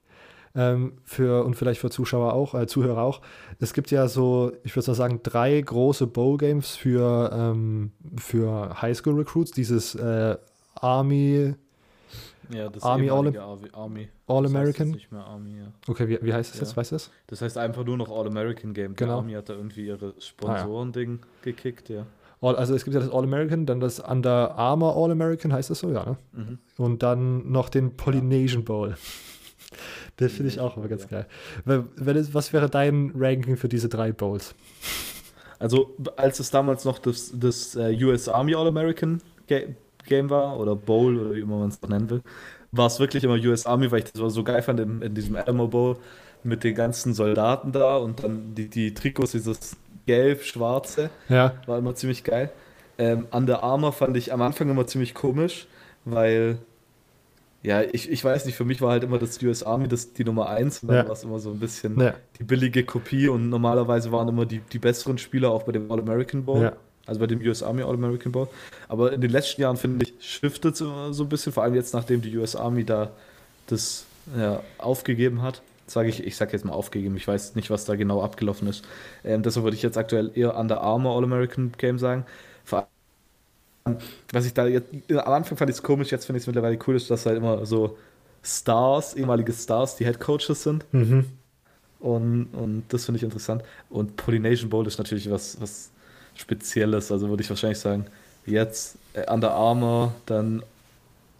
Ähm, 0.55 0.95
für, 1.05 1.45
und 1.45 1.55
vielleicht 1.55 1.81
für 1.81 1.91
Zuschauer 1.91 2.33
auch, 2.33 2.55
äh, 2.55 2.67
Zuhörer 2.67 3.03
auch. 3.03 3.21
Es 3.61 3.73
gibt 3.73 3.91
ja 3.93 4.09
so, 4.09 4.51
ich 4.65 4.75
würde 4.75 4.91
mal 4.91 4.95
sagen, 4.97 5.21
drei 5.23 5.61
große 5.61 6.09
Bowl-Games 6.09 6.75
für, 6.75 7.31
ähm, 7.33 7.93
für 8.17 8.83
Highschool-Recruits. 8.83 9.53
Dieses 9.53 9.95
äh, 9.95 10.37
Army, 10.75 11.55
Ja, 12.53 12.69
das 12.69 12.83
Army 12.83 13.05
ehemalige 13.07 13.41
Army. 13.75 14.09
Nicht 14.91 15.13
mehr 15.13 15.25
Army, 15.25 15.59
ja. 15.59 15.67
Okay, 15.87 16.09
wie, 16.09 16.19
wie 16.21 16.35
heißt 16.35 16.51
das 16.51 16.61
Ja. 16.61 16.67
jetzt? 16.67 16.77
Weißt 16.77 16.91
du 16.91 16.95
das? 16.97 17.11
Das 17.29 17.43
heißt 17.43 17.57
einfach 17.57 17.85
nur 17.85 17.97
noch 17.97 18.11
All-American 18.11 18.75
Game. 18.75 18.97
Genau. 18.97 19.11
Der 19.13 19.17
Army 19.19 19.33
hat 19.35 19.49
da 19.49 19.53
irgendwie 19.55 19.87
ihre 19.87 20.15
Sponsoren-Ding 20.19 21.21
gekickt, 21.43 21.91
ja. 21.91 22.07
All, 22.41 22.57
also 22.57 22.75
es 22.75 22.83
gibt 22.85 22.95
ja 22.95 23.01
das 23.01 23.11
All-American, 23.13 23.67
dann 23.67 23.79
das 23.79 24.01
Under 24.01 24.57
Armour 24.57 24.97
All-American, 24.97 25.53
heißt 25.53 25.71
das 25.71 25.79
so, 25.79 25.91
ja, 25.93 26.05
ne? 26.05 26.17
Mhm. 26.33 26.59
Und 26.77 27.03
dann 27.05 27.53
noch 27.53 27.69
den 27.69 27.97
Polynesian 27.97 28.65
Bowl. 28.65 28.97
Das 30.21 30.33
finde 30.33 30.49
ich 30.49 30.61
auch 30.61 30.77
immer 30.77 30.89
ganz 30.89 31.09
geil. 31.09 31.27
Was 31.65 32.53
wäre 32.53 32.69
dein 32.71 33.13
Ranking 33.17 33.57
für 33.57 33.69
diese 33.69 33.89
drei 33.89 34.13
Bowls? 34.13 34.55
Also, 35.59 35.95
als 36.17 36.41
es 36.41 36.51
damals 36.51 36.85
noch 36.85 36.99
das, 36.99 37.33
das 37.35 37.75
äh, 37.75 37.97
US 38.05 38.29
Army 38.29 38.55
All-American 38.55 39.21
Ga 39.49 39.61
Game 40.07 40.31
war, 40.31 40.59
oder 40.59 40.75
Bowl, 40.75 41.19
oder 41.19 41.35
wie 41.35 41.41
immer 41.41 41.59
man 41.59 41.69
es 41.69 41.83
auch 41.83 41.89
nennen 41.89 42.09
will, 42.09 42.23
war 42.73 42.87
es 42.87 42.99
wirklich 42.99 43.23
immer 43.23 43.35
US 43.35 43.67
Army, 43.67 43.91
weil 43.91 43.99
ich 44.01 44.13
das 44.13 44.33
so 44.33 44.43
geil 44.43 44.63
fand 44.63 44.81
in, 44.81 45.03
in 45.03 45.15
diesem 45.15 45.37
Alamo 45.37 45.69
Bowl 45.69 45.99
mit 46.43 46.65
den 46.65 46.75
ganzen 46.75 47.13
Soldaten 47.13 47.73
da 47.73 47.97
und 47.97 48.25
dann 48.25 48.55
die, 48.55 48.69
die 48.69 48.95
Trikots, 48.95 49.33
dieses 49.33 49.77
gelb-schwarze, 50.07 51.11
Ja, 51.29 51.55
war 51.67 51.79
immer 51.79 51.95
ziemlich 51.95 52.25
geil. 52.25 52.51
Ähm, 52.99 53.27
Under 53.31 53.63
Armour 53.63 53.93
fand 53.93 54.17
ich 54.17 54.33
am 54.33 54.43
Anfang 54.43 54.71
immer 54.71 54.87
ziemlich 54.87 55.15
komisch, 55.15 55.67
weil, 56.05 56.59
ja, 57.63 57.83
ich, 57.83 58.11
ich 58.11 58.25
weiß 58.25 58.47
nicht, 58.47 58.57
für 58.57 58.65
mich 58.65 58.81
war 58.81 58.91
halt 58.93 59.05
immer 59.05 59.19
das 59.19 59.43
US 59.43 59.63
Army 59.63 59.89
das, 59.89 60.13
die 60.13 60.25
Nummer 60.25 60.49
1 60.49 60.83
und 60.83 60.89
dann 60.89 60.97
Ja. 60.99 61.05
war 61.07 61.13
es 61.13 61.25
immer 61.25 61.39
so 61.39 61.51
ein 61.51 61.59
bisschen 61.61 62.01
ja, 62.01 62.15
die 62.39 62.45
billige 62.45 62.85
Kopie 62.85 63.29
und 63.29 63.49
normalerweise 63.51 64.13
waren 64.13 64.29
immer 64.29 64.47
die, 64.47 64.61
die 64.61 64.79
besseren 64.79 65.19
Spieler 65.19 65.51
auch 65.51 65.65
bei 65.65 65.73
dem 65.73 65.91
All-American 65.91 66.45
Bowl. 66.45 66.63
ja. 66.63 66.77
Also 67.07 67.19
bei 67.21 67.27
dem 67.27 67.41
US 67.41 67.63
Army 67.63 67.83
All-American 67.83 68.31
Bowl. 68.33 68.49
Aber 68.89 69.13
in 69.13 69.21
den 69.21 69.31
letzten 69.31 69.61
Jahren, 69.63 69.77
finde 69.77 70.05
ich, 70.07 70.15
shiftet 70.25 70.75
es 70.75 70.81
immer 70.81 71.13
so 71.13 71.25
ein 71.25 71.29
bisschen, 71.29 71.53
vor 71.53 71.65
allem 71.65 71.75
jetzt, 71.75 71.93
nachdem 71.93 72.23
die 72.23 72.37
US 72.37 72.55
Army 72.55 72.85
da 72.85 73.11
das 73.67 74.05
ja, 74.37 74.63
aufgegeben 74.79 75.43
hat. 75.43 75.63
Sage 75.87 76.09
ich, 76.09 76.23
ich 76.25 76.37
sage 76.37 76.53
jetzt 76.53 76.65
mal 76.65 76.73
aufgegeben, 76.73 77.17
ich 77.17 77.27
weiß 77.27 77.57
nicht, 77.57 77.69
was 77.71 77.85
da 77.85 77.97
genau 77.97 78.23
abgelaufen 78.23 78.69
ist. 78.69 78.85
Ähm, 79.25 79.43
deshalb 79.43 79.65
würde 79.65 79.77
ich 79.77 79.83
jetzt 79.83 79.99
aktuell 79.99 80.31
eher 80.35 80.57
Under 80.57 80.81
Armour 80.83 81.17
All-American 81.17 81.73
Game 81.79 81.99
sagen. 81.99 82.25
Vor 82.65 82.81
allem, 82.81 82.89
was 84.33 84.47
ich 84.47 84.55
da 84.55 84.67
jetzt, 84.67 84.89
am 85.11 85.33
Anfang 85.33 85.57
fand 85.57 85.71
ich 85.71 85.77
es 85.77 85.83
komisch, 85.83 86.11
jetzt 86.11 86.27
finde 86.27 86.39
ich 86.39 86.45
es 86.45 86.47
mittlerweile 86.47 86.79
cool, 86.87 86.97
ist, 86.97 87.11
dass 87.11 87.27
halt 87.27 87.37
immer 87.37 87.65
so 87.67 87.97
Stars, 88.43 89.15
ehemalige 89.15 89.53
Stars, 89.53 89.97
die 89.97 90.05
Head 90.05 90.21
Coaches 90.21 90.63
sind. 90.63 90.85
Mhm. 90.93 91.27
Und, 91.99 92.49
und 92.53 92.85
das 92.89 93.05
finde 93.05 93.19
ich 93.19 93.23
interessant. 93.23 93.63
Und 93.91 94.17
Polynesian 94.17 94.71
Bowl 94.71 94.87
ist 94.87 94.99
natürlich 94.99 95.31
was, 95.31 95.61
was 95.61 95.91
Spezielles. 96.35 97.13
Also 97.13 97.29
würde 97.29 97.43
ich 97.43 97.51
wahrscheinlich 97.51 97.79
sagen, 97.79 98.07
jetzt 98.47 98.97
äh, 99.13 99.31
Under 99.31 99.53
Armour, 99.53 100.15
dann 100.27 100.63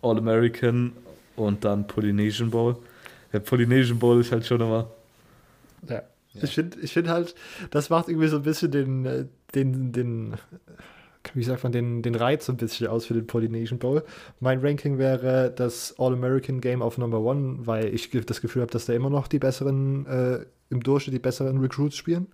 All-American 0.03 0.93
und 1.37 1.65
dann 1.65 1.87
Polynesian 1.87 2.51
Bowl. 2.51 2.77
Der 3.33 3.41
Polynesian 3.41 3.99
Bowl 3.99 4.21
ist 4.21 4.33
halt 4.33 4.47
schon 4.47 4.61
immer. 4.61 4.91
ja. 5.89 6.03
Ja. 6.33 6.45
Ich 6.45 6.55
finde 6.55 6.79
ich 6.81 6.93
find 6.93 7.09
halt, 7.09 7.35
das 7.71 7.91
macht 7.91 8.09
irgendwie 8.09 8.29
so 8.29 8.37
ein 8.37 8.43
bisschen 8.43 8.71
den, 8.71 9.05
äh, 9.05 9.25
den, 9.55 9.91
den, 9.93 10.35
wie 11.35 11.43
sagt 11.43 11.63
man, 11.63 11.73
den, 11.73 12.03
den 12.03 12.15
Reiz 12.15 12.47
so 12.47 12.53
ein 12.53 12.57
bisschen 12.57 12.87
aus 12.89 13.07
für 13.07 13.15
den 13.15 13.27
Polynesian 13.27 13.79
Bowl. 13.79 14.03
Mein 14.41 14.61
Ranking 14.61 14.99
wäre 14.99 15.53
das 15.55 15.95
All-American 15.99 16.61
Game 16.61 16.83
auf 16.83 16.99
Number 16.99 17.21
One, 17.21 17.59
weil 17.67 17.95
ich 17.95 18.11
das 18.11 18.41
Gefühl 18.41 18.63
habe, 18.63 18.73
dass 18.73 18.87
da 18.87 18.93
immer 18.93 19.11
noch 19.11 19.29
die 19.29 19.39
besseren, 19.39 20.07
äh, 20.07 20.47
im 20.71 20.83
Durchschnitt 20.83 21.15
die 21.15 21.21
besseren 21.21 21.59
Recruits 21.59 21.97
spielen. 21.97 22.29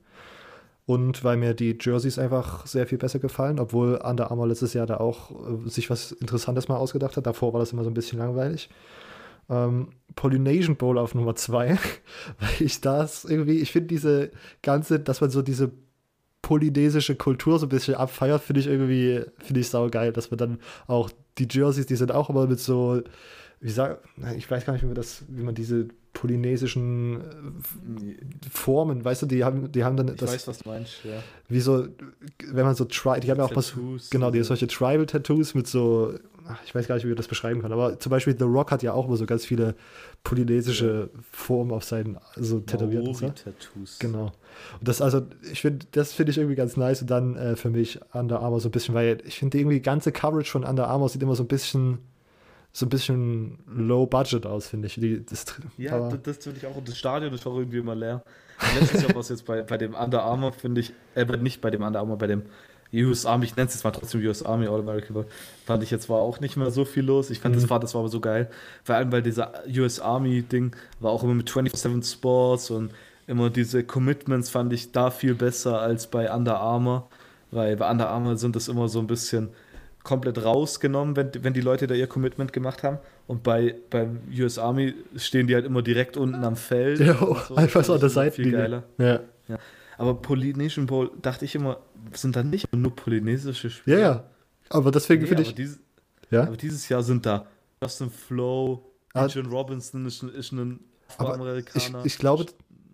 Und 0.86 1.24
weil 1.24 1.36
mir 1.36 1.52
die 1.52 1.76
Jerseys 1.80 2.16
einfach 2.16 2.64
sehr 2.66 2.86
viel 2.86 2.98
besser 2.98 3.18
gefallen, 3.18 3.58
obwohl 3.58 3.96
Under 3.96 4.30
Armour 4.30 4.46
letztes 4.46 4.72
Jahr 4.72 4.86
da 4.86 4.98
auch 4.98 5.32
äh, 5.32 5.68
sich 5.68 5.90
was 5.90 6.12
Interessantes 6.12 6.68
mal 6.68 6.76
ausgedacht 6.76 7.16
hat. 7.16 7.26
Davor 7.26 7.52
war 7.52 7.60
das 7.60 7.72
immer 7.72 7.82
so 7.82 7.90
ein 7.90 7.94
bisschen 7.94 8.20
langweilig. 8.20 8.68
Ähm, 9.50 9.88
Polynesian 10.14 10.76
Bowl 10.76 10.98
auf 10.98 11.14
Nummer 11.14 11.34
zwei, 11.34 11.70
weil 12.38 12.50
ich 12.60 12.80
das 12.80 13.24
irgendwie, 13.24 13.58
ich 13.58 13.72
finde 13.72 13.88
diese 13.88 14.30
ganze, 14.62 15.00
dass 15.00 15.20
man 15.20 15.30
so 15.30 15.42
diese 15.42 15.72
polynesische 16.46 17.16
Kultur 17.16 17.58
so 17.58 17.66
ein 17.66 17.70
bisschen 17.70 17.96
abfeiert, 17.96 18.40
finde 18.40 18.60
ich 18.60 18.68
irgendwie, 18.68 19.20
finde 19.38 19.60
ich 19.60 19.68
saugeil, 19.68 20.12
dass 20.12 20.30
man 20.30 20.38
dann 20.38 20.58
auch 20.86 21.10
die 21.38 21.48
Jerseys, 21.50 21.86
die 21.86 21.96
sind 21.96 22.12
auch 22.12 22.30
immer 22.30 22.46
mit 22.46 22.60
so, 22.60 23.02
wie 23.60 23.70
sag, 23.70 23.98
ich 24.36 24.48
weiß 24.48 24.64
gar 24.64 24.74
nicht, 24.74 24.82
wie 24.82 24.86
man 24.86 24.94
das, 24.94 25.24
wie 25.26 25.42
man 25.42 25.56
diese 25.56 25.88
polynesischen 26.12 27.20
äh, 27.20 28.48
Formen, 28.48 29.04
weißt 29.04 29.22
du, 29.22 29.26
die 29.26 29.42
haben, 29.42 29.72
die 29.72 29.82
haben 29.82 29.96
dann 29.96 30.06
Ich 30.06 30.14
das, 30.14 30.34
weiß, 30.34 30.46
was 30.46 30.58
du 30.58 30.68
meinst, 30.68 31.02
ja. 31.02 31.20
wie 31.48 31.58
so, 31.58 31.88
wenn 32.52 32.64
man 32.64 32.76
so, 32.76 32.84
tri 32.84 33.18
die 33.18 33.28
haben 33.28 33.38
ja 33.38 33.44
auch 33.44 33.56
was, 33.56 33.74
genau, 34.10 34.30
die 34.30 34.40
solche 34.44 34.68
Tribal-Tattoos 34.68 35.56
mit 35.56 35.66
so, 35.66 36.14
ich 36.64 36.74
weiß 36.74 36.86
gar 36.86 36.94
nicht, 36.94 37.04
wie 37.04 37.08
man 37.08 37.16
das 37.16 37.28
beschreiben 37.28 37.62
kann, 37.62 37.72
aber 37.72 37.98
zum 37.98 38.10
Beispiel 38.10 38.36
The 38.38 38.44
Rock 38.44 38.70
hat 38.70 38.82
ja 38.82 38.92
auch 38.92 39.06
immer 39.06 39.16
so 39.16 39.26
ganz 39.26 39.44
viele 39.44 39.74
polynesische 40.24 41.10
Formen 41.30 41.72
auf 41.72 41.84
seinen, 41.84 42.18
so 42.36 42.60
tätowiert 42.60 43.06
und 43.06 43.14
so. 43.14 43.26
Maori-Tattoos. 43.26 43.98
Genau. 43.98 44.32
Und 44.78 44.88
das, 44.88 45.00
also, 45.00 45.22
ich 45.50 45.60
finde, 45.60 45.86
das 45.92 46.12
finde 46.12 46.30
ich 46.30 46.38
irgendwie 46.38 46.56
ganz 46.56 46.76
nice 46.76 47.02
und 47.02 47.10
dann 47.10 47.36
äh, 47.36 47.56
für 47.56 47.70
mich 47.70 48.00
Under 48.12 48.40
Armour 48.40 48.60
so 48.60 48.68
ein 48.68 48.72
bisschen, 48.72 48.94
weil 48.94 49.18
ich 49.24 49.38
finde 49.38 49.58
irgendwie 49.58 49.76
die 49.76 49.82
ganze 49.82 50.12
Coverage 50.12 50.50
von 50.50 50.64
Under 50.64 50.88
Armour 50.88 51.08
sieht 51.08 51.22
immer 51.22 51.34
so 51.34 51.44
ein 51.44 51.48
bisschen, 51.48 51.98
so 52.72 52.86
ein 52.86 52.90
bisschen 52.90 53.58
low 53.66 54.06
budget 54.06 54.46
aus, 54.46 54.68
finde 54.68 54.86
ich. 54.86 54.94
Die, 54.94 55.24
das, 55.24 55.46
Ja, 55.76 56.08
das, 56.08 56.22
das 56.22 56.38
finde 56.38 56.58
ich 56.58 56.66
auch. 56.66 56.76
Und 56.76 56.88
das 56.88 56.98
Stadion 56.98 57.32
ist 57.32 57.46
auch 57.46 57.56
irgendwie 57.56 57.78
immer 57.78 57.94
leer. 57.94 58.22
Letztes 58.78 59.02
Jahr 59.02 59.14
war 59.14 59.20
es 59.20 59.28
jetzt 59.28 59.44
bei, 59.44 59.62
bei 59.62 59.76
dem 59.76 59.94
Under 59.94 60.22
Armour, 60.22 60.52
finde 60.52 60.80
ich, 60.80 60.92
äh, 61.14 61.24
nicht 61.36 61.60
bei 61.60 61.70
dem 61.70 61.82
Under 61.82 62.00
Armour, 62.00 62.18
bei 62.18 62.26
dem 62.26 62.42
US 62.92 63.26
Army, 63.26 63.44
ich 63.46 63.56
nenne 63.56 63.68
es 63.68 63.74
jetzt 63.74 63.84
mal 63.84 63.90
trotzdem 63.90 64.24
US 64.26 64.42
Army 64.42 64.66
All 64.66 64.80
American 64.80 65.14
Bowl, 65.14 65.26
fand 65.64 65.82
ich 65.82 65.90
jetzt 65.90 66.08
war 66.08 66.18
auch 66.18 66.40
nicht 66.40 66.56
mehr 66.56 66.70
so 66.70 66.84
viel 66.84 67.04
los. 67.04 67.30
Ich 67.30 67.40
fand, 67.40 67.54
Mhm. 67.54 67.60
das 67.60 67.70
war, 67.70 67.80
das 67.80 67.94
war 67.94 68.00
aber 68.00 68.08
so 68.08 68.20
geil. 68.20 68.48
Vor 68.84 68.94
allem, 68.96 69.10
weil 69.12 69.22
dieser 69.22 69.52
US 69.76 70.00
Army 70.00 70.42
Ding 70.42 70.74
war 71.00 71.10
auch 71.10 71.22
immer 71.22 71.34
mit 71.34 71.50
24-7 71.50 72.02
Sports 72.02 72.70
und 72.70 72.90
immer 73.26 73.50
diese 73.50 73.82
Commitments 73.84 74.50
fand 74.50 74.72
ich 74.72 74.92
da 74.92 75.10
viel 75.10 75.34
besser 75.34 75.80
als 75.80 76.06
bei 76.06 76.32
Under 76.32 76.58
Armour. 76.60 77.08
Weil 77.50 77.76
bei 77.76 77.90
Under 77.90 78.08
Armour 78.08 78.36
sind 78.36 78.56
das 78.56 78.68
immer 78.68 78.88
so 78.88 78.98
ein 79.00 79.06
bisschen 79.06 79.48
komplett 80.04 80.44
rausgenommen, 80.44 81.16
wenn, 81.16 81.30
wenn 81.42 81.52
die 81.52 81.60
Leute 81.60 81.88
da 81.88 81.94
ihr 81.94 82.06
Commitment 82.06 82.52
gemacht 82.52 82.84
haben. 82.84 82.98
Und 83.26 83.42
bei 83.42 83.74
beim 83.90 84.20
US 84.38 84.58
Army 84.58 84.94
stehen 85.16 85.48
die 85.48 85.54
halt 85.56 85.64
immer 85.66 85.82
direkt 85.82 86.16
unten 86.16 86.44
am 86.44 86.54
Feld. 86.54 87.00
Ja, 87.00 87.14
so. 87.14 87.56
einfach 87.56 87.80
Das 87.80 87.86
so 87.88 87.94
an 87.94 88.00
der 88.00 88.10
fand 88.10 88.38
ich 88.38 88.46
immer 88.46 88.58
Seitenlinie. 88.58 88.82
Ja. 88.98 89.58
Aber 89.98 90.14
Polynesian 90.14 90.86
Bowl 90.86 91.10
dachte 91.22 91.44
ich 91.44 91.54
immer, 91.54 91.78
sind 92.14 92.36
da 92.36 92.42
nicht 92.42 92.74
nur 92.74 92.94
polynesische 92.94 93.68
ja, 93.68 93.72
Spieler? 93.74 93.98
ja. 93.98 94.24
Aber 94.70 94.90
deswegen 94.90 95.22
Nee, 95.22 95.28
finde 95.28 95.42
ich, 95.42 95.54
dieses, 95.54 95.78
ja. 96.30 96.42
aber 96.42 96.56
dieses 96.56 96.88
Jahr 96.88 97.02
sind 97.02 97.24
da 97.26 97.46
Justin 97.82 98.10
Flo, 98.10 98.92
Ah. 99.14 99.26
Robinson 99.50 100.04
ist, 100.06 100.22
ein- 100.22 100.28
ist 100.28 100.52
ein 100.52 100.80
Afroamerikaner. 101.16 102.00
Ich, 102.00 102.12
ich 102.14 102.18
glaube, 102.18 102.46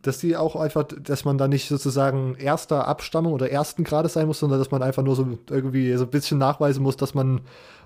dass 0.02 0.18
die 0.18 0.36
auch 0.36 0.54
einfach, 0.54 0.84
dass 0.84 1.24
man 1.24 1.36
da 1.38 1.48
nicht 1.48 1.68
sozusagen 1.68 2.34
erster 2.36 2.86
Abstammung 2.86 3.32
oder 3.32 3.50
ersten 3.50 3.82
Grades 3.84 4.12
sein 4.12 4.26
muss, 4.26 4.38
sondern 4.38 4.58
dass 4.60 4.70
man 4.70 4.82
einfach 4.82 5.02
nur 5.02 5.16
so 5.16 5.38
irgendwie 5.50 5.92
so 5.96 6.04
ein 6.04 6.10
bisschen 6.10 6.38
nachweisen 6.38 6.82
muss, 6.82 6.96
dass 6.96 7.14
man 7.14 7.40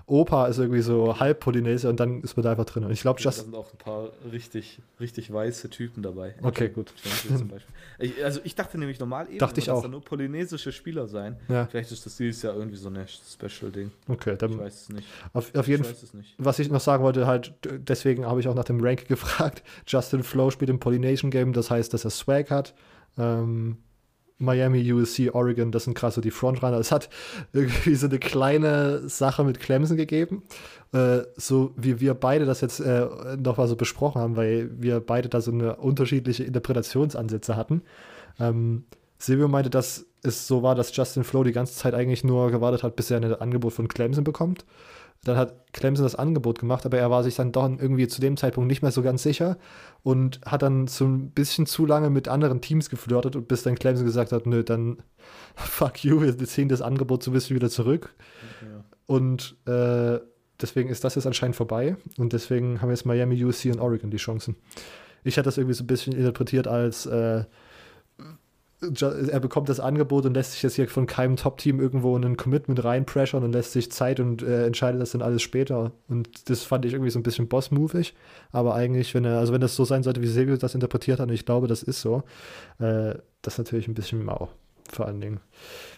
Opa 0.09 0.47
ist 0.47 0.57
irgendwie 0.57 0.79
so 0.81 1.19
halb 1.19 1.41
Polynesier 1.41 1.89
und 1.89 1.99
dann 1.99 2.21
ist 2.21 2.37
man 2.37 2.43
da 2.45 2.51
einfach 2.51 2.63
drin. 2.63 2.85
Und 2.85 2.91
ich 2.91 3.01
glaube, 3.01 3.19
da 3.21 3.25
Just, 3.25 3.41
sind 3.43 3.53
auch 3.53 3.69
ein 3.73 3.77
paar 3.77 4.09
richtig, 4.31 4.79
richtig 5.01 5.33
weiße 5.33 5.69
Typen 5.69 6.01
dabei. 6.01 6.33
Okay, 6.41 6.69
gut. 6.69 6.93
Zum 7.27 7.47
Beispiel. 7.49 7.75
Ich, 7.99 8.23
also 8.23 8.39
ich 8.45 8.55
dachte 8.55 8.77
nämlich 8.77 8.99
normal 8.99 9.27
eben, 9.27 9.37
Dachte 9.39 9.59
ich 9.59 9.65
dass 9.65 9.75
auch. 9.79 9.81
da 9.81 9.89
nur 9.89 10.01
polynesische 10.01 10.71
Spieler 10.71 11.07
sein. 11.07 11.35
Ja. 11.49 11.65
Vielleicht 11.67 11.91
ist 11.91 12.05
das 12.05 12.15
dieses 12.15 12.41
Jahr 12.41 12.55
irgendwie 12.55 12.77
so 12.77 12.89
ein 12.89 13.05
Special-Ding. 13.05 13.91
okay, 14.07 14.31
Ich 14.31 14.37
dann 14.37 14.57
weiß 14.57 14.81
es 14.83 14.89
nicht. 14.89 15.07
auf, 15.33 15.53
auf 15.53 15.67
jeden 15.67 15.83
ich 15.83 15.89
Fall. 15.89 16.23
Was 16.37 16.59
ich 16.59 16.69
noch 16.69 16.79
sagen 16.79 17.03
wollte, 17.03 17.27
halt, 17.27 17.53
deswegen 17.65 18.25
habe 18.25 18.39
ich 18.39 18.47
auch 18.47 18.55
nach 18.55 18.63
dem 18.63 18.79
Rank 18.81 19.05
gefragt. 19.09 19.61
Justin 19.85 20.23
Flo 20.23 20.51
spielt 20.51 20.69
im 20.69 20.79
Polynesian 20.79 21.31
Game, 21.31 21.51
das 21.51 21.69
heißt, 21.69 21.93
dass 21.93 22.05
er 22.05 22.11
Swag 22.11 22.49
hat. 22.49 22.73
Ähm, 23.17 23.77
Miami, 24.39 24.91
USC, 24.91 25.31
Oregon, 25.33 25.71
das 25.71 25.85
sind 25.85 25.95
krass 25.95 26.15
so 26.15 26.21
die 26.21 26.31
Frontrunner. 26.31 26.77
Es 26.77 26.91
hat 26.91 27.09
irgendwie 27.53 27.95
so 27.95 28.07
eine 28.07 28.19
kleine 28.19 29.07
Sache 29.09 29.43
mit 29.43 29.59
Clemson 29.59 29.97
gegeben, 29.97 30.43
äh, 30.93 31.19
so 31.35 31.73
wie 31.75 31.99
wir 31.99 32.13
beide 32.13 32.45
das 32.45 32.61
jetzt 32.61 32.79
äh, 32.79 33.07
noch 33.37 33.57
mal 33.57 33.67
so 33.67 33.75
besprochen 33.75 34.21
haben, 34.21 34.35
weil 34.35 34.69
wir 34.79 34.99
beide 34.99 35.29
da 35.29 35.41
so 35.41 35.51
eine 35.51 35.77
unterschiedliche 35.77 36.43
Interpretationsansätze 36.43 37.55
hatten. 37.55 37.81
Ähm, 38.39 38.83
Silvio 39.17 39.47
meinte, 39.47 39.69
dass 39.69 40.05
es 40.21 40.47
so 40.47 40.61
war, 40.61 40.75
dass 40.75 40.95
Justin 40.95 41.23
Flo 41.23 41.43
die 41.43 41.51
ganze 41.51 41.73
Zeit 41.75 41.93
eigentlich 41.93 42.23
nur 42.23 42.51
gewartet 42.51 42.83
hat, 42.83 42.95
bis 42.95 43.09
er 43.09 43.17
ein 43.17 43.33
Angebot 43.33 43.73
von 43.73 43.87
Clemson 43.87 44.23
bekommt. 44.23 44.65
Dann 45.23 45.37
hat 45.37 45.73
Clemson 45.73 46.03
das 46.03 46.15
Angebot 46.15 46.59
gemacht, 46.59 46.85
aber 46.85 46.97
er 46.97 47.11
war 47.11 47.23
sich 47.23 47.35
dann 47.35 47.51
doch 47.51 47.69
irgendwie 47.69 48.07
zu 48.07 48.21
dem 48.21 48.37
Zeitpunkt 48.37 48.67
nicht 48.67 48.81
mehr 48.81 48.91
so 48.91 49.01
ganz 49.01 49.23
sicher 49.23 49.57
und 50.03 50.39
hat 50.45 50.61
dann 50.61 50.87
so 50.87 51.05
ein 51.05 51.31
bisschen 51.31 51.65
zu 51.65 51.85
lange 51.85 52.09
mit 52.09 52.27
anderen 52.27 52.61
Teams 52.61 52.89
geflirtet 52.89 53.35
und 53.35 53.47
bis 53.47 53.63
dann 53.63 53.75
Clemson 53.75 54.05
gesagt 54.05 54.31
hat, 54.31 54.45
nö, 54.45 54.63
dann 54.63 54.97
fuck 55.55 56.03
you, 56.03 56.21
wir 56.21 56.37
ziehen 56.37 56.69
das 56.69 56.81
Angebot 56.81 57.23
so 57.23 57.31
ein 57.31 57.33
bisschen 57.33 57.55
wieder 57.55 57.69
zurück. 57.69 58.15
Ja. 58.61 58.83
Und 59.05 59.55
äh, 59.65 60.19
deswegen 60.61 60.89
ist 60.89 61.03
das 61.03 61.15
jetzt 61.15 61.27
anscheinend 61.27 61.55
vorbei 61.55 61.97
und 62.17 62.33
deswegen 62.33 62.81
haben 62.81 62.89
jetzt 62.89 63.05
Miami, 63.05 63.43
USC 63.43 63.71
und 63.71 63.79
Oregon 63.79 64.11
die 64.11 64.17
Chancen. 64.17 64.55
Ich 65.23 65.37
hatte 65.37 65.47
das 65.47 65.57
irgendwie 65.57 65.75
so 65.75 65.83
ein 65.83 65.87
bisschen 65.87 66.13
interpretiert 66.13 66.67
als 66.67 67.05
äh, 67.05 67.43
er 68.79 69.39
bekommt 69.39 69.69
das 69.69 69.79
Angebot 69.79 70.25
und 70.25 70.35
lässt 70.35 70.51
sich 70.51 70.61
jetzt 70.61 70.75
hier 70.75 70.87
von 70.87 71.07
keinem 71.07 71.35
Top-Team 71.35 71.79
irgendwo 71.79 72.15
ein 72.15 72.37
Commitment 72.37 72.83
reinpressern 72.83 73.43
und 73.43 73.51
lässt 73.51 73.71
sich 73.71 73.91
Zeit 73.91 74.19
und 74.19 74.43
äh, 74.43 74.67
entscheidet 74.67 75.01
das 75.01 75.11
dann 75.11 75.23
alles 75.23 75.41
später. 75.41 75.93
Und 76.07 76.49
das 76.49 76.63
fand 76.63 76.85
ich 76.85 76.93
irgendwie 76.93 77.09
so 77.09 77.17
ein 77.17 77.23
bisschen 77.23 77.47
boss-movig. 77.47 78.13
Aber 78.51 78.75
eigentlich, 78.75 79.15
wenn 79.15 79.25
er, 79.25 79.39
also 79.39 79.51
wenn 79.51 79.61
das 79.61 79.75
so 79.75 79.83
sein 79.83 80.03
sollte, 80.03 80.21
wie 80.21 80.27
Silvio 80.27 80.57
das 80.57 80.75
interpretiert 80.75 81.19
hat, 81.19 81.29
und 81.29 81.33
ich 81.33 81.45
glaube, 81.45 81.67
das 81.67 81.81
ist 81.81 82.01
so, 82.01 82.23
äh, 82.77 83.15
das 83.41 83.55
ist 83.55 83.57
natürlich 83.57 83.87
ein 83.87 83.95
bisschen 83.95 84.23
mau, 84.23 84.49
vor 84.91 85.07
allen 85.07 85.21
Dingen. 85.21 85.39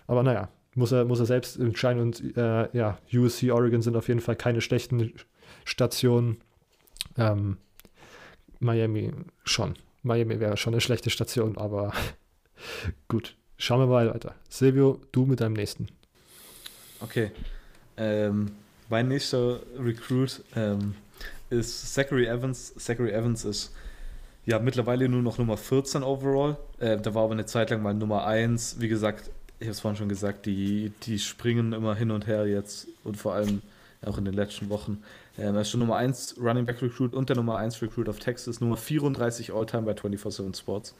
Aber 0.07 0.23
naja, 0.23 0.47
muss 0.75 0.93
er, 0.93 1.03
muss 1.03 1.19
er 1.19 1.25
selbst 1.25 1.59
entscheiden 1.59 2.01
und 2.01 2.37
äh, 2.37 2.69
ja, 2.75 2.97
USC, 3.13 3.51
Oregon 3.51 3.81
sind 3.81 3.97
auf 3.97 4.07
jeden 4.07 4.21
Fall 4.21 4.37
keine 4.37 4.61
schlechten 4.61 5.13
Stationen. 5.65 6.37
Ähm, 7.17 7.57
Miami 8.59 9.11
schon. 9.43 9.73
Miami 10.01 10.39
wäre 10.39 10.55
schon 10.55 10.73
eine 10.73 10.81
schlechte 10.81 11.09
Station, 11.09 11.57
aber 11.57 11.91
Gut, 13.07 13.35
schauen 13.57 13.79
wir 13.79 13.87
mal 13.87 14.13
weiter. 14.13 14.35
Silvio, 14.49 14.99
du 15.11 15.25
mit 15.25 15.41
deinem 15.41 15.53
nächsten. 15.53 15.87
Okay. 17.01 17.31
Ähm, 17.97 18.51
mein 18.89 19.07
nächster 19.07 19.59
Recruit 19.77 20.41
ähm, 20.55 20.95
ist 21.49 21.93
Zachary 21.93 22.25
Evans. 22.25 22.73
Zachary 22.75 23.11
Evans 23.11 23.45
ist 23.45 23.73
ja 24.45 24.59
mittlerweile 24.59 25.07
nur 25.07 25.21
noch 25.21 25.37
Nummer 25.37 25.57
14 25.57 26.03
overall. 26.03 26.57
Äh, 26.79 26.97
da 26.97 27.13
war 27.13 27.23
aber 27.23 27.33
eine 27.33 27.45
Zeit 27.45 27.69
lang 27.69 27.83
mal 27.83 27.93
Nummer 27.93 28.25
1. 28.25 28.77
Wie 28.79 28.87
gesagt, 28.87 29.29
ich 29.59 29.65
habe 29.65 29.71
es 29.71 29.79
vorhin 29.79 29.97
schon 29.97 30.09
gesagt, 30.09 30.45
die, 30.45 30.91
die 31.03 31.19
springen 31.19 31.73
immer 31.73 31.95
hin 31.95 32.11
und 32.11 32.27
her 32.27 32.47
jetzt 32.47 32.87
und 33.03 33.17
vor 33.17 33.33
allem 33.33 33.61
auch 34.05 34.17
in 34.17 34.25
den 34.25 34.33
letzten 34.33 34.69
Wochen. 34.69 35.03
Ähm, 35.37 35.55
er 35.55 35.61
ist 35.61 35.69
schon 35.69 35.81
Nummer 35.81 35.97
1 35.97 36.35
Running 36.39 36.65
Back 36.65 36.81
Recruit 36.81 37.13
und 37.13 37.29
der 37.29 37.35
Nummer 37.35 37.57
1 37.57 37.81
Recruit 37.81 38.09
auf 38.09 38.19
Texas, 38.19 38.61
Nummer 38.61 38.77
34 38.77 39.53
All-Time 39.53 39.83
bei 39.83 39.91
24-7 39.91 40.57
Sports. 40.57 40.95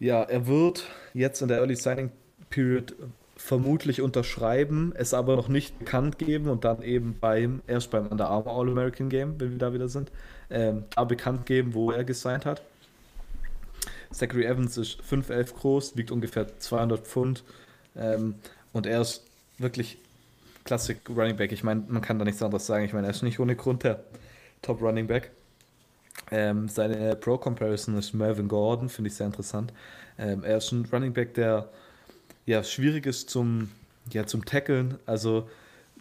Ja, 0.00 0.22
er 0.22 0.46
wird 0.46 0.86
jetzt 1.12 1.42
in 1.42 1.48
der 1.48 1.58
Early 1.58 1.76
Signing 1.76 2.10
Period 2.48 2.94
vermutlich 3.36 4.00
unterschreiben, 4.00 4.92
es 4.96 5.14
aber 5.14 5.36
noch 5.36 5.48
nicht 5.48 5.78
bekannt 5.78 6.18
geben 6.18 6.48
und 6.48 6.64
dann 6.64 6.82
eben 6.82 7.16
beim, 7.20 7.60
erst 7.66 7.90
beim 7.90 8.06
Under 8.06 8.28
Armour 8.28 8.58
All-American 8.58 9.10
Game, 9.10 9.38
wenn 9.38 9.52
wir 9.52 9.58
da 9.58 9.72
wieder 9.72 9.88
sind, 9.88 10.10
ähm, 10.50 10.84
da 10.94 11.04
bekannt 11.04 11.46
geben, 11.46 11.74
wo 11.74 11.90
er 11.90 12.04
gesigned 12.04 12.46
hat. 12.46 12.62
Zachary 14.10 14.44
Evans 14.46 14.76
ist 14.78 15.00
5'11 15.02 15.54
groß, 15.54 15.96
wiegt 15.96 16.10
ungefähr 16.10 16.58
200 16.58 17.06
Pfund 17.06 17.44
ähm, 17.94 18.34
und 18.72 18.86
er 18.86 19.02
ist 19.02 19.24
wirklich 19.58 19.98
Classic 20.64 20.98
Running 21.08 21.36
Back. 21.36 21.52
Ich 21.52 21.62
meine, 21.62 21.84
man 21.88 22.02
kann 22.02 22.18
da 22.18 22.24
nichts 22.24 22.42
anderes 22.42 22.66
sagen. 22.66 22.84
Ich 22.84 22.92
meine, 22.92 23.06
er 23.06 23.10
ist 23.10 23.22
nicht 23.22 23.38
ohne 23.38 23.54
Grund 23.54 23.84
der 23.84 24.02
Top 24.62 24.80
Running 24.80 25.06
Back. 25.06 25.30
Ähm, 26.30 26.68
seine 26.68 27.16
Pro-Comparison 27.16 27.98
ist 27.98 28.12
Melvin 28.14 28.48
Gordon, 28.48 28.88
finde 28.88 29.08
ich 29.08 29.16
sehr 29.16 29.26
interessant. 29.26 29.72
Ähm, 30.18 30.44
er 30.44 30.58
ist 30.58 30.70
ein 30.72 30.86
Running 30.92 31.12
Back, 31.12 31.34
der 31.34 31.68
ja 32.46 32.62
schwierig 32.62 33.06
ist 33.06 33.30
zum, 33.30 33.70
ja, 34.12 34.26
zum 34.26 34.44
Tackeln. 34.44 34.98
Also 35.06 35.48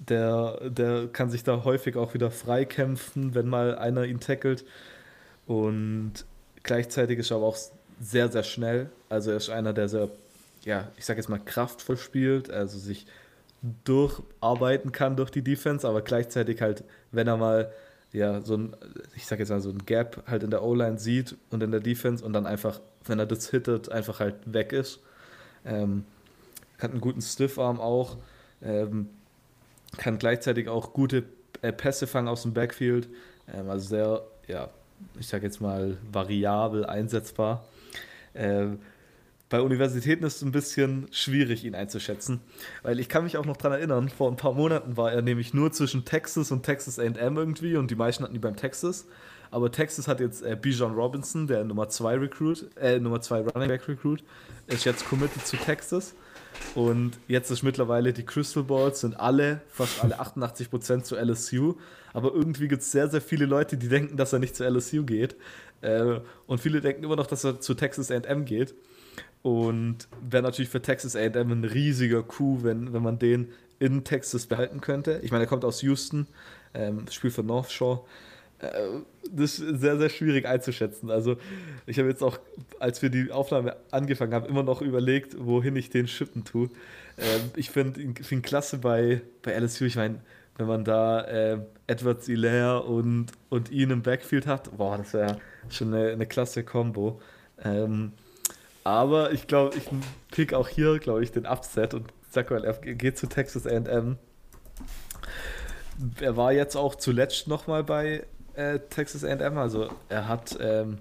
der, 0.08 0.70
der 0.70 1.08
kann 1.08 1.30
sich 1.30 1.44
da 1.44 1.64
häufig 1.64 1.96
auch 1.96 2.14
wieder 2.14 2.32
freikämpfen, 2.32 3.36
wenn 3.36 3.48
mal 3.48 3.78
einer 3.78 4.06
ihn 4.06 4.20
tackelt. 4.20 4.66
Und 5.48 6.26
gleichzeitig 6.64 7.20
ist 7.20 7.32
er 7.32 7.38
aber 7.38 7.48
auch 7.48 7.58
sehr, 8.00 8.30
sehr 8.30 8.44
schnell. 8.44 8.90
Also 9.10 9.32
er 9.32 9.38
ist 9.38 9.50
einer, 9.50 9.74
der 9.74 9.90
sehr, 9.90 10.10
ja, 10.64 10.90
ich 10.98 11.06
sage 11.06 11.20
jetzt 11.20 11.30
mal, 11.30 11.40
kraftvoll 11.40 11.98
spielt, 11.98 12.50
also 12.50 12.78
sich 12.78 13.08
durcharbeiten 13.84 14.92
kann 14.92 15.18
durch 15.18 15.32
die 15.32 15.42
Defense, 15.42 15.88
aber 15.88 16.02
gleichzeitig 16.02 16.62
halt, 16.62 16.84
wenn 17.12 17.28
er 17.28 17.36
mal 17.36 17.72
ja, 18.12 18.42
so 18.42 18.56
ein, 18.58 18.76
ich 19.16 19.28
sag 19.28 19.40
jetzt 19.40 19.50
mal, 19.50 19.62
so 19.62 19.70
ein 19.70 19.86
Gap 19.86 20.24
halt 20.28 20.44
in 20.44 20.50
der 20.50 20.64
O-Line 20.64 20.98
sieht 20.98 21.38
und 21.52 21.62
in 21.62 21.72
der 21.72 21.80
Defense 21.80 22.24
und 22.26 22.34
dann 22.34 22.46
einfach, 22.46 22.80
wenn 23.06 23.20
er 23.20 23.26
das 23.26 23.50
hittet, 23.50 23.92
einfach 23.92 24.20
halt 24.20 24.36
weg 24.46 24.74
ist. 24.74 25.00
Ähm, 25.66 26.06
hat 26.80 26.92
einen 26.92 27.02
guten 27.02 27.22
Stiffarm 27.22 27.80
auch, 27.80 28.18
ähm, 28.62 29.10
kann 29.98 30.18
gleichzeitig 30.18 30.70
auch 30.70 30.94
gute 30.94 31.24
äh, 31.62 31.72
Pässe 31.72 32.08
fangen 32.08 32.28
aus 32.28 32.44
dem 32.44 32.54
Backfield, 32.54 33.10
ähm, 33.54 33.70
also 33.70 33.88
sehr, 33.88 34.24
ja, 34.48 34.70
ich 35.20 35.28
sag 35.28 35.44
jetzt 35.44 35.62
mal, 35.62 35.98
variabel 36.12 36.86
einsetzbar. 36.86 37.66
Ähm, 38.34 38.80
bei 39.50 39.62
Universitäten 39.62 40.24
ist 40.24 40.38
es 40.38 40.42
ein 40.44 40.52
bisschen 40.52 41.08
schwierig, 41.12 41.66
ihn 41.66 41.76
einzuschätzen, 41.76 42.40
weil 42.84 43.00
ich 43.00 43.10
kann 43.10 43.24
mich 43.24 43.38
auch 43.38 43.46
noch 43.46 43.58
daran 43.58 43.80
erinnern, 43.80 44.10
vor 44.10 44.30
ein 44.30 44.38
paar 44.38 44.54
Monaten 44.54 44.96
war 44.96 45.12
er 45.12 45.22
nämlich 45.22 45.54
nur 45.54 45.72
zwischen 45.72 46.06
Texas 46.06 46.52
und 46.52 46.64
Texas 46.64 47.00
AM 47.00 47.38
irgendwie 47.38 47.76
und 47.76 47.90
die 47.90 47.96
meisten 47.96 48.24
hatten 48.24 48.34
die 48.34 48.40
beim 48.40 48.56
Texas. 48.56 49.08
Aber 49.52 49.72
Texas 49.72 50.08
hat 50.08 50.20
jetzt 50.20 50.44
äh, 50.44 50.56
Bijan 50.56 50.94
Robinson, 50.94 51.48
der 51.48 51.64
Nummer 51.64 51.90
2 51.90 52.18
Recruit, 52.18 52.70
äh, 52.80 53.00
Nummer 53.00 53.20
2 53.22 53.42
Running 53.42 53.68
Back 53.68 53.88
Recruit, 53.88 54.24
ist 54.68 54.86
jetzt 54.86 55.08
committed 55.08 55.46
zu 55.46 55.58
Texas. 55.58 56.14
Und 56.76 57.18
jetzt 57.28 57.50
ist 57.50 57.64
mittlerweile 57.64 58.14
die 58.14 58.26
Crystal 58.26 58.64
Balls 58.64 59.02
sind 59.02 59.20
alle, 59.20 59.62
fast 59.70 60.04
alle 60.04 60.20
88% 60.20 61.04
zu 61.04 61.16
LSU. 61.16 61.76
Aber 62.14 62.34
irgendwie 62.34 62.68
gibt 62.68 62.82
es 62.82 62.92
sehr, 62.92 63.08
sehr 63.10 63.22
viele 63.22 63.46
Leute, 63.46 63.78
die 63.78 63.88
denken, 63.88 64.18
dass 64.18 64.34
er 64.34 64.40
nicht 64.40 64.56
zu 64.56 64.64
LSU 64.64 65.04
geht. 65.04 65.36
Äh, 65.82 66.20
und 66.46 66.60
viele 66.60 66.82
denken 66.82 67.04
immer 67.04 67.16
noch, 67.16 67.28
dass 67.28 67.44
er 67.44 67.60
zu 67.60 67.74
Texas 67.74 68.12
AM 68.12 68.46
geht. 68.46 68.76
Und 69.42 70.08
wäre 70.22 70.44
natürlich 70.44 70.70
für 70.70 70.82
Texas 70.82 71.16
AM 71.16 71.52
ein 71.52 71.64
riesiger 71.64 72.24
Coup, 72.24 72.64
wenn, 72.64 72.94
wenn 72.94 73.02
man 73.02 73.20
den 73.20 73.50
in 73.80 74.04
Texas 74.04 74.46
behalten 74.48 74.82
könnte. 74.82 75.22
Ich 75.24 75.32
meine, 75.32 75.46
er 75.46 75.48
kommt 75.48 75.64
aus 75.64 75.82
Houston, 75.82 76.28
ähm, 76.74 77.06
spielt 77.10 77.34
für 77.34 77.44
North 77.44 77.72
Shore. 77.72 78.02
Äh, 78.60 78.70
das 79.32 79.60
ist 79.60 79.80
sehr, 79.80 79.98
sehr 79.98 80.10
schwierig 80.10 80.46
einzuschätzen. 80.46 81.10
Also, 81.10 81.38
ich 81.86 81.98
habe 81.98 82.10
jetzt 82.10 82.22
auch, 82.22 82.40
als 82.80 83.02
wir 83.02 83.10
die 83.10 83.32
Aufnahme 83.32 83.78
angefangen 83.92 84.34
haben, 84.34 84.46
immer 84.46 84.64
noch 84.64 84.82
überlegt, 84.82 85.36
wohin 85.40 85.76
ich 85.76 85.90
den 85.90 86.08
schippen 86.08 86.44
tue. 86.44 86.70
Ähm, 87.18 87.52
ich 87.56 87.70
finde 87.70 88.02
ihn 88.02 88.16
find 88.16 88.44
klasse 88.44 88.78
bei, 88.78 89.22
bei 89.42 89.54
LSU. 89.58 89.86
Ich 89.86 89.96
meine, 89.96 90.20
wenn 90.58 90.68
man 90.68 90.84
da 90.84 91.22
äh, 91.22 91.60
Edwards 91.88 92.26
Hilaire 92.26 92.84
und, 92.84 93.28
und 93.48 93.72
ihn 93.72 93.92
im 93.92 94.02
Backfield 94.02 94.46
hat, 94.46 94.76
boah, 94.76 94.98
das 94.98 95.14
wäre 95.14 95.38
schon 95.70 95.94
eine, 95.94 96.10
eine 96.10 96.26
klasse 96.26 96.64
Kombo. 96.64 97.22
Ähm, 97.64 98.12
aber 98.84 99.32
ich 99.32 99.48
glaube, 99.48 99.78
ich 99.78 99.86
pick 100.32 100.54
auch 100.54 100.68
hier, 100.68 101.00
glaube 101.00 101.24
ich, 101.24 101.32
den 101.32 101.46
Upset 101.46 101.94
und 101.94 102.06
sag 102.30 102.50
mal, 102.52 102.64
er 102.64 102.74
geht 102.74 103.18
zu 103.18 103.28
Texas 103.28 103.68
AM. 103.68 104.18
Er 106.22 106.38
war 106.38 106.54
jetzt 106.54 106.76
auch 106.76 106.96
zuletzt 106.96 107.48
nochmal 107.48 107.84
bei 107.84 108.26
äh, 108.54 108.80
Texas 108.90 109.24
AM, 109.24 109.58
also 109.58 109.90
er 110.08 110.28
hat, 110.28 110.58
ähm, 110.62 111.00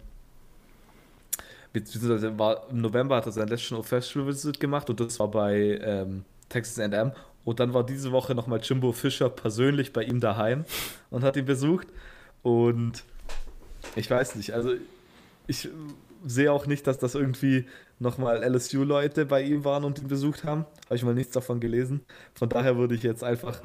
beziehungsweise 1.73 2.39
war, 2.39 2.69
im 2.71 2.81
November 2.81 3.17
hat 3.17 3.27
er 3.27 3.33
seinen 3.33 3.49
letzten 3.49 3.75
Official 3.75 4.27
Visit 4.27 4.59
gemacht 4.59 4.91
und 4.91 4.99
das 5.01 5.21
war 5.21 5.29
bei 5.29 5.79
ähm, 5.83 6.25
Texas 6.49 6.79
AM. 6.79 7.13
Und 7.45 7.61
dann 7.61 7.73
war 7.73 7.85
diese 7.85 8.13
Woche 8.13 8.35
nochmal 8.35 8.61
Jimbo 8.63 8.93
Fischer 8.93 9.31
persönlich 9.31 9.93
bei 9.93 10.03
ihm 10.03 10.21
daheim 10.21 10.67
und 11.11 11.25
hat 11.25 11.37
ihn 11.37 11.47
besucht. 11.47 11.87
Und 12.43 13.05
ich 13.97 14.11
weiß 14.11 14.35
nicht, 14.35 14.53
also 14.53 14.75
ich 15.47 15.69
sehe 16.27 16.53
auch 16.53 16.67
nicht, 16.67 16.87
dass 16.87 16.99
das 16.99 17.15
irgendwie 17.15 17.67
nochmal 17.99 18.43
LSU-Leute 18.43 19.27
bei 19.27 19.43
ihm 19.43 19.65
waren 19.65 19.85
und 19.85 19.99
ihn 19.99 20.09
besucht 20.09 20.45
haben. 20.45 20.67
Habe 20.87 20.97
ich 20.97 21.03
mal 21.03 21.15
nichts 21.15 21.33
davon 21.33 21.61
gelesen. 21.61 22.03
Von 22.35 22.49
daher 22.49 22.77
würde 22.77 22.95
ich 22.95 23.03
jetzt 23.03 23.25
einfach 23.25 23.61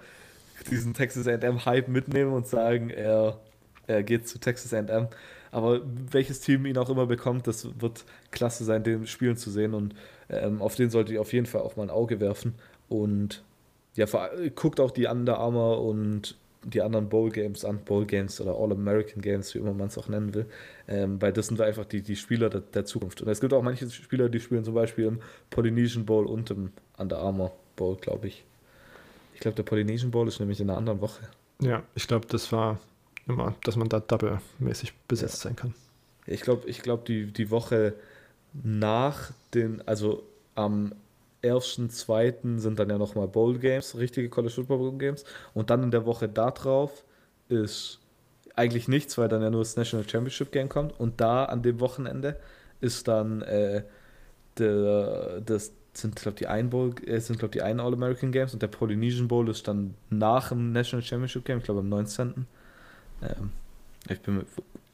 diesen 0.70 0.93
Texas 0.93 1.28
AM-Hype 1.28 1.88
mitnehmen 1.88 2.34
und 2.34 2.47
sagen, 2.47 2.89
er, 2.89 3.39
er 3.88 4.04
geht 4.04 4.28
zu 4.28 4.39
Texas 4.39 4.74
AM. 4.74 5.08
Aber 5.51 5.82
welches 6.12 6.39
Team 6.39 6.66
ihn 6.66 6.78
auch 6.78 6.89
immer 6.89 7.06
bekommt, 7.06 7.45
das 7.47 7.68
wird 7.80 8.06
klasse 8.32 8.64
sein, 8.64 8.84
den 8.84 9.06
spielen 9.06 9.38
zu 9.38 9.51
sehen. 9.51 9.74
Und 9.74 9.93
ähm, 10.30 10.62
auf 10.62 10.76
den 10.76 10.89
sollte 10.89 11.14
ich 11.14 11.20
auf 11.20 11.32
jeden 11.32 11.45
Fall 11.45 11.62
auch 11.62 11.76
mal 11.76 11.84
ein 11.84 11.89
Auge 11.89 12.20
werfen. 12.20 12.56
Und 12.89 13.43
ja, 13.95 14.06
guckt 14.56 14.80
auch 14.80 14.91
die 14.91 15.06
Under 15.06 15.38
Armour 15.38 15.84
und 15.84 16.36
die 16.64 16.82
anderen 16.82 17.09
Bowl 17.09 17.30
Games 17.30 17.66
an, 17.66 17.80
Bowl 17.80 18.05
Games 18.05 18.39
oder 18.39 18.55
All-American 18.55 19.22
Games, 19.22 19.53
wie 19.53 19.59
immer 19.59 19.74
man 19.74 19.88
es 19.88 19.97
auch 19.97 20.07
nennen 20.07 20.34
will, 20.34 20.45
ähm, 20.88 21.22
weil 21.22 21.34
das 21.34 21.47
sind 21.47 21.59
einfach 21.61 21.86
die, 21.86 22.01
die 22.01 22.16
Spieler 22.16 22.49
der, 22.49 22.61
der, 22.61 22.86
Zukunft. 22.86 23.22
Und 23.22 23.30
es 23.30 23.41
gibt 23.41 23.53
auch 23.53 23.61
manche 23.61 23.89
Spieler, 23.89 24.30
die 24.30 24.39
spielen 24.39 24.64
zum 24.64 24.74
Beispiel 24.74 25.05
im 25.05 25.20
Polynesian 25.49 26.05
Bowl 26.05 26.26
und 26.26 26.49
im 26.51 26.72
Under 26.97 27.20
Armour 27.20 27.53
Bowl, 27.76 27.95
glaube 27.97 28.28
ich. 28.28 28.43
Ich 29.34 29.39
glaube, 29.39 29.55
der 29.55 29.64
Polynesian 29.64 30.11
Bowl 30.11 30.28
ist 30.28 30.39
nämlich 30.39 30.59
in 30.59 30.70
einer 30.70 30.78
anderen 30.78 31.01
Woche. 31.01 31.28
Ja, 31.59 31.84
ich 31.95 32.07
glaube, 32.07 32.28
das 32.28 32.51
war 32.51 32.80
immer, 33.28 33.55
dass 33.64 33.76
man 33.76 33.89
da 33.89 33.99
double-mäßig 33.99 34.93
besetzt 35.07 35.43
ja. 35.43 35.49
sein 35.49 35.55
kann. 35.55 35.74
Ich 36.26 36.41
glaube, 36.41 36.68
ich 36.70 36.82
glaub, 36.82 37.05
die, 37.05 37.26
die 37.26 37.49
Woche 37.51 37.93
nach 38.53 39.32
den, 39.53 39.86
also 39.88 40.24
am 40.55 40.93
ersten, 41.44 41.89
zweiten 41.89 42.60
sind 42.60 42.80
dann 42.80 42.89
ja 42.89 42.98
nochmal 42.98 43.28
Bowl 43.28 43.58
Games, 43.60 43.98
richtige 43.98 44.30
College 44.30 44.54
Football 44.54 44.78
Bowl 44.78 44.98
Games. 44.98 45.24
Und 45.54 45.70
dann 45.70 45.84
in 45.84 45.91
der 45.91 46.06
Woche 46.06 46.30
darauf 46.30 47.04
ist 47.50 48.00
eigentlich 48.56 48.88
nichts, 48.88 49.18
weil 49.18 49.30
dann 49.30 49.41
ja 49.41 49.50
nur 49.50 49.62
das 49.62 49.76
National 49.76 50.08
Championship 50.08 50.52
Game 50.52 50.70
kommt. 50.70 51.00
Und 51.00 51.20
da 51.22 51.46
an 51.46 51.62
dem 51.62 51.80
Wochenende 51.80 52.39
ist 52.82 53.08
dann 53.08 53.41
äh, 53.41 53.84
der, 54.58 55.41
das 55.41 55.74
sind, 55.94 56.16
glaube 56.16 56.38
die 56.38 56.48
ein 56.48 56.70
Bowl, 56.70 56.94
äh, 57.06 57.20
sind, 57.20 57.39
glaube 57.39 57.52
die 57.52 57.62
ein 57.62 57.80
All-American 57.80 58.32
Games 58.32 58.54
und 58.54 58.62
der 58.62 58.68
Polynesian 58.68 59.28
Bowl 59.28 59.48
ist 59.50 59.68
dann 59.68 59.96
nach 60.10 60.50
dem 60.50 60.72
National 60.72 61.04
Championship 61.04 61.46
Game, 61.46 61.60
ich 61.60 61.64
glaube 61.64 61.82
am 61.82 61.89
19. 61.89 62.48
Ähm, 63.22 63.52
ich 64.10 64.20
bin 64.22 64.38
mit, 64.38 64.48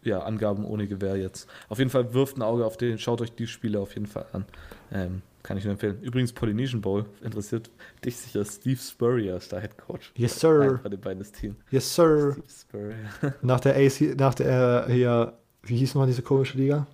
ja, 0.03 0.19
Angaben 0.19 0.65
ohne 0.65 0.87
Gewehr 0.87 1.17
jetzt. 1.17 1.49
Auf 1.67 1.79
jeden 1.79 1.89
Fall 1.89 2.13
wirft 2.13 2.37
ein 2.37 2.41
Auge 2.41 2.65
auf 2.65 2.77
den, 2.77 2.99
schaut 2.99 3.21
euch 3.21 3.33
die 3.33 3.47
Spiele 3.47 3.79
auf 3.79 3.93
jeden 3.93 4.07
Fall 4.07 4.25
an. 4.33 4.45
Ähm, 4.91 5.21
kann 5.43 5.57
ich 5.57 5.63
nur 5.63 5.73
empfehlen. 5.73 6.01
Übrigens, 6.01 6.33
Polynesian 6.33 6.81
Bowl 6.81 7.05
interessiert 7.23 7.69
dich 8.03 8.17
sicher. 8.17 8.43
Steve 8.43 8.79
Spurrier 8.79 9.37
ist 9.37 9.51
der 9.51 9.61
Head 9.61 9.77
Coach. 9.77 10.11
Yes, 10.15 10.39
sir. 10.39 10.79
Bei 10.83 10.89
den 10.89 10.99
beiden 10.99 11.23
Team. 11.31 11.55
Yes, 11.71 11.95
sir. 11.95 12.33
Steve 12.33 12.47
Spurrier. 12.49 13.35
nach 13.41 13.59
der 13.59 13.75
AC, 13.75 14.17
nach 14.17 14.33
der, 14.33 14.87
äh, 14.87 14.91
hier, 14.91 15.33
wie 15.63 15.77
hieß 15.77 15.95
nochmal 15.95 16.07
diese 16.07 16.21
komische 16.21 16.57
Liga? 16.57 16.87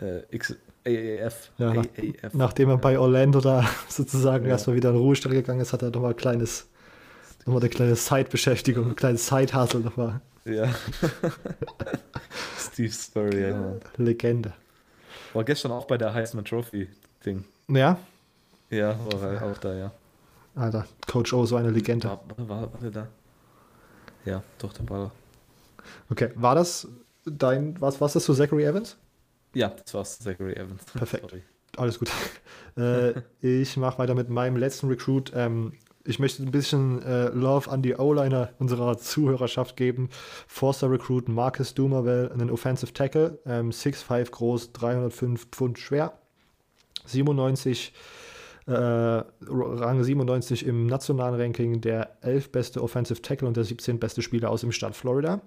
Äh, 0.00 0.22
X, 0.30 0.54
AAF. 0.86 1.50
Ja, 1.58 1.74
nach, 1.74 1.84
AAF. 1.84 2.34
Nachdem 2.34 2.68
er 2.68 2.78
bei 2.78 2.98
Orlando 2.98 3.40
da 3.40 3.68
sozusagen 3.88 4.44
ja. 4.44 4.52
erstmal 4.52 4.76
wieder 4.76 4.90
in 4.90 4.96
Ruhestand 4.96 5.34
gegangen 5.34 5.60
ist, 5.60 5.72
hat 5.72 5.82
er 5.82 5.90
nochmal 5.90 6.10
ein 6.10 6.16
kleines, 6.16 6.68
nochmal 7.40 7.60
eine 7.60 7.70
kleine 7.70 7.96
Side-Beschäftigung, 7.96 8.90
ein 8.90 8.96
kleines 8.96 9.26
Side-Hustle 9.26 9.80
nochmal. 9.80 10.20
Ja. 10.44 10.72
Steve 12.58 12.92
Spurrier, 12.92 13.48
ja. 13.48 13.74
Legende. 13.96 14.52
War 15.32 15.42
gestern 15.42 15.72
auch 15.72 15.86
bei 15.86 15.98
der 15.98 16.14
Heisman 16.14 16.44
Trophy 16.44 16.88
Ding. 17.24 17.44
Ja? 17.68 17.98
Ja, 18.70 18.96
war 19.12 19.42
auch 19.42 19.58
da, 19.58 19.74
ja. 19.74 19.92
Alter, 20.54 20.86
Coach 21.06 21.32
O, 21.32 21.44
so 21.46 21.56
eine 21.56 21.70
Legende. 21.70 22.08
War, 22.08 22.20
war, 22.36 22.48
war, 22.48 22.72
war 22.72 22.80
der 22.80 22.90
da? 22.90 23.06
Ja, 24.24 24.42
doch, 24.58 24.72
der 24.72 24.88
war 24.88 25.12
Okay, 26.10 26.30
war 26.34 26.54
das 26.54 26.88
dein, 27.24 27.80
was, 27.80 28.00
was 28.00 28.14
das 28.14 28.24
zu 28.24 28.34
Zachary 28.34 28.64
Evans? 28.64 28.96
Ja, 29.54 29.68
das 29.68 29.94
war 29.94 30.04
Zachary 30.04 30.54
Evans. 30.54 30.84
Perfekt. 30.84 31.30
Sorry. 31.30 31.42
Alles 31.76 31.98
gut. 31.98 32.10
äh, 32.76 33.20
ich 33.40 33.76
mache 33.76 33.98
weiter 33.98 34.14
mit 34.14 34.28
meinem 34.28 34.56
letzten 34.56 34.88
Recruit. 34.88 35.32
Ähm, 35.34 35.72
ich 36.04 36.18
möchte 36.18 36.42
ein 36.42 36.50
bisschen 36.50 37.02
äh, 37.02 37.28
Love 37.28 37.70
an 37.70 37.82
die 37.82 37.94
O-Liner 37.94 38.50
unserer 38.58 38.98
Zuhörerschaft 38.98 39.76
geben. 39.76 40.10
Forster 40.46 40.90
Recruit 40.90 41.28
Marcus 41.28 41.74
Dumerville, 41.74 42.30
einen 42.30 42.50
Offensive 42.50 42.92
Tackle, 42.92 43.38
ähm, 43.46 43.70
6'5 43.70 44.30
groß, 44.30 44.72
305 44.72 45.46
Pfund 45.50 45.78
schwer, 45.78 46.18
97 47.04 47.92
äh, 48.66 48.72
Rang 48.72 50.02
97 50.02 50.66
im 50.66 50.86
nationalen 50.86 51.38
Ranking, 51.40 51.80
der 51.80 52.16
11 52.22 52.50
beste 52.50 52.82
Offensive 52.82 53.20
Tackle 53.20 53.46
und 53.46 53.56
der 53.56 53.64
17 53.64 53.98
beste 53.98 54.22
Spieler 54.22 54.50
aus 54.50 54.62
dem 54.62 54.72
Staat 54.72 54.96
Florida. 54.96 55.42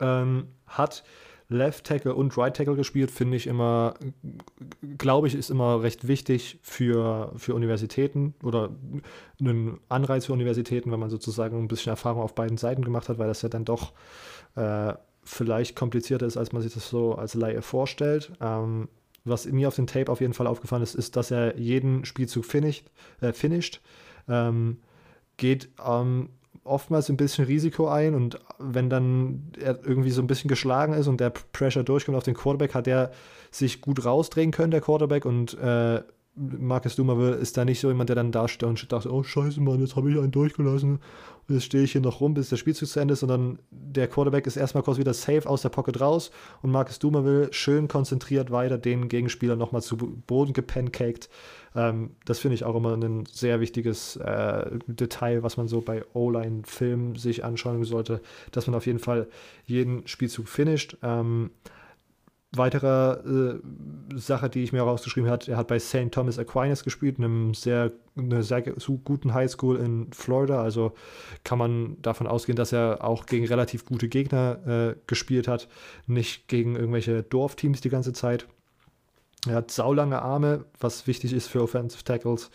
Ähm, 0.00 0.48
hat 0.66 1.04
Left 1.48 1.84
Tackle 1.84 2.14
und 2.14 2.36
Right 2.36 2.56
Tackle 2.56 2.74
gespielt, 2.74 3.12
finde 3.12 3.36
ich 3.36 3.46
immer, 3.46 3.94
glaube 4.98 5.28
ich, 5.28 5.36
ist 5.36 5.50
immer 5.50 5.80
recht 5.82 6.08
wichtig 6.08 6.58
für, 6.60 7.32
für 7.36 7.54
Universitäten 7.54 8.34
oder 8.42 8.70
einen 9.38 9.78
Anreiz 9.88 10.26
für 10.26 10.32
Universitäten, 10.32 10.90
wenn 10.90 10.98
man 10.98 11.10
sozusagen 11.10 11.56
ein 11.56 11.68
bisschen 11.68 11.90
Erfahrung 11.90 12.22
auf 12.22 12.34
beiden 12.34 12.56
Seiten 12.56 12.82
gemacht 12.82 13.08
hat, 13.08 13.18
weil 13.18 13.28
das 13.28 13.42
ja 13.42 13.48
dann 13.48 13.64
doch 13.64 13.92
äh, 14.56 14.94
vielleicht 15.22 15.76
komplizierter 15.76 16.26
ist, 16.26 16.36
als 16.36 16.52
man 16.52 16.62
sich 16.62 16.74
das 16.74 16.88
so 16.88 17.14
als 17.14 17.34
Laie 17.34 17.62
vorstellt. 17.62 18.32
Ähm, 18.40 18.88
was 19.26 19.46
mir 19.46 19.68
auf 19.68 19.76
dem 19.76 19.86
Tape 19.86 20.10
auf 20.10 20.20
jeden 20.20 20.34
Fall 20.34 20.46
aufgefallen 20.46 20.82
ist, 20.82 20.94
ist, 20.94 21.16
dass 21.16 21.30
er 21.30 21.58
jeden 21.58 22.04
Spielzug 22.04 22.44
finisht, 22.44 22.86
äh, 23.20 23.32
finisht. 23.32 23.80
Ähm, 24.28 24.78
geht 25.36 25.68
ähm, 25.84 26.30
oftmals 26.64 27.08
ein 27.08 27.16
bisschen 27.16 27.44
Risiko 27.44 27.88
ein 27.88 28.14
und 28.14 28.40
wenn 28.58 28.90
dann 28.90 29.52
er 29.60 29.84
irgendwie 29.84 30.10
so 30.10 30.22
ein 30.22 30.26
bisschen 30.26 30.48
geschlagen 30.48 30.94
ist 30.94 31.06
und 31.06 31.20
der 31.20 31.30
Pressure 31.30 31.84
durchkommt 31.84 32.16
auf 32.16 32.24
den 32.24 32.34
Quarterback, 32.34 32.74
hat 32.74 32.88
er 32.88 33.12
sich 33.50 33.80
gut 33.80 34.04
rausdrehen 34.04 34.50
können, 34.50 34.70
der 34.70 34.80
Quarterback, 34.80 35.24
und 35.24 35.54
äh, 35.58 36.02
Marcus 36.36 36.96
Dumerville 36.96 37.34
ist 37.36 37.56
da 37.56 37.64
nicht 37.64 37.80
so 37.80 37.88
jemand, 37.88 38.10
der 38.10 38.16
dann 38.16 38.30
da 38.30 38.46
steht 38.46 38.68
und 38.68 38.92
dachte, 38.92 39.10
oh 39.10 39.22
scheiße, 39.22 39.60
Mann, 39.60 39.80
jetzt 39.80 39.96
habe 39.96 40.10
ich 40.10 40.18
einen 40.18 40.30
durchgelassen 40.30 40.98
und 41.48 41.54
jetzt 41.54 41.64
stehe 41.64 41.84
ich 41.84 41.92
hier 41.92 42.02
noch 42.02 42.20
rum, 42.20 42.34
bis 42.34 42.50
der 42.50 42.56
Spielzug 42.56 42.88
zu 42.88 43.00
Ende 43.00 43.14
ist, 43.14 43.20
sondern 43.20 43.58
der 43.70 44.06
Quarterback 44.06 44.46
ist 44.46 44.56
erstmal 44.56 44.82
kurz 44.82 44.98
wieder 44.98 45.14
safe 45.14 45.48
aus 45.48 45.62
der 45.62 45.70
Pocket 45.70 45.98
raus 45.98 46.30
und 46.60 46.70
Marcus 46.70 46.98
Dumerville 46.98 47.52
schön 47.52 47.88
konzentriert 47.88 48.50
weiter 48.50 48.76
den 48.76 49.08
Gegenspieler 49.08 49.56
nochmal 49.56 49.80
zu 49.80 49.96
Boden 49.96 50.52
gepancaked. 50.52 51.30
Ähm, 51.74 52.10
das 52.26 52.38
finde 52.38 52.54
ich 52.56 52.64
auch 52.64 52.76
immer 52.76 52.94
ein 52.94 53.24
sehr 53.30 53.60
wichtiges 53.60 54.16
äh, 54.16 54.78
Detail, 54.86 55.42
was 55.42 55.56
man 55.56 55.68
so 55.68 55.80
bei 55.80 56.04
O-Line-Filmen 56.12 57.16
sich 57.16 57.44
anschauen 57.44 57.82
sollte, 57.84 58.20
dass 58.52 58.66
man 58.66 58.74
auf 58.74 58.86
jeden 58.86 58.98
Fall 58.98 59.28
jeden 59.64 60.06
Spielzug 60.06 60.48
finisht. 60.48 60.98
Ähm, 61.02 61.50
Weitere 62.52 63.56
äh, 63.56 63.60
Sache, 64.14 64.48
die 64.48 64.62
ich 64.62 64.72
mir 64.72 64.82
rausgeschrieben 64.82 65.28
habe, 65.28 65.50
er 65.50 65.56
hat 65.56 65.66
bei 65.66 65.78
St. 65.78 66.12
Thomas 66.12 66.38
Aquinas 66.38 66.84
gespielt, 66.84 67.18
einem 67.18 67.54
sehr, 67.54 67.92
einer 68.16 68.42
sehr 68.42 68.62
guten 68.62 69.34
Highschool 69.34 69.76
in 69.76 70.12
Florida. 70.12 70.62
Also 70.62 70.92
kann 71.44 71.58
man 71.58 72.00
davon 72.02 72.26
ausgehen, 72.26 72.56
dass 72.56 72.72
er 72.72 73.04
auch 73.04 73.26
gegen 73.26 73.46
relativ 73.46 73.84
gute 73.84 74.08
Gegner 74.08 74.66
äh, 74.66 74.96
gespielt 75.06 75.48
hat, 75.48 75.68
nicht 76.06 76.48
gegen 76.48 76.76
irgendwelche 76.76 77.22
Dorfteams 77.24 77.80
die 77.80 77.90
ganze 77.90 78.12
Zeit. 78.12 78.46
Er 79.46 79.56
hat 79.56 79.70
saulange 79.70 80.22
Arme, 80.22 80.64
was 80.80 81.06
wichtig 81.06 81.32
ist 81.32 81.48
für 81.48 81.62
Offensive 81.62 82.04
Tackles. 82.04 82.50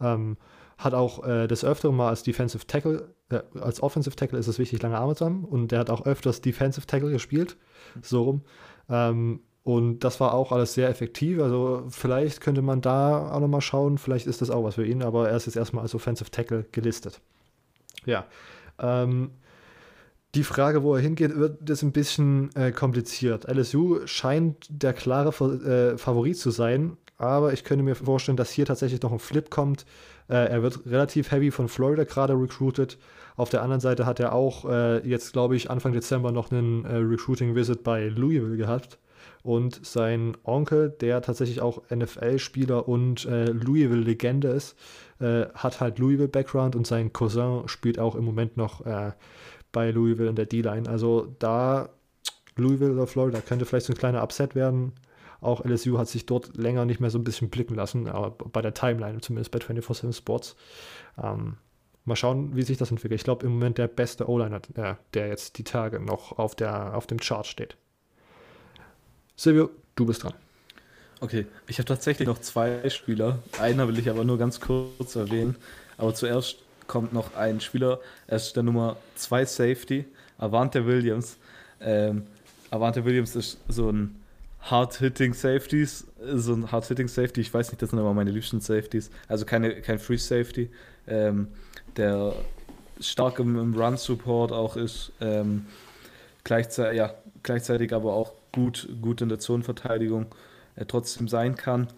Ähm, 0.00 0.36
hat 0.78 0.94
auch 0.94 1.24
äh, 1.26 1.46
des 1.46 1.64
Öfteren 1.64 1.94
mal 1.94 2.08
als 2.08 2.22
Defensive 2.22 2.66
Tackle, 2.66 3.08
äh, 3.28 3.40
als 3.60 3.82
Offensive 3.82 4.16
Tackle 4.16 4.38
ist 4.38 4.48
es 4.48 4.58
wichtig, 4.58 4.82
lange 4.82 4.98
Arme 4.98 5.14
zu 5.14 5.26
haben. 5.26 5.44
Und 5.44 5.72
der 5.72 5.78
hat 5.80 5.90
auch 5.90 6.06
öfters 6.06 6.40
Defensive 6.40 6.86
Tackle 6.86 7.10
gespielt. 7.10 7.56
So 8.02 8.22
rum. 8.22 8.42
Ähm, 8.90 9.40
und 9.62 10.00
das 10.00 10.20
war 10.20 10.34
auch 10.34 10.52
alles 10.52 10.74
sehr 10.74 10.88
effektiv. 10.88 11.40
Also 11.40 11.86
vielleicht 11.90 12.40
könnte 12.40 12.62
man 12.62 12.80
da 12.80 13.30
auch 13.30 13.40
nochmal 13.40 13.60
schauen. 13.60 13.98
Vielleicht 13.98 14.26
ist 14.26 14.40
das 14.40 14.50
auch 14.50 14.64
was 14.64 14.74
für 14.74 14.86
ihn, 14.86 15.02
aber 15.02 15.28
er 15.28 15.36
ist 15.36 15.46
jetzt 15.46 15.56
erstmal 15.56 15.82
als 15.82 15.94
Offensive 15.94 16.30
Tackle 16.30 16.64
gelistet. 16.72 17.20
Ja. 18.04 18.26
Ähm, 18.78 19.30
die 20.34 20.44
Frage, 20.44 20.82
wo 20.82 20.94
er 20.94 21.00
hingeht, 21.00 21.36
wird 21.36 21.68
jetzt 21.68 21.82
ein 21.82 21.92
bisschen 21.92 22.54
äh, 22.54 22.70
kompliziert. 22.72 23.46
LSU 23.48 24.06
scheint 24.06 24.66
der 24.70 24.92
klare 24.92 25.30
äh, 25.30 25.98
Favorit 25.98 26.38
zu 26.38 26.50
sein, 26.50 26.96
aber 27.18 27.52
ich 27.52 27.64
könnte 27.64 27.84
mir 27.84 27.96
vorstellen, 27.96 28.36
dass 28.36 28.50
hier 28.50 28.64
tatsächlich 28.64 29.02
noch 29.02 29.12
ein 29.12 29.18
Flip 29.18 29.50
kommt. 29.50 29.84
Äh, 30.28 30.48
er 30.48 30.62
wird 30.62 30.86
relativ 30.86 31.32
heavy 31.32 31.50
von 31.50 31.68
Florida 31.68 32.04
gerade 32.04 32.34
recruited. 32.34 32.96
Auf 33.40 33.48
der 33.48 33.62
anderen 33.62 33.80
Seite 33.80 34.04
hat 34.04 34.20
er 34.20 34.34
auch 34.34 34.66
äh, 34.66 34.98
jetzt, 34.98 35.32
glaube 35.32 35.56
ich, 35.56 35.70
Anfang 35.70 35.94
Dezember 35.94 36.30
noch 36.30 36.52
einen 36.52 36.84
äh, 36.84 36.96
Recruiting-Visit 36.96 37.82
bei 37.82 38.08
Louisville 38.08 38.58
gehabt. 38.58 38.98
Und 39.42 39.80
sein 39.82 40.36
Onkel, 40.44 40.90
der 40.90 41.22
tatsächlich 41.22 41.62
auch 41.62 41.80
NFL-Spieler 41.88 42.86
und 42.86 43.24
äh, 43.24 43.46
Louisville-Legende 43.46 44.48
ist, 44.48 44.76
äh, 45.20 45.46
hat 45.54 45.80
halt 45.80 45.98
Louisville-Background 45.98 46.76
und 46.76 46.86
sein 46.86 47.14
Cousin 47.14 47.66
spielt 47.66 47.98
auch 47.98 48.14
im 48.14 48.26
Moment 48.26 48.58
noch 48.58 48.84
äh, 48.84 49.12
bei 49.72 49.90
Louisville 49.90 50.28
in 50.28 50.36
der 50.36 50.44
D-Line. 50.44 50.86
Also 50.86 51.34
da 51.38 51.88
Louisville 52.56 52.92
oder 52.92 53.06
Florida 53.06 53.40
könnte 53.40 53.64
vielleicht 53.64 53.86
so 53.86 53.94
ein 53.94 53.98
kleiner 53.98 54.22
Upset 54.22 54.54
werden. 54.54 54.92
Auch 55.40 55.64
LSU 55.64 55.96
hat 55.96 56.08
sich 56.08 56.26
dort 56.26 56.58
länger 56.58 56.84
nicht 56.84 57.00
mehr 57.00 57.08
so 57.08 57.18
ein 57.18 57.24
bisschen 57.24 57.48
blicken 57.48 57.74
lassen, 57.74 58.06
aber 58.06 58.32
bei 58.32 58.60
der 58.60 58.74
Timeline, 58.74 59.22
zumindest 59.22 59.50
bei 59.50 59.60
24-7 59.60 60.12
Sports. 60.12 60.56
Ähm, 61.16 61.56
mal 62.04 62.16
schauen, 62.16 62.56
wie 62.56 62.62
sich 62.62 62.78
das 62.78 62.90
entwickelt. 62.90 63.20
Ich 63.20 63.24
glaube, 63.24 63.46
im 63.46 63.52
Moment 63.52 63.78
der 63.78 63.88
beste 63.88 64.28
O-Liner, 64.28 64.60
äh, 64.74 64.94
der 65.14 65.28
jetzt 65.28 65.58
die 65.58 65.64
Tage 65.64 66.00
noch 66.00 66.38
auf, 66.38 66.54
der, 66.54 66.94
auf 66.94 67.06
dem 67.06 67.18
Chart 67.18 67.46
steht. 67.46 67.76
Silvio, 69.36 69.70
du 69.96 70.06
bist 70.06 70.22
dran. 70.22 70.34
Okay, 71.20 71.46
ich 71.66 71.78
habe 71.78 71.86
tatsächlich 71.86 72.26
noch 72.26 72.38
zwei 72.38 72.88
Spieler. 72.88 73.40
Einer 73.58 73.86
will 73.88 73.98
ich 73.98 74.08
aber 74.08 74.24
nur 74.24 74.38
ganz 74.38 74.60
kurz 74.60 75.16
erwähnen. 75.16 75.56
Aber 75.98 76.14
zuerst 76.14 76.56
kommt 76.86 77.12
noch 77.12 77.36
ein 77.36 77.60
Spieler, 77.60 78.00
er 78.26 78.36
ist 78.36 78.56
der 78.56 78.62
Nummer 78.62 78.96
2 79.14 79.44
Safety, 79.44 80.06
Avante 80.38 80.86
Williams. 80.86 81.36
Ähm, 81.80 82.24
Avante 82.70 83.04
Williams 83.04 83.36
ist 83.36 83.58
so 83.68 83.90
ein 83.90 84.19
Hard-Hitting 84.62 85.34
Safeties, 85.34 86.06
so 86.34 86.52
ein 86.52 86.70
Hard-Hitting 86.70 87.08
Safety, 87.08 87.40
ich 87.40 87.52
weiß 87.52 87.70
nicht, 87.70 87.80
das 87.80 87.90
sind 87.90 87.98
aber 87.98 88.12
meine 88.14 88.30
liebsten 88.30 88.60
Safeties, 88.60 89.10
also 89.26 89.44
keine, 89.44 89.80
kein 89.80 89.98
Free 89.98 90.18
Safety, 90.18 90.70
ähm, 91.06 91.48
der 91.96 92.34
stark 93.00 93.38
im, 93.38 93.58
im 93.58 93.74
Run-Support 93.74 94.52
auch 94.52 94.76
ist, 94.76 95.12
ähm, 95.20 95.66
gleichzeitig, 96.44 96.98
ja, 96.98 97.14
gleichzeitig 97.42 97.92
aber 97.94 98.12
auch 98.12 98.32
gut, 98.52 98.88
gut 99.00 99.20
in 99.20 99.28
der 99.28 99.38
Zonenverteidigung 99.38 100.26
äh, 100.76 100.84
trotzdem 100.84 101.28
sein 101.28 101.56
kann. 101.56 101.88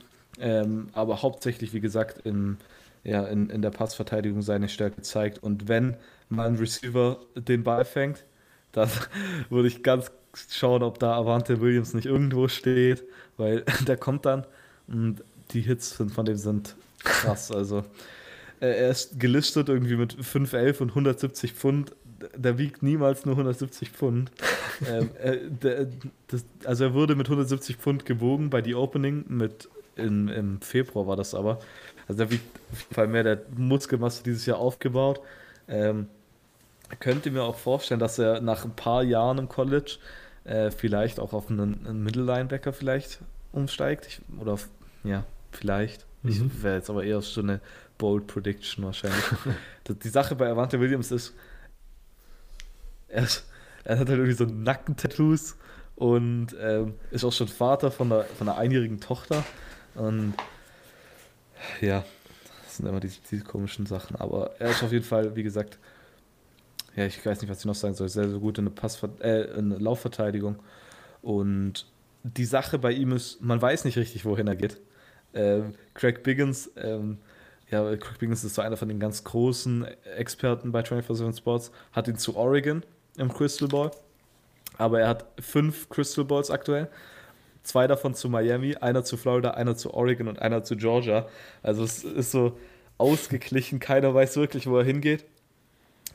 Ähm, 0.41 0.89
aber 0.93 1.23
hauptsächlich, 1.23 1.73
wie 1.73 1.81
gesagt, 1.81 2.25
in, 2.27 2.59
ja, 3.05 3.25
in, 3.27 3.51
in 3.51 3.63
der 3.63 3.71
Passverteidigung 3.71 4.43
seine 4.43 4.69
Stärke 4.69 5.03
zeigt. 5.03 5.43
Und 5.43 5.69
wenn 5.69 5.97
mal 6.29 6.49
ein 6.49 6.57
Receiver 6.57 7.19
den 7.35 7.65
Ball 7.65 7.85
fängt, 7.85 8.25
dann 8.73 8.89
würde 9.51 9.69
ich 9.69 9.83
ganz 9.83 10.11
schauen, 10.35 10.83
ob 10.83 10.99
da 10.99 11.15
Avante 11.15 11.61
Williams 11.61 11.95
nicht 11.95 12.07
irgendwo 12.07 12.49
steht, 12.49 13.05
weil 13.37 13.65
der 13.87 13.97
kommt 13.97 14.27
dann 14.27 14.47
und 14.89 15.23
die 15.51 15.61
Hits 15.61 15.93
von 15.93 16.25
dem 16.25 16.37
sind 16.37 16.77
krass. 17.05 17.51
Also 17.51 17.85
er 18.61 18.91
ist 18.91 19.19
gelistet 19.19 19.69
irgendwie 19.69 19.97
mit 19.97 20.15
5'11 20.15 20.81
und 20.81 20.91
170 20.91 21.53
Pfund 21.53 21.93
der 22.37 22.59
wiegt 22.59 22.83
niemals 22.83 23.25
nur 23.25 23.35
170 23.35 23.91
Pfund. 23.91 24.31
ähm, 24.89 25.11
äh, 25.21 25.39
der, 25.49 25.87
das, 26.29 26.45
also 26.65 26.85
er 26.85 26.95
wurde 26.95 27.15
mit 27.15 27.27
170 27.27 27.77
Pfund 27.77 28.07
gewogen 28.07 28.51
bei 28.51 28.63
The 28.63 28.75
Opening 28.75 29.25
mit 29.29 29.69
im, 29.97 30.29
im 30.29 30.61
Februar 30.61 31.07
war 31.07 31.17
das 31.17 31.35
aber. 31.35 31.59
Also 32.09 32.25
der 32.25 32.31
wiegt 32.31 32.45
auf 32.73 32.81
jeden 32.81 32.95
Fall 32.95 33.07
mehr 33.09 33.25
der 33.25 33.43
Muskelmasse 33.57 34.23
dieses 34.23 34.47
Jahr 34.47 34.59
aufgebaut. 34.59 35.21
Ähm, 35.69 36.09
könnte 37.01 37.31
mir 37.31 37.43
auch 37.43 37.57
vorstellen, 37.57 38.01
dass 38.01 38.19
er 38.19 38.41
nach 38.41 38.65
ein 38.65 38.75
paar 38.75 39.03
Jahren 39.03 39.39
im 39.39 39.49
College 39.49 39.97
äh, 40.45 40.71
vielleicht 40.71 41.21
auch 41.21 41.33
auf 41.33 41.51
einen, 41.51 41.87
einen 41.87 42.03
Mittellinebacker 42.03 42.73
vielleicht 42.73 43.21
umsteigt. 43.53 44.07
Ich, 44.07 44.21
oder 44.41 44.53
auf, 44.53 44.69
ja, 45.05 45.25
vielleicht. 45.51 46.07
Mhm. 46.23 46.31
Ich 46.31 46.63
wäre 46.63 46.77
jetzt 46.77 46.91
aber 46.91 47.05
eher 47.05 47.21
so 47.21 47.41
eine 47.41 47.61
Bold 47.99 48.27
Prediction 48.27 48.85
wahrscheinlich. 48.85 49.25
die 49.89 50.09
Sache 50.09 50.35
bei 50.35 50.51
Avante 50.51 50.81
Williams 50.81 51.11
ist, 51.13 51.35
er, 53.09 53.27
er 53.85 53.99
hat 53.99 54.09
halt 54.09 54.19
irgendwie 54.19 54.33
so 54.33 54.45
Nackentattoos 54.45 55.57
und 55.97 56.49
ähm, 56.59 56.95
ist 57.11 57.25
auch 57.25 57.33
schon 57.33 57.49
Vater 57.49 57.91
von 57.91 58.13
einer, 58.13 58.25
von 58.25 58.49
einer 58.49 58.59
einjährigen 58.59 59.01
Tochter. 59.01 59.45
Und 59.95 60.35
ja, 61.81 62.05
das 62.65 62.79
sind 62.79 62.89
immer 62.89 63.01
diese, 63.01 63.21
diese 63.31 63.45
komischen 63.45 63.87
Sachen. 63.87 64.17
Aber 64.17 64.53
er 64.59 64.71
ist 64.71 64.83
auf 64.83 64.93
jeden 64.93 65.05
Fall, 65.05 65.37
wie 65.37 65.43
gesagt, 65.43 65.79
ja, 66.97 67.07
ich 67.07 67.25
weiß 67.25 67.41
nicht, 67.41 67.51
was 67.51 67.61
ich 67.61 67.65
noch 67.65 67.75
sagen 67.75 67.95
soll, 67.95 68.09
sehr, 68.09 68.29
sehr 68.29 68.39
gut 68.39 68.59
in 68.59 68.67
der, 68.67 68.73
Passver 68.73 69.11
äh, 69.21 69.59
in 69.59 69.71
der 69.71 69.81
Laufverteidigung. 69.81 70.57
Und 71.23 71.87
die 72.23 72.45
Sache 72.45 72.79
bei 72.79 72.93
ihm 72.93 73.13
ist, 73.13 73.41
man 73.41 73.61
weiß 73.61 73.85
nicht 73.85 73.97
richtig, 73.97 74.25
wohin 74.25 74.47
er 74.47 74.57
geht. 74.57 74.81
Ähm, 75.35 75.75
Craig 75.95 76.23
Biggins, 76.23 76.71
ähm, 76.77 77.19
ja, 77.71 77.97
Craig 77.97 78.19
Biggins 78.19 78.45
ist 78.45 78.55
so 78.55 78.63
einer 78.63 78.77
von 78.77 78.89
den 78.89 79.01
ganz 79.01 79.25
großen 79.25 79.87
Experten 80.17 80.73
bei 80.73 80.81
24-7 80.81 81.37
Sports, 81.37 81.73
hat 81.93 82.09
ihn 82.09 82.17
zu 82.17 82.37
Oregon 82.37 82.85
im 83.17 83.33
Crystal 83.33 83.69
Ball. 83.69 83.91
Aber 84.77 85.01
er 85.01 85.09
hat 85.09 85.25
fünf 85.41 85.89
Crystal 85.89 86.25
Balls 86.25 86.51
aktuell. 86.51 86.89
Zwei 87.63 87.87
davon 87.87 88.15
zu 88.15 88.29
Miami, 88.29 88.77
einer 88.77 89.05
zu 89.05 89.17
Florida, 89.17 89.53
einer 89.53 89.77
zu 89.77 89.95
Oregon 89.95 90.29
und 90.29 90.41
einer 90.41 90.65
zu 90.65 90.77
Georgia. 90.77 91.29
Also 91.63 91.85
es 91.85 92.03
ist 92.03 92.33
so 92.33 92.59
ausgeglichen, 92.99 93.79
keiner 93.79 94.13
weiß 94.15 94.37
wirklich, 94.37 94.67
wo 94.67 94.79
er 94.79 94.85
hingeht. 94.85 95.25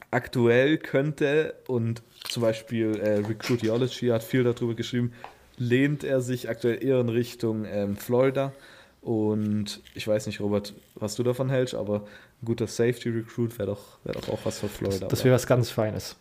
Aktuell 0.09 0.77
könnte, 0.77 1.55
und 1.67 2.01
zum 2.29 2.43
Beispiel 2.43 2.99
äh, 2.99 3.19
Recruitology 3.19 4.07
hat 4.07 4.23
viel 4.23 4.43
darüber 4.43 4.73
geschrieben, 4.73 5.13
lehnt 5.57 6.03
er 6.03 6.21
sich 6.21 6.49
aktuell 6.49 6.83
eher 6.83 6.99
in 6.99 7.09
Richtung 7.09 7.65
ähm, 7.65 7.97
Florida. 7.97 8.53
Und 9.01 9.81
ich 9.95 10.07
weiß 10.07 10.27
nicht, 10.27 10.39
Robert, 10.39 10.73
was 10.95 11.15
du 11.15 11.23
davon 11.23 11.49
hältst, 11.49 11.75
aber 11.75 12.05
ein 12.41 12.45
guter 12.45 12.67
Safety 12.67 13.09
Recruit 13.09 13.57
wäre 13.57 13.69
doch, 13.69 13.99
wär 14.03 14.13
doch 14.13 14.29
auch 14.29 14.39
was 14.43 14.59
für 14.59 14.67
Florida. 14.67 15.07
Das 15.07 15.23
wäre 15.23 15.35
was 15.35 15.47
ganz 15.47 15.69
Feines. 15.69 16.15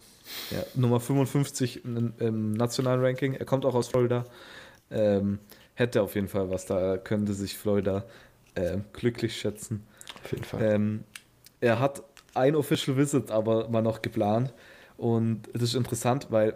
Ja, 0.51 0.65
Nummer 0.75 1.01
55 1.01 1.85
im, 1.85 2.13
im, 2.19 2.53
nationalen 2.53 3.01
Ranking. 3.01 3.35
Er 3.35 3.45
kommt 3.45 3.65
auch 3.65 3.75
aus 3.75 3.89
Florida. 3.89 4.25
Ähm, 4.91 5.39
hätte 5.75 6.03
auf 6.03 6.15
jeden 6.15 6.29
Fall 6.29 6.51
was 6.51 6.67
da, 6.67 6.97
könnte 6.97 7.35
sich 7.35 7.57
Florida 7.57 8.05
äh, 8.55 8.79
glücklich 8.93 9.37
schätzen. 9.37 9.87
Auf 10.25 10.33
jeden 10.33 10.45
Fall. 10.45 10.63
Ähm, 10.63 11.05
er 11.61 11.81
hat 11.81 12.03
ein 12.37 12.55
Official 12.55 12.97
Visit 12.97 13.31
aber 13.31 13.69
mal 13.69 13.83
noch 13.83 14.03
geplant. 14.03 14.53
Und 14.97 15.43
es 15.53 15.63
ist 15.63 15.75
interessant, 15.75 16.29
weil 16.31 16.55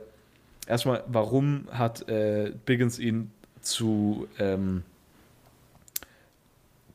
erstmal, 0.66 1.04
warum 1.06 1.68
hat 1.70 2.08
äh, 2.08 2.52
Biggins 2.64 2.98
ihn 2.98 3.30
zu 3.60 4.28
ähm, 4.38 4.82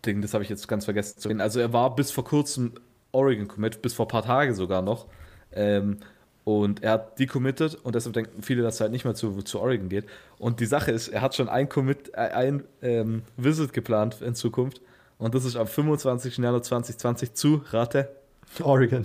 Ding, 0.05 0.21
das 0.21 0.33
habe 0.33 0.43
ich 0.43 0.49
jetzt 0.49 0.67
ganz 0.67 0.85
vergessen 0.85 1.19
zu 1.19 1.27
reden. 1.27 1.41
Also 1.41 1.59
er 1.59 1.73
war 1.73 1.95
bis 1.95 2.11
vor 2.11 2.23
kurzem 2.23 2.73
Oregon 3.11 3.47
Commit, 3.47 3.81
bis 3.81 3.93
vor 3.93 4.05
ein 4.05 4.09
paar 4.09 4.23
Tagen 4.23 4.53
sogar 4.53 4.81
noch. 4.81 5.07
Ähm, 5.51 5.97
und 6.43 6.83
er 6.83 6.91
hat 6.91 7.19
decommitted 7.19 7.73
und 7.83 7.95
deshalb 7.95 8.13
denken 8.13 8.43
viele, 8.43 8.61
dass 8.61 8.79
er 8.79 8.85
halt 8.85 8.91
nicht 8.91 9.03
mehr 9.03 9.15
zu, 9.15 9.41
zu 9.41 9.59
Oregon 9.59 9.89
geht. 9.89 10.05
Und 10.37 10.59
die 10.59 10.67
Sache 10.67 10.91
ist, 10.91 11.07
er 11.07 11.21
hat 11.21 11.33
schon 11.35 11.49
ein 11.49 11.69
Commit, 11.69 12.11
äh, 12.13 12.17
ein 12.17 12.63
ähm, 12.81 13.23
Visit 13.35 13.73
geplant 13.73 14.21
in 14.21 14.35
Zukunft. 14.35 14.79
Und 15.17 15.33
das 15.33 15.43
ist 15.43 15.55
am 15.55 15.65
25. 15.65 16.37
Januar 16.37 16.61
2020 16.61 17.33
zu 17.33 17.63
Rate. 17.71 18.09
Oregon. 18.61 19.03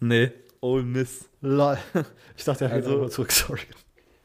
Nee, 0.00 0.32
Ole 0.60 0.82
Miss. 0.82 1.28
Lol. 1.40 1.78
Ich 2.38 2.44
dachte, 2.44 2.66
er 2.66 2.72
also, 2.72 2.98
immer 2.98 3.08
zurück 3.08 3.30
zu 3.30 3.50
Oregon. 3.50 3.74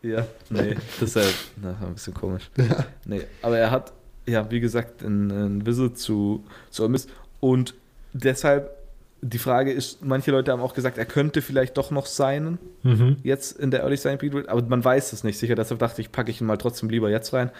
Ja, 0.01 0.27
nee, 0.49 0.75
das 0.99 1.15
ist 1.15 1.15
ja 1.15 1.31
na, 1.61 1.77
ein 1.81 1.93
bisschen 1.93 2.13
komisch. 2.13 2.49
Ja. 2.57 2.85
Nee, 3.05 3.21
aber 3.41 3.57
er 3.57 3.71
hat, 3.71 3.93
ja, 4.25 4.51
wie 4.51 4.59
gesagt, 4.59 5.01
ein, 5.01 5.31
ein 5.31 5.65
Visit 5.65 5.97
zu, 5.97 6.43
zu 6.71 6.83
Ole 6.83 6.91
Miss. 6.91 7.07
Und 7.39 7.73
deshalb 8.11 8.81
die 9.21 9.37
Frage 9.37 9.71
ist, 9.71 10.03
manche 10.03 10.31
Leute 10.31 10.51
haben 10.51 10.61
auch 10.61 10.73
gesagt, 10.73 10.97
er 10.97 11.05
könnte 11.05 11.41
vielleicht 11.41 11.77
doch 11.77 11.91
noch 11.91 12.07
sein, 12.07 12.57
mhm. 12.81 13.17
jetzt 13.23 13.57
in 13.59 13.69
der 13.69 13.81
Early 13.81 13.97
Sign 13.97 14.17
Period, 14.17 14.49
aber 14.49 14.63
man 14.63 14.83
weiß 14.83 15.13
es 15.13 15.23
nicht 15.23 15.37
sicher. 15.37 15.55
Deshalb 15.55 15.79
dachte 15.79 16.01
ich, 16.01 16.11
packe 16.11 16.31
ich 16.31 16.41
ihn 16.41 16.47
mal 16.47 16.57
trotzdem 16.57 16.89
lieber 16.89 17.09
jetzt 17.09 17.31
rein. 17.33 17.51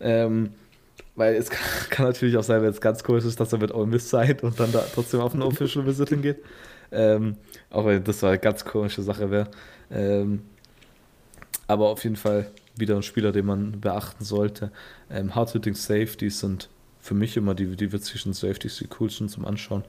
Ähm, 0.00 0.50
weil 1.16 1.34
es 1.34 1.50
kann, 1.50 1.60
kann, 1.90 2.06
natürlich 2.06 2.36
auch 2.36 2.42
sein, 2.42 2.62
wenn 2.62 2.70
es 2.70 2.80
ganz 2.80 3.02
komisch 3.02 3.24
ist, 3.24 3.40
dass 3.40 3.52
er 3.52 3.58
mit 3.58 3.74
Ole 3.74 3.86
Miss 3.86 4.08
sein 4.10 4.38
und 4.40 4.58
dann 4.58 4.72
da 4.72 4.84
trotzdem 4.94 5.20
auf 5.20 5.34
ein 5.34 5.42
Official 5.42 5.86
Visiting 5.86 6.22
geht. 6.22 6.38
Ähm, 6.92 7.36
auch 7.70 7.86
wenn 7.86 8.02
das 8.02 8.24
eine 8.24 8.38
ganz 8.38 8.64
komische 8.64 9.02
Sache 9.02 9.30
wäre. 9.30 9.48
Ähm, 9.90 10.42
aber 11.66 11.88
auf 11.88 12.02
jeden 12.02 12.16
Fall 12.16 12.50
wieder 12.76 12.96
ein 12.96 13.02
Spieler, 13.02 13.30
den 13.30 13.46
man 13.46 13.80
beachten 13.80 14.24
sollte. 14.24 14.72
Ähm, 15.10 15.34
Hard-Hitting 15.34 15.74
Safeties 15.74 16.40
sind 16.40 16.68
für 17.00 17.14
mich 17.14 17.36
immer 17.36 17.54
die, 17.54 17.76
die 17.76 17.92
witzigsten 17.92 18.32
Safeties, 18.32 18.78
die 18.78 18.88
coolsten 18.88 19.28
zum 19.28 19.44
Anschauen. 19.44 19.84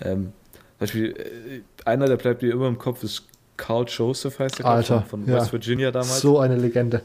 Ähm, 0.00 0.32
Beispiel, 0.78 1.10
äh, 1.16 1.60
einer, 1.84 2.06
der 2.06 2.16
bleibt 2.16 2.42
mir 2.42 2.52
immer 2.52 2.68
im 2.68 2.78
Kopf, 2.78 3.02
ist 3.02 3.24
Carl 3.56 3.84
Joseph, 3.88 4.38
heißt 4.38 4.60
der 4.60 4.66
Alter, 4.66 5.02
von, 5.02 5.24
von 5.24 5.32
ja. 5.32 5.40
West 5.40 5.52
Virginia 5.52 5.90
damals. 5.90 6.20
So 6.20 6.38
eine 6.38 6.56
Legende. 6.56 7.02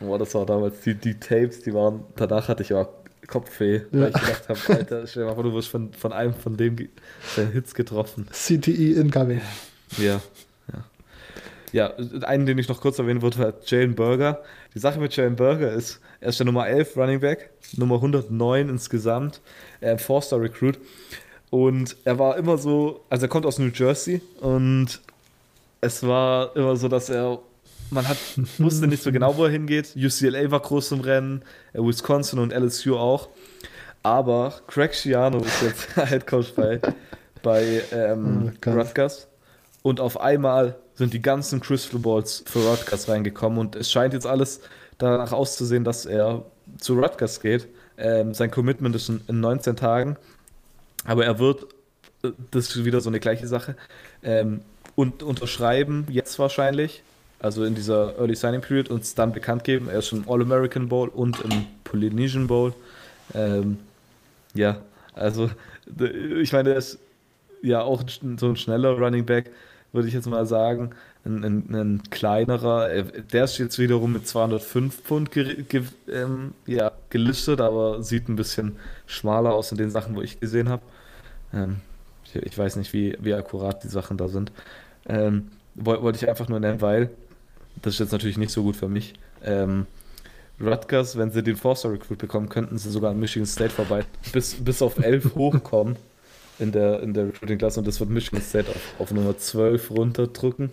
Boah, 0.00 0.18
das 0.18 0.34
war 0.34 0.44
damals, 0.44 0.80
die, 0.82 0.94
die 0.94 1.14
Tapes, 1.18 1.62
die 1.62 1.72
waren, 1.72 2.04
danach 2.16 2.48
hatte 2.48 2.62
ich 2.62 2.74
auch 2.74 2.88
Kopfweh, 3.28 3.76
ja. 3.76 3.82
weil 3.92 4.08
ich 4.08 4.20
gedacht 4.20 4.48
habe, 4.48 4.78
Alter, 4.78 5.06
stell 5.06 5.22
dir 5.22 5.28
mal 5.28 5.34
vor, 5.34 5.44
du 5.44 5.52
wirst 5.54 5.68
von, 5.68 5.92
von 5.92 6.12
einem 6.12 6.34
von 6.34 6.56
dem 6.56 6.76
Hits 7.52 7.74
getroffen. 7.74 8.28
CTE 8.30 9.00
incoming. 9.00 9.40
Ja, 9.98 10.20
ja. 10.72 10.84
Ja, 11.72 11.92
einen, 12.22 12.46
den 12.46 12.58
ich 12.58 12.68
noch 12.68 12.80
kurz 12.80 12.98
erwähnen 12.98 13.22
würde, 13.22 13.38
war 13.38 13.54
Jalen 13.66 13.94
Burger. 13.94 14.42
Die 14.74 14.78
Sache 14.78 15.00
mit 15.00 15.14
Jalen 15.16 15.36
Burger 15.36 15.72
ist, 15.72 16.00
er 16.20 16.30
ist 16.30 16.38
der 16.38 16.46
Nummer 16.46 16.66
11 16.68 16.96
Running 16.96 17.20
Back, 17.20 17.50
Nummer 17.76 17.96
109 17.96 18.68
insgesamt, 18.68 19.40
äh, 19.80 19.98
Four-Star 19.98 20.40
Recruit. 20.40 20.78
Und 21.50 21.96
er 22.04 22.18
war 22.18 22.36
immer 22.36 22.58
so, 22.58 23.04
also 23.10 23.26
er 23.26 23.28
kommt 23.28 23.46
aus 23.46 23.58
New 23.58 23.70
Jersey 23.74 24.20
und 24.40 25.00
es 25.80 26.02
war 26.06 26.54
immer 26.56 26.76
so, 26.76 26.88
dass 26.88 27.08
er, 27.08 27.38
man 27.90 28.08
hat, 28.08 28.16
wusste 28.58 28.86
nicht 28.86 29.02
so 29.02 29.12
genau, 29.12 29.36
wo 29.36 29.44
er 29.44 29.50
hingeht. 29.50 29.94
UCLA 29.96 30.50
war 30.50 30.60
groß 30.60 30.92
im 30.92 31.00
Rennen, 31.00 31.42
äh, 31.72 31.78
Wisconsin 31.78 32.38
und 32.38 32.52
LSU 32.52 32.96
auch. 32.96 33.28
Aber 34.02 34.54
Craig 34.66 34.94
Schiano 34.94 35.38
ist 35.38 35.62
jetzt 35.62 35.94
Head 36.08 36.26
Coach 36.26 36.52
bei, 36.54 36.80
bei 37.42 37.82
ähm, 37.92 38.52
oh 38.64 38.70
Rutgers. 38.70 39.28
Und 39.82 40.00
auf 40.00 40.20
einmal 40.20 40.76
sind 40.94 41.12
die 41.12 41.22
ganzen 41.22 41.60
Crystal 41.60 42.00
Balls 42.00 42.42
für 42.46 42.60
Rutgers 42.60 43.08
reingekommen 43.08 43.58
und 43.58 43.76
es 43.76 43.90
scheint 43.90 44.14
jetzt 44.14 44.26
alles 44.26 44.60
danach 44.98 45.32
auszusehen, 45.32 45.84
dass 45.84 46.06
er 46.06 46.44
zu 46.78 46.94
Rutgers 46.94 47.40
geht. 47.40 47.68
Ähm, 47.98 48.34
sein 48.34 48.50
Commitment 48.50 48.94
ist 48.96 49.08
in, 49.08 49.20
in 49.28 49.40
19 49.40 49.76
Tagen 49.76 50.16
aber 51.06 51.24
er 51.24 51.38
wird, 51.38 51.66
äh, 52.22 52.30
das 52.50 52.68
ist 52.68 52.84
wieder 52.84 53.00
so 53.00 53.08
eine 53.08 53.20
gleiche 53.20 53.46
Sache, 53.46 53.76
ähm, 54.22 54.60
und 54.94 55.22
unterschreiben 55.22 56.06
jetzt 56.10 56.38
wahrscheinlich, 56.38 57.02
also 57.38 57.64
in 57.64 57.74
dieser 57.74 58.18
Early 58.18 58.34
Signing 58.34 58.60
Period, 58.60 58.90
uns 58.90 59.14
dann 59.14 59.32
bekannt 59.32 59.64
geben. 59.64 59.88
Er 59.88 59.98
ist 59.98 60.08
schon 60.08 60.24
im 60.24 60.30
All-American 60.30 60.88
Bowl 60.88 61.08
und 61.08 61.40
im 61.42 61.66
Polynesian 61.84 62.46
Bowl. 62.46 62.72
Ähm, 63.34 63.78
ja, 64.54 64.78
also 65.14 65.50
ich 66.42 66.52
meine, 66.52 66.70
er 66.70 66.76
ist 66.76 66.98
ja 67.62 67.82
auch 67.82 68.02
so 68.38 68.48
ein 68.48 68.56
schneller 68.56 68.90
Running 68.90 69.24
Back, 69.24 69.50
würde 69.92 70.08
ich 70.08 70.14
jetzt 70.14 70.26
mal 70.26 70.46
sagen. 70.46 70.90
Ein, 71.24 71.44
ein, 71.44 71.74
ein, 71.74 72.02
kleinerer, 72.10 72.88
der 73.32 73.44
ist 73.44 73.58
jetzt 73.58 73.78
wiederum 73.80 74.12
mit 74.12 74.28
205 74.28 75.02
Pfund 75.02 75.32
ge, 75.32 75.64
ge, 75.64 75.82
ähm, 76.08 76.54
ja, 76.66 76.92
gelistet, 77.10 77.60
aber 77.60 78.00
sieht 78.02 78.28
ein 78.28 78.36
bisschen 78.36 78.76
schmaler 79.06 79.52
aus 79.52 79.72
in 79.72 79.78
den 79.78 79.90
Sachen, 79.90 80.14
wo 80.14 80.22
ich 80.22 80.38
gesehen 80.38 80.68
habe. 80.68 80.82
Ähm, 81.52 81.80
ich, 82.24 82.36
ich, 82.36 82.56
weiß 82.56 82.76
nicht, 82.76 82.92
wie, 82.92 83.16
wie 83.20 83.34
akkurat 83.34 83.82
die 83.82 83.88
Sachen 83.88 84.16
da 84.16 84.28
sind. 84.28 84.52
Ähm, 85.08 85.48
Wollte 85.74 86.16
ich 86.16 86.28
einfach 86.28 86.48
nur 86.48 86.60
nennen, 86.60 86.80
weil 86.80 87.10
das 87.82 87.94
ist 87.94 88.00
jetzt 88.00 88.12
natürlich 88.12 88.38
nicht 88.38 88.50
so 88.50 88.62
gut 88.62 88.76
für 88.76 88.88
mich. 88.88 89.14
Ähm, 89.44 89.86
Rutgers, 90.60 91.16
wenn 91.16 91.30
sie 91.30 91.42
den 91.42 91.56
Forster 91.56 91.92
Recruit 91.92 92.18
bekommen, 92.18 92.48
könnten 92.48 92.78
sie 92.78 92.90
sogar 92.90 93.10
an 93.10 93.20
Michigan 93.20 93.46
State 93.46 93.70
vorbei 93.70 94.04
bis, 94.32 94.54
bis 94.54 94.80
auf 94.80 94.98
11 94.98 95.34
hochkommen 95.34 95.96
in 96.58 96.72
der, 96.72 97.00
in 97.02 97.12
der 97.12 97.26
Recruiting-Klasse 97.26 97.80
und 97.80 97.86
das 97.86 98.00
wird 98.00 98.08
Michigan 98.08 98.40
State 98.40 98.70
auf, 98.70 98.94
auf 99.00 99.10
Nummer 99.12 99.36
12 99.36 99.90
runterdrücken. 99.90 100.72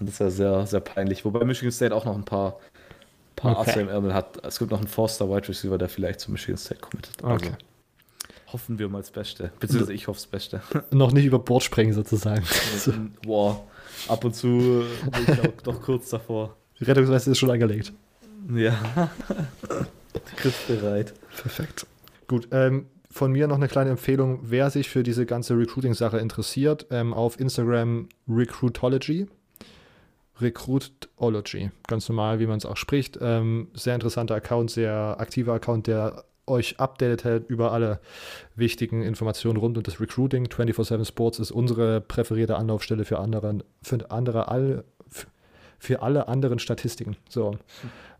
Und 0.00 0.08
das 0.08 0.18
wäre 0.18 0.30
sehr, 0.32 0.66
sehr 0.66 0.80
peinlich. 0.80 1.24
Wobei 1.24 1.44
Michigan 1.44 1.70
State 1.70 1.94
auch 1.94 2.04
noch 2.04 2.16
ein 2.16 2.24
paar, 2.24 2.58
paar 3.36 3.60
okay. 3.60 3.70
Asse 3.70 3.80
im 3.80 3.88
Ärmel 3.88 4.12
hat. 4.12 4.44
Es 4.44 4.58
gibt 4.58 4.72
noch 4.72 4.78
einen 4.78 4.88
Forster 4.88 5.30
Wide 5.30 5.48
Receiver, 5.48 5.78
der 5.78 5.88
vielleicht 5.88 6.18
zu 6.18 6.32
Michigan 6.32 6.56
State 6.56 6.80
committet. 6.80 7.22
Also, 7.22 7.34
okay 7.46 7.52
hoffen 8.54 8.78
wir 8.78 8.88
mal 8.88 9.00
das 9.00 9.10
Beste. 9.10 9.50
Beziehungsweise 9.58 9.92
ich 9.92 10.06
hoffe 10.06 10.18
das 10.18 10.28
Beste. 10.28 10.62
Noch 10.92 11.12
nicht 11.12 11.26
über 11.26 11.40
Bord 11.40 11.64
sprengen 11.64 11.92
sozusagen. 11.92 12.44
Boah, 13.22 13.64
ab 14.08 14.24
und 14.24 14.34
zu 14.34 14.84
bin 15.12 15.34
ich 15.34 15.40
auch 15.40 15.62
doch 15.62 15.82
kurz 15.82 16.10
davor. 16.10 16.56
Die 16.80 16.84
Rettungsweste 16.84 17.30
ist 17.30 17.38
schon 17.38 17.50
angelegt. 17.50 17.92
Ja. 18.54 18.74
Griffbereit. 20.36 21.14
Perfekt. 21.36 21.86
Gut, 22.26 22.48
ähm, 22.52 22.86
von 23.10 23.32
mir 23.32 23.46
noch 23.46 23.56
eine 23.56 23.68
kleine 23.68 23.90
Empfehlung, 23.90 24.40
wer 24.42 24.70
sich 24.70 24.88
für 24.88 25.02
diese 25.02 25.24
ganze 25.24 25.56
Recruiting-Sache 25.56 26.18
interessiert, 26.18 26.86
ähm, 26.90 27.14
auf 27.14 27.38
Instagram 27.38 28.08
Recruitology. 28.28 29.28
Recruitology, 30.40 31.70
ganz 31.86 32.08
normal, 32.08 32.40
wie 32.40 32.46
man 32.46 32.58
es 32.58 32.66
auch 32.66 32.76
spricht. 32.76 33.18
Ähm, 33.20 33.68
sehr 33.74 33.94
interessanter 33.94 34.34
Account, 34.34 34.72
sehr 34.72 35.16
aktiver 35.18 35.54
Account, 35.54 35.86
der 35.86 36.24
euch 36.46 36.78
updatet 36.78 37.24
hält 37.24 37.48
über 37.48 37.72
alle 37.72 38.00
wichtigen 38.56 39.02
Informationen 39.02 39.56
rund 39.56 39.76
um 39.76 39.82
das 39.82 40.00
Recruiting. 40.00 40.46
24-7 40.46 41.04
Sports 41.06 41.38
ist 41.38 41.50
unsere 41.50 42.00
präferierte 42.00 42.56
Anlaufstelle 42.56 43.04
für 43.04 43.18
andere, 43.18 43.58
für 43.82 44.10
andere 44.10 44.48
all, 44.48 44.84
für 45.78 46.02
alle 46.02 46.28
anderen 46.28 46.58
Statistiken. 46.58 47.16
So. 47.28 47.56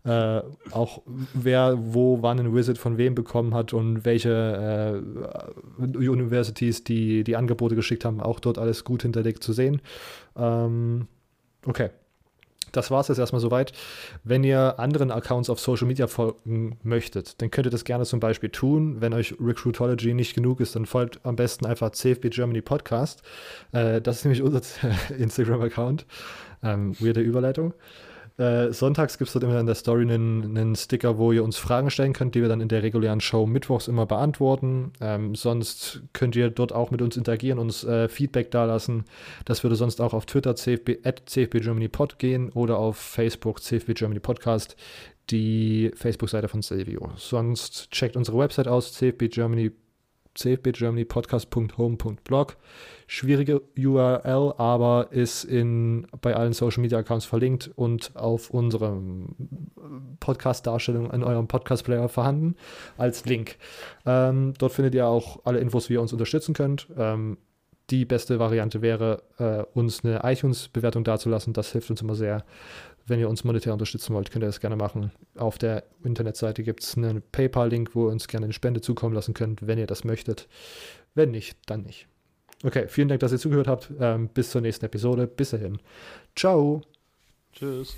Äh, 0.03 0.41
auch 0.71 1.01
wer 1.33 1.77
wo 1.79 2.21
wann 2.21 2.39
ein 2.39 2.55
Visit 2.55 2.77
von 2.77 2.97
wem 2.97 3.15
bekommen 3.15 3.55
hat 3.55 3.73
und 3.73 4.05
welche 4.05 5.01
äh, 5.79 5.97
Universities 5.97 6.83
die 6.83 7.23
die 7.23 7.35
Angebote 7.35 7.75
geschickt 7.75 8.05
haben, 8.05 8.21
auch 8.21 8.39
dort 8.39 8.59
alles 8.59 8.83
gut 8.83 9.01
hinterlegt 9.01 9.43
zu 9.43 9.51
sehen. 9.51 9.81
Ähm, 10.37 11.07
okay 11.65 11.89
das 12.75 12.91
war 12.91 13.01
es 13.01 13.07
jetzt 13.07 13.19
erstmal 13.19 13.41
soweit. 13.41 13.71
Wenn 14.23 14.43
ihr 14.43 14.79
anderen 14.79 15.11
Accounts 15.11 15.49
auf 15.49 15.59
Social 15.59 15.87
Media 15.87 16.07
folgen 16.07 16.77
möchtet, 16.83 17.41
dann 17.41 17.51
könnt 17.51 17.67
ihr 17.67 17.71
das 17.71 17.85
gerne 17.85 18.05
zum 18.05 18.19
Beispiel 18.19 18.49
tun. 18.49 19.01
Wenn 19.01 19.13
euch 19.13 19.35
Recruitology 19.39 20.13
nicht 20.13 20.35
genug 20.35 20.59
ist, 20.59 20.75
dann 20.75 20.85
folgt 20.85 21.19
am 21.23 21.35
besten 21.35 21.65
einfach 21.65 21.91
CFB 21.91 22.29
Germany 22.29 22.61
Podcast. 22.61 23.21
Äh, 23.71 24.01
das 24.01 24.17
ist 24.17 24.25
nämlich 24.25 24.41
unser 24.41 24.61
Instagram-Account. 25.17 26.05
Ähm, 26.63 26.95
weirde 26.99 27.21
Überleitung. 27.21 27.73
Äh, 28.37 28.73
sonntags 28.73 29.17
gibt 29.17 29.29
es 29.29 29.33
dort 29.33 29.45
immer 29.45 29.59
in 29.59 29.65
der 29.65 29.75
Story 29.75 30.01
einen, 30.01 30.57
einen, 30.57 30.75
Sticker, 30.75 31.17
wo 31.17 31.31
ihr 31.31 31.43
uns 31.43 31.57
Fragen 31.57 31.89
stellen 31.89 32.11
könnt, 32.11 32.35
die 32.35 32.41
wir 32.41 32.49
dann 32.49 32.59
in 32.59 32.67
der 32.67 32.83
regulären 32.83 33.21
Show 33.21 33.45
mittwochs 33.45 33.87
immer 33.87 34.05
beantworten. 34.05 34.91
Ähm, 34.99 35.35
sonst 35.35 36.01
könnt 36.11 36.35
ihr 36.35 36.49
dort 36.49 36.73
auch 36.73 36.91
mit 36.91 37.01
uns 37.01 37.15
interagieren, 37.15 37.59
uns 37.59 37.85
äh, 37.85 38.09
Feedback 38.09 38.51
dalassen. 38.51 39.05
Das 39.45 39.63
würde 39.63 39.77
sonst 39.77 40.01
auch 40.01 40.13
auf 40.13 40.25
Twitter 40.25 40.55
CFB, 40.55 41.05
at 41.05 41.23
CFB 41.27 41.59
gehen 42.17 42.49
oder 42.49 42.77
auf 42.77 42.97
Facebook 42.97 43.61
CFB 43.61 43.93
Germany 43.93 44.19
Podcast, 44.19 44.75
die 45.29 45.91
Facebook-Seite 45.95 46.49
von 46.49 46.61
Silvio. 46.61 47.11
Sonst 47.15 47.89
checkt 47.91 48.17
unsere 48.17 48.37
Website 48.37 48.67
aus, 48.67 48.93
cfbgermany.com 48.93 49.85
cfbgermanypodcast.home.blog. 50.35 52.57
Schwierige 53.07 53.61
URL, 53.77 54.53
aber 54.57 55.07
ist 55.11 55.43
in, 55.43 56.07
bei 56.21 56.35
allen 56.35 56.53
Social 56.53 56.81
Media 56.81 56.97
Accounts 56.97 57.25
verlinkt 57.25 57.71
und 57.75 58.15
auf 58.15 58.49
unserem 58.49 59.35
Podcast-Darstellung 60.19 61.11
in 61.11 61.23
eurem 61.23 61.47
Podcast-Player 61.47 62.09
vorhanden 62.09 62.55
als 62.97 63.25
Link. 63.25 63.57
Ähm, 64.05 64.53
dort 64.57 64.71
findet 64.71 64.95
ihr 64.95 65.07
auch 65.07 65.39
alle 65.45 65.59
Infos, 65.59 65.89
wie 65.89 65.93
ihr 65.93 66.01
uns 66.01 66.13
unterstützen 66.13 66.53
könnt. 66.53 66.87
Ähm, 66.97 67.37
die 67.91 68.05
beste 68.05 68.39
Variante 68.39 68.81
wäre, 68.81 69.21
äh, 69.37 69.63
uns 69.77 70.03
eine 70.03 70.21
iTunes-Bewertung 70.23 71.03
dazulassen. 71.03 71.53
Das 71.53 71.71
hilft 71.71 71.91
uns 71.91 72.01
immer 72.01 72.15
sehr. 72.15 72.43
Wenn 73.05 73.19
ihr 73.19 73.29
uns 73.29 73.43
monetär 73.43 73.73
unterstützen 73.73 74.15
wollt, 74.15 74.31
könnt 74.31 74.43
ihr 74.43 74.47
das 74.47 74.59
gerne 74.59 74.75
machen. 74.75 75.11
Auf 75.37 75.59
der 75.59 75.83
Internetseite 76.03 76.63
gibt 76.63 76.83
es 76.83 76.97
einen 76.97 77.21
PayPal-Link, 77.31 77.91
wo 77.93 78.07
ihr 78.07 78.11
uns 78.11 78.27
gerne 78.27 78.45
eine 78.45 78.53
Spende 78.53 78.81
zukommen 78.81 79.13
lassen 79.13 79.35
könnt, 79.35 79.67
wenn 79.67 79.77
ihr 79.77 79.85
das 79.85 80.03
möchtet. 80.03 80.47
Wenn 81.13 81.29
nicht, 81.29 81.57
dann 81.67 81.83
nicht. 81.83 82.07
Okay, 82.63 82.87
vielen 82.87 83.07
Dank, 83.07 83.19
dass 83.19 83.31
ihr 83.31 83.39
zugehört 83.39 83.67
habt. 83.67 83.91
Ähm, 83.99 84.29
bis 84.29 84.51
zur 84.51 84.61
nächsten 84.61 84.85
Episode. 84.85 85.27
Bis 85.27 85.51
dahin. 85.51 85.79
Ciao. 86.35 86.81
Tschüss. 87.53 87.95